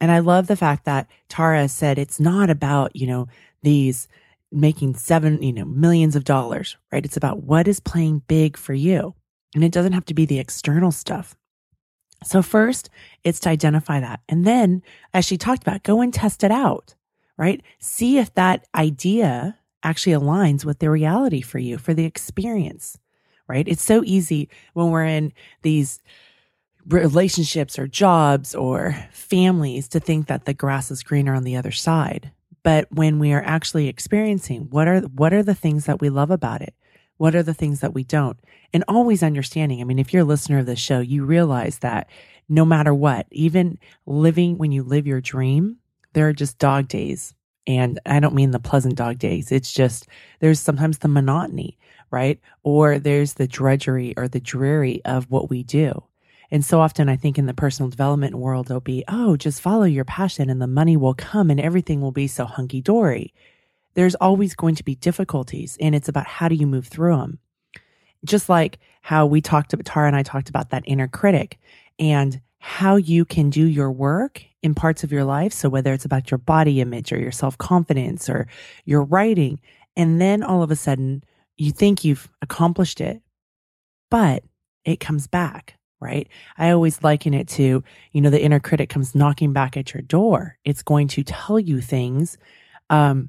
And 0.00 0.10
I 0.10 0.18
love 0.18 0.48
the 0.48 0.56
fact 0.56 0.86
that 0.86 1.06
Tara 1.28 1.68
said 1.68 1.98
it's 1.98 2.18
not 2.18 2.50
about, 2.50 2.96
you 2.96 3.06
know, 3.06 3.28
these 3.62 4.08
making 4.50 4.96
seven, 4.96 5.40
you 5.40 5.52
know, 5.52 5.66
millions 5.66 6.16
of 6.16 6.24
dollars, 6.24 6.76
right? 6.90 7.04
It's 7.04 7.16
about 7.16 7.44
what 7.44 7.68
is 7.68 7.78
playing 7.78 8.22
big 8.26 8.56
for 8.56 8.74
you. 8.74 9.14
And 9.54 9.62
it 9.62 9.70
doesn't 9.70 9.92
have 9.92 10.06
to 10.06 10.14
be 10.14 10.26
the 10.26 10.40
external 10.40 10.90
stuff. 10.90 11.36
So 12.22 12.42
first 12.42 12.90
it's 13.24 13.40
to 13.40 13.48
identify 13.48 14.00
that. 14.00 14.20
And 14.28 14.46
then 14.46 14.82
as 15.14 15.24
she 15.24 15.36
talked 15.36 15.62
about, 15.62 15.82
go 15.82 16.00
and 16.00 16.12
test 16.12 16.44
it 16.44 16.50
out, 16.50 16.94
right? 17.36 17.62
See 17.78 18.18
if 18.18 18.34
that 18.34 18.66
idea 18.74 19.58
actually 19.82 20.12
aligns 20.12 20.64
with 20.64 20.78
the 20.78 20.90
reality 20.90 21.40
for 21.40 21.58
you, 21.58 21.78
for 21.78 21.94
the 21.94 22.04
experience, 22.04 22.98
right? 23.48 23.66
It's 23.66 23.82
so 23.82 24.02
easy 24.04 24.48
when 24.74 24.90
we're 24.90 25.06
in 25.06 25.32
these 25.62 26.00
relationships 26.86 27.78
or 27.78 27.86
jobs 27.86 28.54
or 28.54 28.96
families 29.12 29.88
to 29.88 30.00
think 30.00 30.26
that 30.26 30.44
the 30.44 30.54
grass 30.54 30.90
is 30.90 31.02
greener 31.02 31.34
on 31.34 31.44
the 31.44 31.56
other 31.56 31.72
side. 31.72 32.32
But 32.62 32.92
when 32.92 33.18
we 33.18 33.32
are 33.32 33.42
actually 33.42 33.88
experiencing 33.88 34.68
what 34.70 34.86
are, 34.86 35.00
what 35.00 35.32
are 35.32 35.42
the 35.42 35.54
things 35.54 35.86
that 35.86 36.00
we 36.00 36.10
love 36.10 36.30
about 36.30 36.60
it? 36.60 36.74
What 37.20 37.34
are 37.34 37.42
the 37.42 37.52
things 37.52 37.80
that 37.80 37.92
we 37.92 38.02
don't? 38.02 38.38
And 38.72 38.82
always 38.88 39.22
understanding. 39.22 39.82
I 39.82 39.84
mean, 39.84 39.98
if 39.98 40.10
you're 40.10 40.22
a 40.22 40.24
listener 40.24 40.58
of 40.58 40.64
this 40.64 40.78
show, 40.78 41.00
you 41.00 41.26
realize 41.26 41.80
that 41.80 42.08
no 42.48 42.64
matter 42.64 42.94
what, 42.94 43.26
even 43.30 43.78
living 44.06 44.56
when 44.56 44.72
you 44.72 44.82
live 44.82 45.06
your 45.06 45.20
dream, 45.20 45.76
there 46.14 46.26
are 46.28 46.32
just 46.32 46.56
dog 46.56 46.88
days. 46.88 47.34
And 47.66 48.00
I 48.06 48.20
don't 48.20 48.34
mean 48.34 48.52
the 48.52 48.58
pleasant 48.58 48.94
dog 48.94 49.18
days. 49.18 49.52
It's 49.52 49.70
just 49.70 50.08
there's 50.38 50.60
sometimes 50.60 50.96
the 50.96 51.08
monotony, 51.08 51.76
right? 52.10 52.40
Or 52.62 52.98
there's 52.98 53.34
the 53.34 53.46
drudgery 53.46 54.14
or 54.16 54.26
the 54.26 54.40
dreary 54.40 55.04
of 55.04 55.30
what 55.30 55.50
we 55.50 55.62
do. 55.62 56.02
And 56.50 56.64
so 56.64 56.80
often 56.80 57.10
I 57.10 57.16
think 57.16 57.36
in 57.36 57.44
the 57.44 57.52
personal 57.52 57.90
development 57.90 58.36
world, 58.36 58.70
it'll 58.70 58.80
be, 58.80 59.04
oh, 59.08 59.36
just 59.36 59.60
follow 59.60 59.84
your 59.84 60.06
passion 60.06 60.48
and 60.48 60.62
the 60.62 60.66
money 60.66 60.96
will 60.96 61.12
come 61.12 61.50
and 61.50 61.60
everything 61.60 62.00
will 62.00 62.12
be 62.12 62.26
so 62.26 62.46
hunky 62.46 62.80
dory 62.80 63.34
there's 63.94 64.14
always 64.16 64.54
going 64.54 64.74
to 64.76 64.84
be 64.84 64.94
difficulties 64.94 65.76
and 65.80 65.94
it's 65.94 66.08
about 66.08 66.26
how 66.26 66.48
do 66.48 66.54
you 66.54 66.66
move 66.66 66.86
through 66.86 67.16
them. 67.16 67.38
Just 68.24 68.48
like 68.48 68.78
how 69.02 69.26
we 69.26 69.40
talked 69.40 69.72
about, 69.72 69.86
Tara 69.86 70.06
and 70.06 70.16
I 70.16 70.22
talked 70.22 70.48
about 70.48 70.70
that 70.70 70.84
inner 70.86 71.08
critic 71.08 71.58
and 71.98 72.40
how 72.58 72.96
you 72.96 73.24
can 73.24 73.48
do 73.48 73.64
your 73.64 73.90
work 73.90 74.44
in 74.62 74.74
parts 74.74 75.02
of 75.02 75.10
your 75.10 75.24
life. 75.24 75.52
So 75.52 75.68
whether 75.68 75.92
it's 75.94 76.04
about 76.04 76.30
your 76.30 76.38
body 76.38 76.80
image 76.80 77.12
or 77.12 77.18
your 77.18 77.32
self 77.32 77.56
confidence 77.56 78.28
or 78.28 78.46
your 78.84 79.02
writing, 79.02 79.60
and 79.96 80.20
then 80.20 80.42
all 80.42 80.62
of 80.62 80.70
a 80.70 80.76
sudden 80.76 81.24
you 81.56 81.72
think 81.72 82.04
you've 82.04 82.28
accomplished 82.42 83.00
it, 83.00 83.22
but 84.10 84.44
it 84.84 85.00
comes 85.00 85.26
back 85.26 85.76
right? 86.00 86.28
I 86.56 86.70
always 86.70 87.02
liken 87.02 87.34
it 87.34 87.46
to, 87.48 87.84
you 88.12 88.20
know, 88.20 88.30
the 88.30 88.42
inner 88.42 88.58
critic 88.58 88.88
comes 88.88 89.14
knocking 89.14 89.52
back 89.52 89.76
at 89.76 89.92
your 89.92 90.02
door. 90.02 90.56
It's 90.64 90.82
going 90.82 91.08
to 91.08 91.22
tell 91.22 91.60
you 91.60 91.80
things 91.80 92.38
um, 92.88 93.28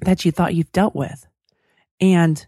that 0.00 0.24
you 0.24 0.32
thought 0.32 0.54
you've 0.54 0.72
dealt 0.72 0.94
with. 0.94 1.26
And 2.00 2.44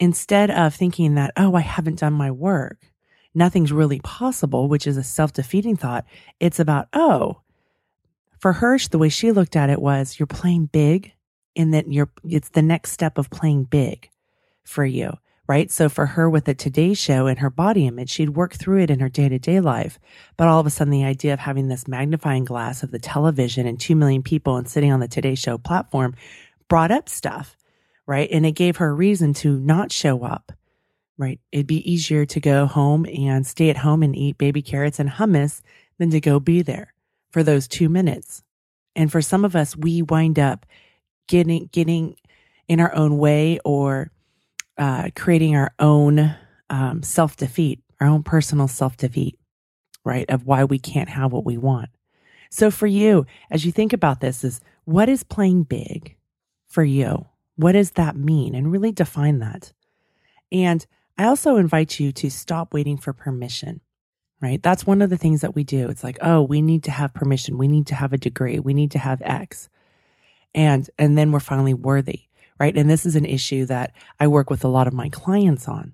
instead 0.00 0.50
of 0.50 0.74
thinking 0.74 1.14
that, 1.14 1.32
oh, 1.36 1.54
I 1.54 1.60
haven't 1.60 2.00
done 2.00 2.12
my 2.12 2.30
work, 2.30 2.92
nothing's 3.34 3.72
really 3.72 4.00
possible, 4.00 4.68
which 4.68 4.86
is 4.86 4.96
a 4.96 5.02
self 5.02 5.32
defeating 5.32 5.76
thought, 5.76 6.04
it's 6.40 6.60
about, 6.60 6.88
oh, 6.92 7.42
for 8.38 8.54
her, 8.54 8.78
the 8.78 8.98
way 8.98 9.08
she 9.08 9.32
looked 9.32 9.56
at 9.56 9.70
it 9.70 9.80
was 9.80 10.18
you're 10.18 10.26
playing 10.26 10.66
big 10.66 11.12
and 11.56 11.74
that 11.74 11.90
you're, 11.90 12.10
it's 12.24 12.50
the 12.50 12.62
next 12.62 12.92
step 12.92 13.18
of 13.18 13.30
playing 13.30 13.64
big 13.64 14.08
for 14.62 14.84
you 14.84 15.12
right? 15.48 15.70
So 15.70 15.88
for 15.88 16.04
her 16.04 16.28
with 16.28 16.44
the 16.44 16.54
Today 16.54 16.92
Show 16.92 17.26
and 17.26 17.38
her 17.38 17.50
body 17.50 17.86
image, 17.86 18.10
she'd 18.10 18.30
work 18.30 18.52
through 18.54 18.82
it 18.82 18.90
in 18.90 19.00
her 19.00 19.08
day 19.08 19.28
to 19.30 19.38
day 19.38 19.60
life. 19.60 19.98
But 20.36 20.46
all 20.46 20.60
of 20.60 20.66
a 20.66 20.70
sudden, 20.70 20.92
the 20.92 21.04
idea 21.04 21.32
of 21.32 21.40
having 21.40 21.68
this 21.68 21.88
magnifying 21.88 22.44
glass 22.44 22.82
of 22.82 22.90
the 22.90 22.98
television 22.98 23.66
and 23.66 23.80
2 23.80 23.96
million 23.96 24.22
people 24.22 24.56
and 24.56 24.68
sitting 24.68 24.92
on 24.92 25.00
the 25.00 25.08
Today 25.08 25.34
Show 25.34 25.56
platform 25.56 26.14
brought 26.68 26.90
up 26.90 27.08
stuff, 27.08 27.56
right? 28.06 28.28
And 28.30 28.46
it 28.46 28.52
gave 28.52 28.76
her 28.76 28.88
a 28.88 28.94
reason 28.94 29.34
to 29.34 29.58
not 29.58 29.92
show 29.92 30.24
up, 30.24 30.52
right? 31.16 31.40
It'd 31.52 31.66
be 31.66 31.90
easier 31.90 32.24
to 32.26 32.40
go 32.40 32.66
home 32.66 33.06
and 33.06 33.46
stay 33.46 33.70
at 33.70 33.78
home 33.78 34.02
and 34.02 34.14
eat 34.14 34.38
baby 34.38 34.62
carrots 34.62 34.98
and 34.98 35.10
hummus 35.10 35.60
than 35.98 36.10
to 36.10 36.20
go 36.20 36.38
be 36.38 36.62
there 36.62 36.94
for 37.30 37.42
those 37.42 37.68
two 37.68 37.88
minutes. 37.88 38.42
And 38.94 39.10
for 39.10 39.20
some 39.22 39.44
of 39.44 39.56
us, 39.56 39.76
we 39.76 40.02
wind 40.02 40.38
up 40.38 40.66
getting, 41.26 41.68
getting 41.72 42.16
in 42.68 42.80
our 42.80 42.94
own 42.94 43.18
way 43.18 43.58
or 43.64 44.10
uh, 44.76 45.10
creating 45.16 45.56
our 45.56 45.74
own 45.78 46.34
um, 46.70 47.02
self 47.02 47.36
defeat, 47.36 47.80
our 48.00 48.06
own 48.06 48.22
personal 48.22 48.68
self 48.68 48.96
defeat, 48.96 49.38
right? 50.04 50.28
Of 50.30 50.46
why 50.46 50.64
we 50.64 50.78
can't 50.78 51.08
have 51.08 51.32
what 51.32 51.44
we 51.44 51.56
want. 51.56 51.90
So 52.50 52.70
for 52.70 52.86
you, 52.86 53.26
as 53.50 53.64
you 53.66 53.72
think 53.72 53.92
about 53.92 54.20
this, 54.20 54.44
is 54.44 54.60
what 54.84 55.08
is 55.08 55.22
playing 55.22 55.64
big 55.64 56.16
for 56.68 56.84
you? 56.84 57.26
What 57.56 57.72
does 57.72 57.92
that 57.92 58.16
mean? 58.16 58.54
And 58.54 58.70
really 58.70 58.92
define 58.92 59.40
that. 59.40 59.72
And 60.52 60.86
I 61.16 61.24
also 61.24 61.56
invite 61.56 61.98
you 61.98 62.12
to 62.12 62.30
stop 62.30 62.72
waiting 62.72 62.96
for 62.96 63.12
permission, 63.12 63.80
right? 64.40 64.62
That's 64.62 64.86
one 64.86 65.02
of 65.02 65.10
the 65.10 65.16
things 65.16 65.40
that 65.40 65.54
we 65.54 65.64
do. 65.64 65.88
It's 65.88 66.04
like, 66.04 66.18
oh, 66.20 66.42
we 66.42 66.62
need 66.62 66.84
to 66.84 66.90
have 66.90 67.12
permission. 67.12 67.58
We 67.58 67.68
need 67.68 67.88
to 67.88 67.94
have 67.94 68.12
a 68.12 68.18
degree. 68.18 68.58
We 68.60 68.74
need 68.74 68.92
to 68.92 68.98
have 68.98 69.20
X. 69.22 69.68
And, 70.54 70.88
and 70.98 71.18
then 71.18 71.32
we're 71.32 71.40
finally 71.40 71.74
worthy 71.74 72.28
right? 72.58 72.76
And 72.76 72.90
this 72.90 73.06
is 73.06 73.16
an 73.16 73.24
issue 73.24 73.64
that 73.66 73.94
I 74.18 74.26
work 74.26 74.50
with 74.50 74.64
a 74.64 74.68
lot 74.68 74.86
of 74.86 74.92
my 74.92 75.08
clients 75.08 75.68
on 75.68 75.92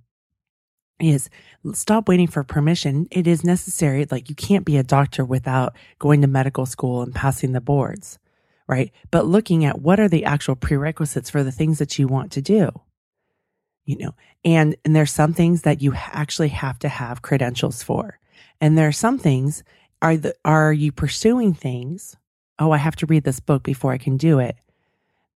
is 1.01 1.29
stop 1.73 2.09
waiting 2.09 2.29
for 2.29 2.45
permission. 2.45 3.07
It 3.11 3.27
is 3.27 3.45
necessary. 3.45 4.07
Like 4.11 4.29
you 4.29 4.35
can't 4.35 4.65
be 4.65 4.77
a 4.77 4.83
doctor 4.83 5.25
without 5.25 5.77
going 5.99 6.23
to 6.23 6.27
medical 6.27 6.67
school 6.67 7.03
and 7.03 7.15
passing 7.15 7.53
the 7.53 7.61
boards, 7.61 8.19
right? 8.67 8.93
But 9.11 9.27
looking 9.27 9.65
at 9.65 9.81
what 9.81 10.01
are 10.01 10.09
the 10.09 10.25
actual 10.25 10.57
prerequisites 10.57 11.31
for 11.31 11.43
the 11.43 11.53
things 11.53 11.79
that 11.79 11.99
you 11.99 12.09
want 12.09 12.33
to 12.33 12.43
do, 12.43 12.71
you 13.85 13.99
know, 13.99 14.15
and, 14.45 14.77
and 14.85 14.97
there's 14.97 15.13
some 15.13 15.35
things 15.35 15.63
that 15.63 15.83
you 15.83 15.95
actually 15.95 16.49
have 16.49 16.79
to 16.81 16.89
have 16.89 17.23
credentials 17.23 17.83
for. 17.83 18.19
And 18.61 18.77
there 18.77 18.89
are 18.89 18.93
some 18.93 19.19
things 19.19 19.63
are 20.01 20.17
the, 20.17 20.35
are 20.45 20.73
you 20.73 20.93
pursuing 20.93 21.55
things? 21.55 22.17
Oh, 22.59 22.71
I 22.71 22.77
have 22.77 22.97
to 22.97 23.07
read 23.07 23.25
this 23.25 23.41
book 23.41 23.63
before 23.63 23.93
I 23.93 23.99
can 23.99 24.17
do 24.17 24.39
it. 24.39 24.57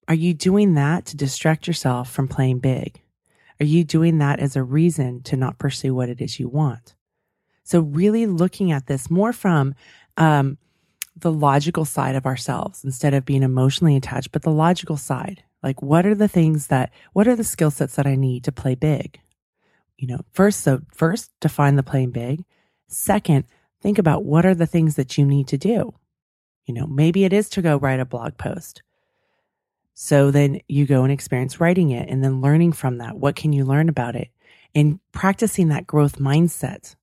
Are 0.07 0.15
you 0.15 0.33
doing 0.33 0.75
that 0.75 1.05
to 1.07 1.17
distract 1.17 1.67
yourself 1.67 2.11
from 2.11 2.27
playing 2.27 2.59
big? 2.59 3.01
Are 3.59 3.65
you 3.65 3.83
doing 3.83 4.17
that 4.19 4.39
as 4.39 4.55
a 4.55 4.63
reason 4.63 5.21
to 5.23 5.37
not 5.37 5.57
pursue 5.57 5.95
what 5.95 6.09
it 6.09 6.21
is 6.21 6.39
you 6.39 6.49
want? 6.49 6.95
So, 7.63 7.79
really 7.79 8.27
looking 8.27 8.71
at 8.71 8.85
this 8.85 9.09
more 9.09 9.33
from 9.33 9.73
um, 10.17 10.57
the 11.15 11.31
logical 11.31 11.85
side 11.85 12.15
of 12.15 12.25
ourselves 12.25 12.83
instead 12.83 13.13
of 13.13 13.25
being 13.25 13.43
emotionally 13.43 13.95
attached, 13.95 14.31
but 14.31 14.41
the 14.41 14.51
logical 14.51 14.97
side. 14.97 15.43
Like, 15.63 15.81
what 15.81 16.05
are 16.05 16.15
the 16.15 16.27
things 16.27 16.67
that, 16.67 16.91
what 17.13 17.27
are 17.27 17.35
the 17.35 17.43
skill 17.43 17.71
sets 17.71 17.95
that 17.95 18.05
I 18.05 18.15
need 18.15 18.43
to 18.43 18.51
play 18.51 18.75
big? 18.75 19.19
You 19.97 20.07
know, 20.07 20.19
first, 20.31 20.61
so 20.61 20.81
first, 20.93 21.31
define 21.39 21.75
the 21.75 21.83
playing 21.83 22.11
big. 22.11 22.43
Second, 22.87 23.45
think 23.81 23.97
about 23.97 24.25
what 24.25 24.45
are 24.45 24.53
the 24.53 24.67
things 24.67 24.95
that 24.95 25.17
you 25.17 25.25
need 25.25 25.47
to 25.47 25.57
do. 25.57 25.93
You 26.65 26.73
know, 26.73 26.85
maybe 26.85 27.23
it 27.23 27.33
is 27.33 27.49
to 27.49 27.61
go 27.61 27.77
write 27.77 27.99
a 27.99 28.05
blog 28.05 28.37
post. 28.37 28.83
So 29.93 30.29
then 30.29 30.59
you 30.67 30.85
go 30.85 31.03
and 31.03 31.11
experience 31.11 31.61
writing 31.61 31.91
it 31.91 32.09
and 32.09 32.23
then 32.23 32.41
learning 32.41 32.73
from 32.73 32.97
that. 32.97 33.17
What 33.17 33.35
can 33.37 33.53
you 33.53 33.63
learn 33.63 33.87
about 33.87 34.15
it? 34.15 34.29
And 34.73 34.99
practicing 35.13 35.69
that 35.69 35.87
growth 35.87 36.19
mindset 36.19 36.95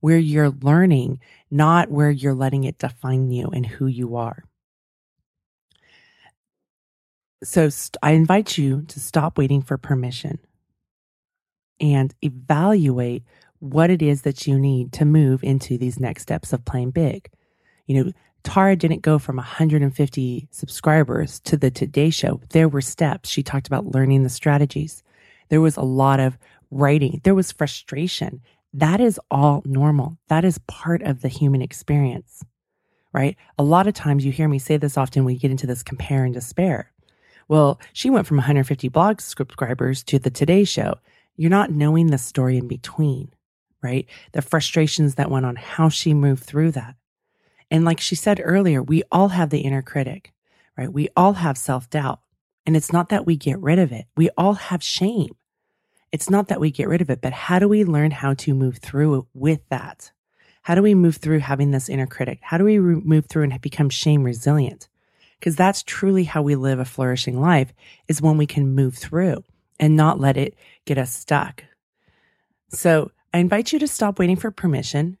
where 0.00 0.18
you're 0.18 0.50
learning, 0.50 1.20
not 1.50 1.90
where 1.90 2.10
you're 2.10 2.34
letting 2.34 2.64
it 2.64 2.78
define 2.78 3.30
you 3.30 3.48
and 3.48 3.66
who 3.66 3.86
you 3.86 4.16
are. 4.16 4.44
So 7.42 7.68
st- 7.68 7.96
I 8.02 8.12
invite 8.12 8.56
you 8.58 8.82
to 8.88 9.00
stop 9.00 9.38
waiting 9.38 9.62
for 9.62 9.76
permission 9.78 10.38
and 11.80 12.14
evaluate 12.22 13.24
what 13.58 13.90
it 13.90 14.02
is 14.02 14.22
that 14.22 14.46
you 14.46 14.58
need 14.58 14.92
to 14.94 15.04
move 15.04 15.42
into 15.42 15.78
these 15.78 15.98
next 16.00 16.22
steps 16.22 16.52
of 16.52 16.64
playing 16.64 16.90
big. 16.90 17.30
You 17.86 18.04
know, 18.04 18.12
Tara 18.42 18.76
didn't 18.76 19.02
go 19.02 19.18
from 19.18 19.36
150 19.36 20.48
subscribers 20.50 21.40
to 21.40 21.56
the 21.56 21.70
Today 21.70 22.10
Show. 22.10 22.40
There 22.50 22.68
were 22.68 22.80
steps. 22.80 23.28
She 23.28 23.42
talked 23.42 23.66
about 23.66 23.86
learning 23.86 24.22
the 24.22 24.28
strategies. 24.28 25.02
There 25.48 25.60
was 25.60 25.76
a 25.76 25.82
lot 25.82 26.20
of 26.20 26.38
writing. 26.70 27.20
There 27.24 27.34
was 27.34 27.52
frustration. 27.52 28.40
That 28.76 29.00
is 29.00 29.18
all 29.30 29.62
normal. 29.64 30.18
That 30.28 30.44
is 30.44 30.58
part 30.66 31.00
of 31.00 31.22
the 31.22 31.28
human 31.28 31.62
experience, 31.62 32.44
right? 33.10 33.34
A 33.58 33.62
lot 33.62 33.86
of 33.86 33.94
times 33.94 34.22
you 34.22 34.32
hear 34.32 34.48
me 34.48 34.58
say 34.58 34.76
this 34.76 34.98
often, 34.98 35.24
we 35.24 35.38
get 35.38 35.50
into 35.50 35.66
this 35.66 35.82
compare 35.82 36.24
and 36.24 36.34
despair. 36.34 36.92
Well, 37.48 37.80
she 37.94 38.10
went 38.10 38.26
from 38.26 38.36
150 38.36 38.88
blog 38.88 39.22
subscribers 39.22 40.02
to 40.04 40.18
the 40.18 40.28
Today 40.28 40.64
Show. 40.64 40.96
You're 41.36 41.48
not 41.48 41.70
knowing 41.70 42.08
the 42.08 42.18
story 42.18 42.58
in 42.58 42.68
between, 42.68 43.32
right? 43.82 44.06
The 44.32 44.42
frustrations 44.42 45.14
that 45.14 45.30
went 45.30 45.46
on, 45.46 45.56
how 45.56 45.88
she 45.88 46.12
moved 46.12 46.44
through 46.44 46.72
that. 46.72 46.96
And 47.70 47.86
like 47.86 47.98
she 47.98 48.14
said 48.14 48.42
earlier, 48.44 48.82
we 48.82 49.02
all 49.10 49.28
have 49.28 49.48
the 49.48 49.60
inner 49.60 49.80
critic, 49.80 50.34
right? 50.76 50.92
We 50.92 51.08
all 51.16 51.32
have 51.32 51.56
self 51.56 51.88
doubt. 51.88 52.20
And 52.66 52.76
it's 52.76 52.92
not 52.92 53.08
that 53.08 53.24
we 53.24 53.36
get 53.36 53.58
rid 53.58 53.78
of 53.78 53.90
it. 53.90 54.04
We 54.18 54.28
all 54.36 54.54
have 54.54 54.82
shame. 54.82 55.34
It's 56.16 56.30
not 56.30 56.48
that 56.48 56.60
we 56.60 56.70
get 56.70 56.88
rid 56.88 57.02
of 57.02 57.10
it, 57.10 57.20
but 57.20 57.34
how 57.34 57.58
do 57.58 57.68
we 57.68 57.84
learn 57.84 58.10
how 58.10 58.32
to 58.32 58.54
move 58.54 58.78
through 58.78 59.26
with 59.34 59.60
that? 59.68 60.12
How 60.62 60.74
do 60.74 60.80
we 60.80 60.94
move 60.94 61.16
through 61.16 61.40
having 61.40 61.72
this 61.72 61.90
inner 61.90 62.06
critic? 62.06 62.38
How 62.40 62.56
do 62.56 62.64
we 62.64 62.78
re- 62.78 63.02
move 63.04 63.26
through 63.26 63.42
and 63.42 63.60
become 63.60 63.90
shame 63.90 64.24
resilient? 64.24 64.88
Because 65.38 65.56
that's 65.56 65.82
truly 65.82 66.24
how 66.24 66.40
we 66.40 66.54
live 66.54 66.78
a 66.78 66.86
flourishing 66.86 67.38
life 67.38 67.70
is 68.08 68.22
when 68.22 68.38
we 68.38 68.46
can 68.46 68.74
move 68.74 68.96
through 68.96 69.44
and 69.78 69.94
not 69.94 70.18
let 70.18 70.38
it 70.38 70.54
get 70.86 70.96
us 70.96 71.14
stuck. 71.14 71.64
So 72.70 73.10
I 73.34 73.38
invite 73.38 73.74
you 73.74 73.78
to 73.80 73.86
stop 73.86 74.18
waiting 74.18 74.36
for 74.36 74.50
permission 74.50 75.18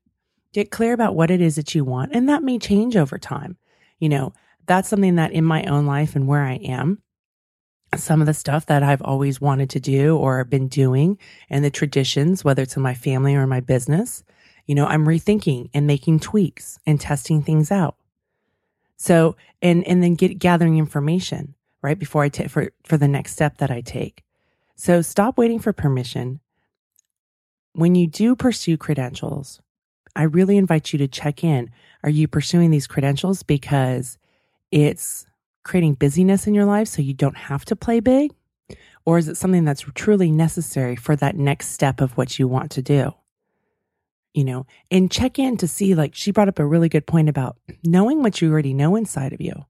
Get 0.56 0.70
clear 0.70 0.94
about 0.94 1.14
what 1.14 1.30
it 1.30 1.42
is 1.42 1.56
that 1.56 1.74
you 1.74 1.84
want. 1.84 2.12
And 2.14 2.30
that 2.30 2.42
may 2.42 2.58
change 2.58 2.96
over 2.96 3.18
time. 3.18 3.58
You 3.98 4.08
know, 4.08 4.32
that's 4.64 4.88
something 4.88 5.16
that 5.16 5.32
in 5.32 5.44
my 5.44 5.64
own 5.64 5.84
life 5.84 6.16
and 6.16 6.26
where 6.26 6.44
I 6.44 6.54
am, 6.54 7.02
some 7.94 8.20
of 8.20 8.26
the 8.26 8.34
stuff 8.34 8.66
that 8.66 8.82
I've 8.82 9.02
always 9.02 9.40
wanted 9.40 9.70
to 9.70 9.80
do 9.80 10.16
or 10.16 10.44
been 10.44 10.68
doing 10.68 11.18
and 11.48 11.64
the 11.64 11.70
traditions, 11.70 12.44
whether 12.44 12.62
it's 12.62 12.76
in 12.76 12.82
my 12.82 12.94
family 12.94 13.34
or 13.34 13.46
my 13.46 13.60
business, 13.60 14.24
you 14.66 14.74
know, 14.74 14.86
I'm 14.86 15.06
rethinking 15.06 15.70
and 15.72 15.86
making 15.86 16.20
tweaks 16.20 16.78
and 16.86 17.00
testing 17.00 17.42
things 17.42 17.70
out. 17.70 17.96
So, 18.96 19.36
and, 19.62 19.86
and 19.86 20.02
then 20.02 20.14
get 20.14 20.38
gathering 20.38 20.78
information, 20.78 21.54
right? 21.82 21.98
Before 21.98 22.22
I 22.22 22.28
take 22.28 22.50
for, 22.50 22.70
for 22.84 22.96
the 22.96 23.08
next 23.08 23.32
step 23.32 23.58
that 23.58 23.70
I 23.70 23.80
take. 23.80 24.24
So 24.74 25.02
stop 25.02 25.38
waiting 25.38 25.58
for 25.58 25.72
permission. 25.72 26.40
When 27.72 27.94
you 27.94 28.06
do 28.06 28.34
pursue 28.34 28.76
credentials, 28.76 29.60
I 30.14 30.22
really 30.22 30.56
invite 30.56 30.92
you 30.92 30.98
to 30.98 31.08
check 31.08 31.44
in. 31.44 31.70
Are 32.02 32.10
you 32.10 32.26
pursuing 32.26 32.70
these 32.70 32.86
credentials 32.86 33.42
because 33.42 34.18
it's 34.70 35.26
creating 35.66 35.94
busyness 35.94 36.46
in 36.46 36.54
your 36.54 36.64
life 36.64 36.86
so 36.86 37.02
you 37.02 37.12
don't 37.12 37.36
have 37.36 37.64
to 37.66 37.76
play 37.76 38.00
big? 38.00 38.32
Or 39.04 39.18
is 39.18 39.28
it 39.28 39.36
something 39.36 39.64
that's 39.64 39.84
truly 39.94 40.30
necessary 40.30 40.96
for 40.96 41.16
that 41.16 41.36
next 41.36 41.68
step 41.68 42.00
of 42.00 42.16
what 42.16 42.38
you 42.38 42.48
want 42.48 42.70
to 42.72 42.82
do? 42.82 43.12
You 44.32 44.44
know, 44.44 44.66
and 44.90 45.10
check 45.10 45.38
in 45.38 45.56
to 45.58 45.68
see, 45.68 45.94
like, 45.94 46.14
she 46.14 46.30
brought 46.30 46.48
up 46.48 46.58
a 46.58 46.66
really 46.66 46.88
good 46.88 47.06
point 47.06 47.28
about 47.28 47.56
knowing 47.84 48.22
what 48.22 48.40
you 48.40 48.50
already 48.50 48.74
know 48.74 48.94
inside 48.94 49.32
of 49.32 49.40
you, 49.40 49.64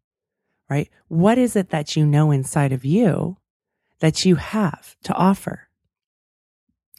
right? 0.69 0.91
What 1.09 1.39
is 1.39 1.57
it 1.57 1.71
that 1.71 1.97
you 1.97 2.05
know 2.05 2.31
inside 2.31 2.73
of 2.73 2.85
you 2.85 3.39
that 4.01 4.25
you 4.25 4.37
have 4.37 4.97
to 5.05 5.15
offer? 5.15 5.69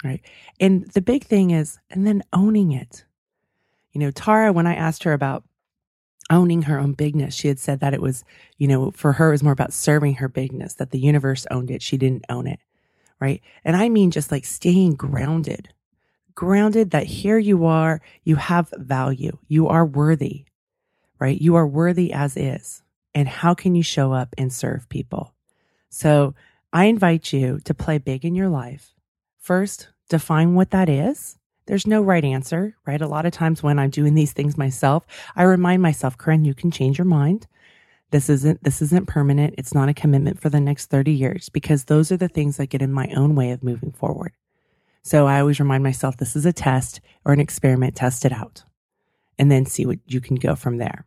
Right. 0.04 0.22
And 0.60 0.88
the 0.92 1.02
big 1.02 1.24
thing 1.24 1.52
is, 1.52 1.80
and 1.90 2.06
then 2.06 2.24
owning 2.32 2.72
it. 2.72 3.04
You 3.94 4.00
know, 4.00 4.12
Tara, 4.12 4.54
when 4.54 4.68
I 4.68 4.76
asked 4.76 5.04
her 5.04 5.14
about 5.14 5.44
owning 6.30 6.64
her 6.64 6.80
own 6.80 6.94
bigness, 6.94 7.34
she 7.34 7.48
had 7.48 7.60
said 7.60 7.80
that 7.80 7.94
it 7.94 8.02
was, 8.02 8.24
you 8.58 8.68
know, 8.68 8.92
for 8.92 9.14
her, 9.14 9.30
it 9.30 9.32
was 9.32 9.44
more 9.44 9.54
about 9.54 9.74
serving 9.74 10.16
her 10.16 10.28
bigness, 10.28 10.74
that 10.76 10.92
the 10.92 11.00
universe 11.00 11.46
owned 11.52 11.72
it. 11.72 11.82
She 11.82 11.98
didn't 11.98 12.26
own 12.30 12.48
it. 12.48 12.60
Right. 13.20 13.42
And 13.64 13.76
I 13.76 13.90
mean, 13.90 14.12
just 14.12 14.32
like 14.32 14.46
staying 14.46 14.96
grounded, 14.96 15.70
grounded 16.36 16.92
that 16.92 17.08
here 17.08 17.40
you 17.40 17.66
are, 17.66 18.00
you 18.24 18.36
have 18.36 18.72
value, 18.78 19.38
you 19.48 19.68
are 19.68 19.86
worthy, 19.86 20.46
right? 21.20 21.40
You 21.40 21.56
are 21.56 21.66
worthy 21.66 22.14
as 22.14 22.38
is. 22.38 22.84
And 23.16 23.28
how 23.28 23.56
can 23.56 23.74
you 23.74 23.82
show 23.82 24.14
up 24.14 24.36
and 24.38 24.54
serve 24.54 24.88
people? 24.90 25.34
So 25.90 26.36
I 26.72 26.86
invite 26.86 27.34
you 27.34 27.60
to 27.66 27.74
play 27.74 27.98
big 27.98 28.24
in 28.24 28.36
your 28.36 28.50
life. 28.50 28.94
First, 29.40 29.88
define 30.10 30.54
what 30.54 30.70
that 30.70 30.90
is. 30.90 31.40
There's 31.68 31.86
no 31.86 32.02
right 32.02 32.24
answer, 32.24 32.76
right? 32.86 33.02
A 33.02 33.08
lot 33.08 33.26
of 33.26 33.34
times 33.34 33.62
when 33.62 33.78
I'm 33.78 33.90
doing 33.90 34.16
these 34.16 34.32
things 34.32 34.58
myself, 34.58 35.06
I 35.36 35.44
remind 35.44 35.82
myself, 35.82 36.18
Corinne, 36.18 36.46
you 36.46 36.54
can 36.54 36.72
change 36.72 36.98
your 36.98 37.06
mind. 37.06 37.46
This 38.12 38.30
isn't, 38.30 38.64
this 38.64 38.82
isn't 38.82 39.08
permanent. 39.08 39.56
It's 39.58 39.74
not 39.74 39.90
a 39.90 39.94
commitment 39.94 40.42
for 40.42 40.50
the 40.50 40.62
next 40.62 40.86
30 40.86 41.12
years 41.12 41.50
because 41.50 41.84
those 41.84 42.12
are 42.12 42.18
the 42.18 42.30
things 42.30 42.56
that 42.58 42.68
get 42.68 42.82
in 42.82 42.92
my 42.92 43.10
own 43.16 43.36
way 43.36 43.52
of 43.52 43.64
moving 43.64 43.92
forward. 43.92 44.32
So 45.04 45.28
I 45.28 45.42
always 45.42 45.60
remind 45.60 45.84
myself 45.84 46.18
this 46.18 46.36
is 46.38 46.46
a 46.46 46.54
test 46.54 47.02
or 47.26 47.34
an 47.34 47.40
experiment, 47.42 47.96
test 47.96 48.24
it 48.24 48.32
out 48.32 48.64
and 49.38 49.52
then 49.52 49.66
see 49.66 49.86
what 49.86 50.00
you 50.08 50.22
can 50.22 50.38
go 50.38 50.56
from 50.56 50.78
there. 50.78 51.06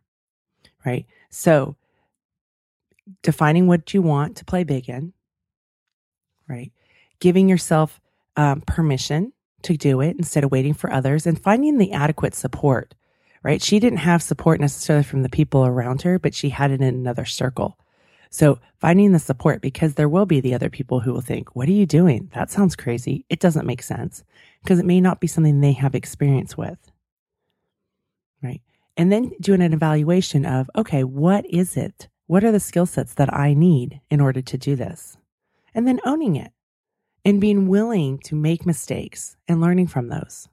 Right. 0.85 1.05
So 1.31 1.75
defining 3.23 3.67
what 3.67 3.93
you 3.93 4.01
want 4.01 4.37
to 4.37 4.45
play 4.45 4.63
big 4.63 4.89
in, 4.89 5.13
right? 6.47 6.71
Giving 7.19 7.49
yourself 7.49 7.99
um, 8.35 8.61
permission 8.61 9.33
to 9.63 9.77
do 9.77 10.01
it 10.01 10.17
instead 10.17 10.43
of 10.43 10.51
waiting 10.51 10.73
for 10.73 10.91
others 10.91 11.25
and 11.25 11.41
finding 11.41 11.77
the 11.77 11.91
adequate 11.91 12.35
support, 12.35 12.93
right? 13.43 13.61
She 13.61 13.79
didn't 13.79 13.99
have 13.99 14.23
support 14.23 14.59
necessarily 14.59 15.03
from 15.03 15.23
the 15.23 15.29
people 15.29 15.65
around 15.65 16.01
her, 16.03 16.19
but 16.19 16.33
she 16.33 16.49
had 16.49 16.71
it 16.71 16.81
in 16.81 16.95
another 16.95 17.25
circle. 17.25 17.77
So 18.29 18.59
finding 18.79 19.11
the 19.11 19.19
support 19.19 19.61
because 19.61 19.95
there 19.95 20.07
will 20.07 20.25
be 20.25 20.39
the 20.39 20.53
other 20.55 20.69
people 20.69 21.01
who 21.01 21.11
will 21.11 21.21
think, 21.21 21.53
what 21.55 21.67
are 21.67 21.73
you 21.73 21.85
doing? 21.85 22.29
That 22.33 22.49
sounds 22.49 22.77
crazy. 22.77 23.25
It 23.29 23.39
doesn't 23.39 23.67
make 23.67 23.83
sense 23.83 24.23
because 24.63 24.79
it 24.79 24.85
may 24.85 25.01
not 25.01 25.19
be 25.19 25.27
something 25.27 25.59
they 25.59 25.73
have 25.73 25.95
experience 25.95 26.57
with. 26.57 26.79
Right. 28.41 28.61
And 28.95 29.11
then 29.11 29.33
doing 29.41 29.61
an 29.61 29.73
evaluation 29.73 30.45
of, 30.45 30.69
okay, 30.75 31.03
what 31.03 31.45
is 31.45 31.75
it? 31.75 32.07
What 32.27 32.45
are 32.45 32.51
the 32.51 32.59
skill 32.61 32.85
sets 32.85 33.13
that 33.15 33.33
I 33.33 33.53
need 33.53 33.99
in 34.09 34.21
order 34.21 34.41
to 34.41 34.57
do 34.57 34.77
this? 34.77 35.17
And 35.75 35.85
then 35.85 35.99
owning 36.05 36.37
it 36.37 36.53
and 37.23 37.41
being 37.41 37.67
willing 37.67 38.17
to 38.19 38.35
make 38.35 38.65
mistakes 38.65 39.35
and 39.47 39.61
learning 39.61 39.87
from 39.87 40.07
those. 40.07 40.47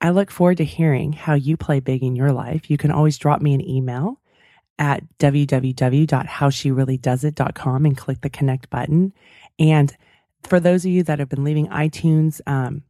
I 0.00 0.10
look 0.10 0.28
forward 0.30 0.58
to 0.58 0.64
hearing 0.64 1.12
how 1.12 1.34
you 1.34 1.56
play 1.56 1.80
big 1.80 2.02
in 2.02 2.16
your 2.16 2.32
life. 2.32 2.70
You 2.70 2.76
can 2.76 2.90
always 2.90 3.16
drop 3.16 3.40
me 3.40 3.54
an 3.54 3.66
email 3.66 4.20
at 4.78 5.02
www.howshereallydoesit.com 5.18 7.86
and 7.86 7.96
click 7.96 8.20
the 8.20 8.28
connect 8.28 8.68
button. 8.70 9.14
And 9.58 9.96
for 10.42 10.60
those 10.60 10.84
of 10.84 10.90
you 10.90 11.02
that 11.04 11.20
have 11.20 11.30
been 11.30 11.44
leaving 11.44 11.68
iTunes 11.68 12.42
um, 12.46 12.82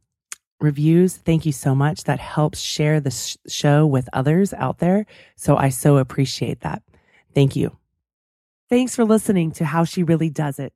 reviews, 0.59 1.15
thank 1.15 1.45
you 1.45 1.53
so 1.53 1.75
much. 1.75 2.03
That 2.03 2.19
helps 2.19 2.59
share 2.59 2.99
the 2.99 3.11
sh- 3.11 3.37
show 3.47 3.85
with 3.85 4.09
others 4.11 4.53
out 4.53 4.79
there. 4.79 5.05
So 5.35 5.55
I 5.55 5.69
so 5.69 5.97
appreciate 5.97 6.59
that. 6.61 6.81
Thank 7.33 7.55
you. 7.55 7.77
Thanks 8.69 8.95
for 8.95 9.05
listening 9.05 9.51
to 9.53 9.65
How 9.65 9.83
She 9.83 10.03
Really 10.03 10.29
Does 10.29 10.59
It. 10.59 10.73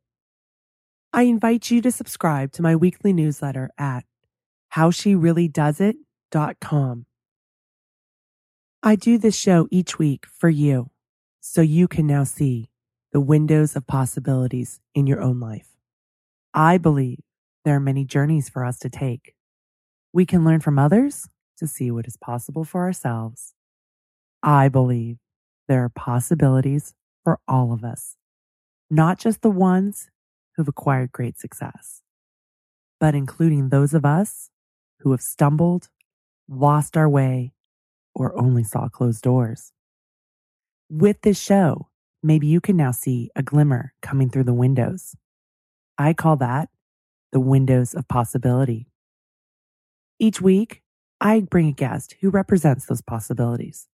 I 1.11 1.23
invite 1.23 1.71
you 1.71 1.81
to 1.81 1.91
subscribe 1.91 2.51
to 2.53 2.61
my 2.61 2.75
weekly 2.75 3.13
newsletter 3.13 3.71
at 3.79 4.05
howshereallydoesit.com. 4.75 7.05
I 8.83 8.95
do 8.95 9.17
this 9.17 9.35
show 9.35 9.67
each 9.71 9.97
week 9.97 10.27
for 10.27 10.49
you 10.49 10.91
so 11.41 11.61
you 11.61 11.87
can 11.87 12.05
now 12.05 12.25
see 12.25 12.69
the 13.11 13.19
windows 13.19 13.75
of 13.75 13.87
possibilities 13.87 14.81
in 14.93 15.07
your 15.07 15.19
own 15.19 15.39
life. 15.39 15.69
I 16.53 16.77
believe 16.77 17.21
there 17.65 17.75
are 17.75 17.79
many 17.79 18.05
journeys 18.05 18.47
for 18.47 18.63
us 18.63 18.77
to 18.79 18.89
take. 18.89 19.33
We 20.13 20.27
can 20.27 20.45
learn 20.45 20.59
from 20.59 20.77
others 20.77 21.27
to 21.57 21.65
see 21.65 21.89
what 21.89 22.05
is 22.07 22.17
possible 22.17 22.63
for 22.63 22.81
ourselves. 22.81 23.55
I 24.43 24.69
believe 24.69 25.17
there 25.67 25.83
are 25.83 25.89
possibilities 25.89 26.93
for 27.23 27.39
all 27.47 27.73
of 27.73 27.83
us, 27.83 28.15
not 28.91 29.17
just 29.19 29.41
the 29.41 29.49
ones 29.49 30.11
who've 30.59 30.67
acquired 30.67 31.13
great 31.13 31.39
success, 31.39 32.01
but 32.99 33.15
including 33.15 33.69
those 33.69 33.93
of 33.93 34.03
us 34.03 34.49
who 34.99 35.11
have 35.11 35.21
stumbled, 35.21 35.87
lost 36.49 36.97
our 36.97 37.07
way, 37.07 37.53
or 38.13 38.37
only 38.37 38.61
saw 38.61 38.89
closed 38.89 39.21
doors. 39.21 39.71
With 40.89 41.21
this 41.21 41.39
show, 41.39 41.87
maybe 42.21 42.45
you 42.45 42.59
can 42.59 42.75
now 42.75 42.91
see 42.91 43.29
a 43.37 43.41
glimmer 43.41 43.93
coming 44.01 44.29
through 44.29 44.43
the 44.43 44.53
windows. 44.53 45.15
I 45.97 46.11
call 46.11 46.35
that 46.37 46.67
the 47.31 47.39
windows 47.39 47.93
of 47.93 48.09
possibility. 48.09 48.91
Each 50.19 50.41
week, 50.41 50.81
I 51.21 51.39
bring 51.39 51.69
a 51.69 51.71
guest 51.71 52.15
who 52.19 52.29
represents 52.29 52.85
those 52.85 53.01
possibilities. 53.01 53.87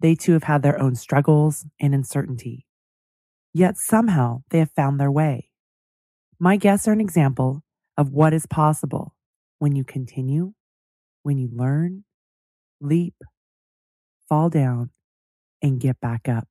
They 0.00 0.14
too 0.14 0.32
have 0.32 0.44
had 0.44 0.62
their 0.62 0.80
own 0.80 0.94
struggles 0.94 1.66
and 1.78 1.94
uncertainty. 1.94 2.64
Yet 3.52 3.76
somehow 3.76 4.44
they 4.48 4.60
have 4.60 4.70
found 4.70 4.98
their 4.98 5.10
way. 5.10 5.49
My 6.40 6.56
guests 6.56 6.88
are 6.88 6.92
an 6.92 7.00
example 7.02 7.62
of 7.98 8.12
what 8.12 8.32
is 8.32 8.46
possible 8.46 9.14
when 9.58 9.76
you 9.76 9.84
continue, 9.84 10.54
when 11.22 11.38
you 11.38 11.50
learn, 11.52 12.04
leap, 12.80 13.14
fall 14.28 14.48
down, 14.48 14.90
and 15.62 15.80
get 15.80 16.00
back 16.00 16.28
up. 16.28 16.48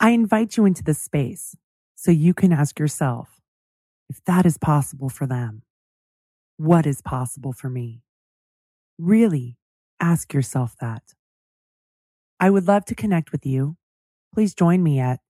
I 0.00 0.10
invite 0.10 0.56
you 0.56 0.64
into 0.66 0.82
this 0.82 0.98
space 0.98 1.56
so 1.94 2.10
you 2.10 2.34
can 2.34 2.52
ask 2.52 2.78
yourself 2.80 3.40
if 4.08 4.22
that 4.26 4.46
is 4.46 4.58
possible 4.58 5.08
for 5.08 5.26
them 5.26 5.62
what 6.56 6.86
is 6.86 7.00
possible 7.02 7.52
for 7.52 7.70
me? 7.70 8.02
Really 8.98 9.56
ask 10.00 10.34
yourself 10.34 10.76
that. 10.80 11.02
I 12.40 12.50
would 12.50 12.66
love 12.68 12.84
to 12.86 12.94
connect 12.94 13.32
with 13.32 13.46
you. 13.46 13.76
Please 14.34 14.54
join 14.54 14.82
me 14.82 15.00
at 15.00 15.20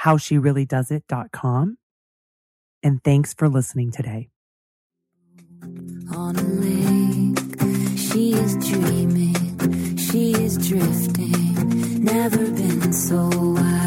www.howshereallydoesit.com. 0.00 1.78
And 2.82 3.04
thanks 3.04 3.34
for 3.34 3.48
listening 3.48 3.90
today. 3.90 4.28
On 6.14 6.36
a 6.36 6.42
lake, 6.42 7.98
she 7.98 8.32
is 8.32 8.56
dreaming, 8.66 9.96
she 9.96 10.32
is 10.32 10.56
drifting, 10.68 12.02
never 12.02 12.38
been 12.38 12.92
so 12.92 13.28
wide. 13.28 13.80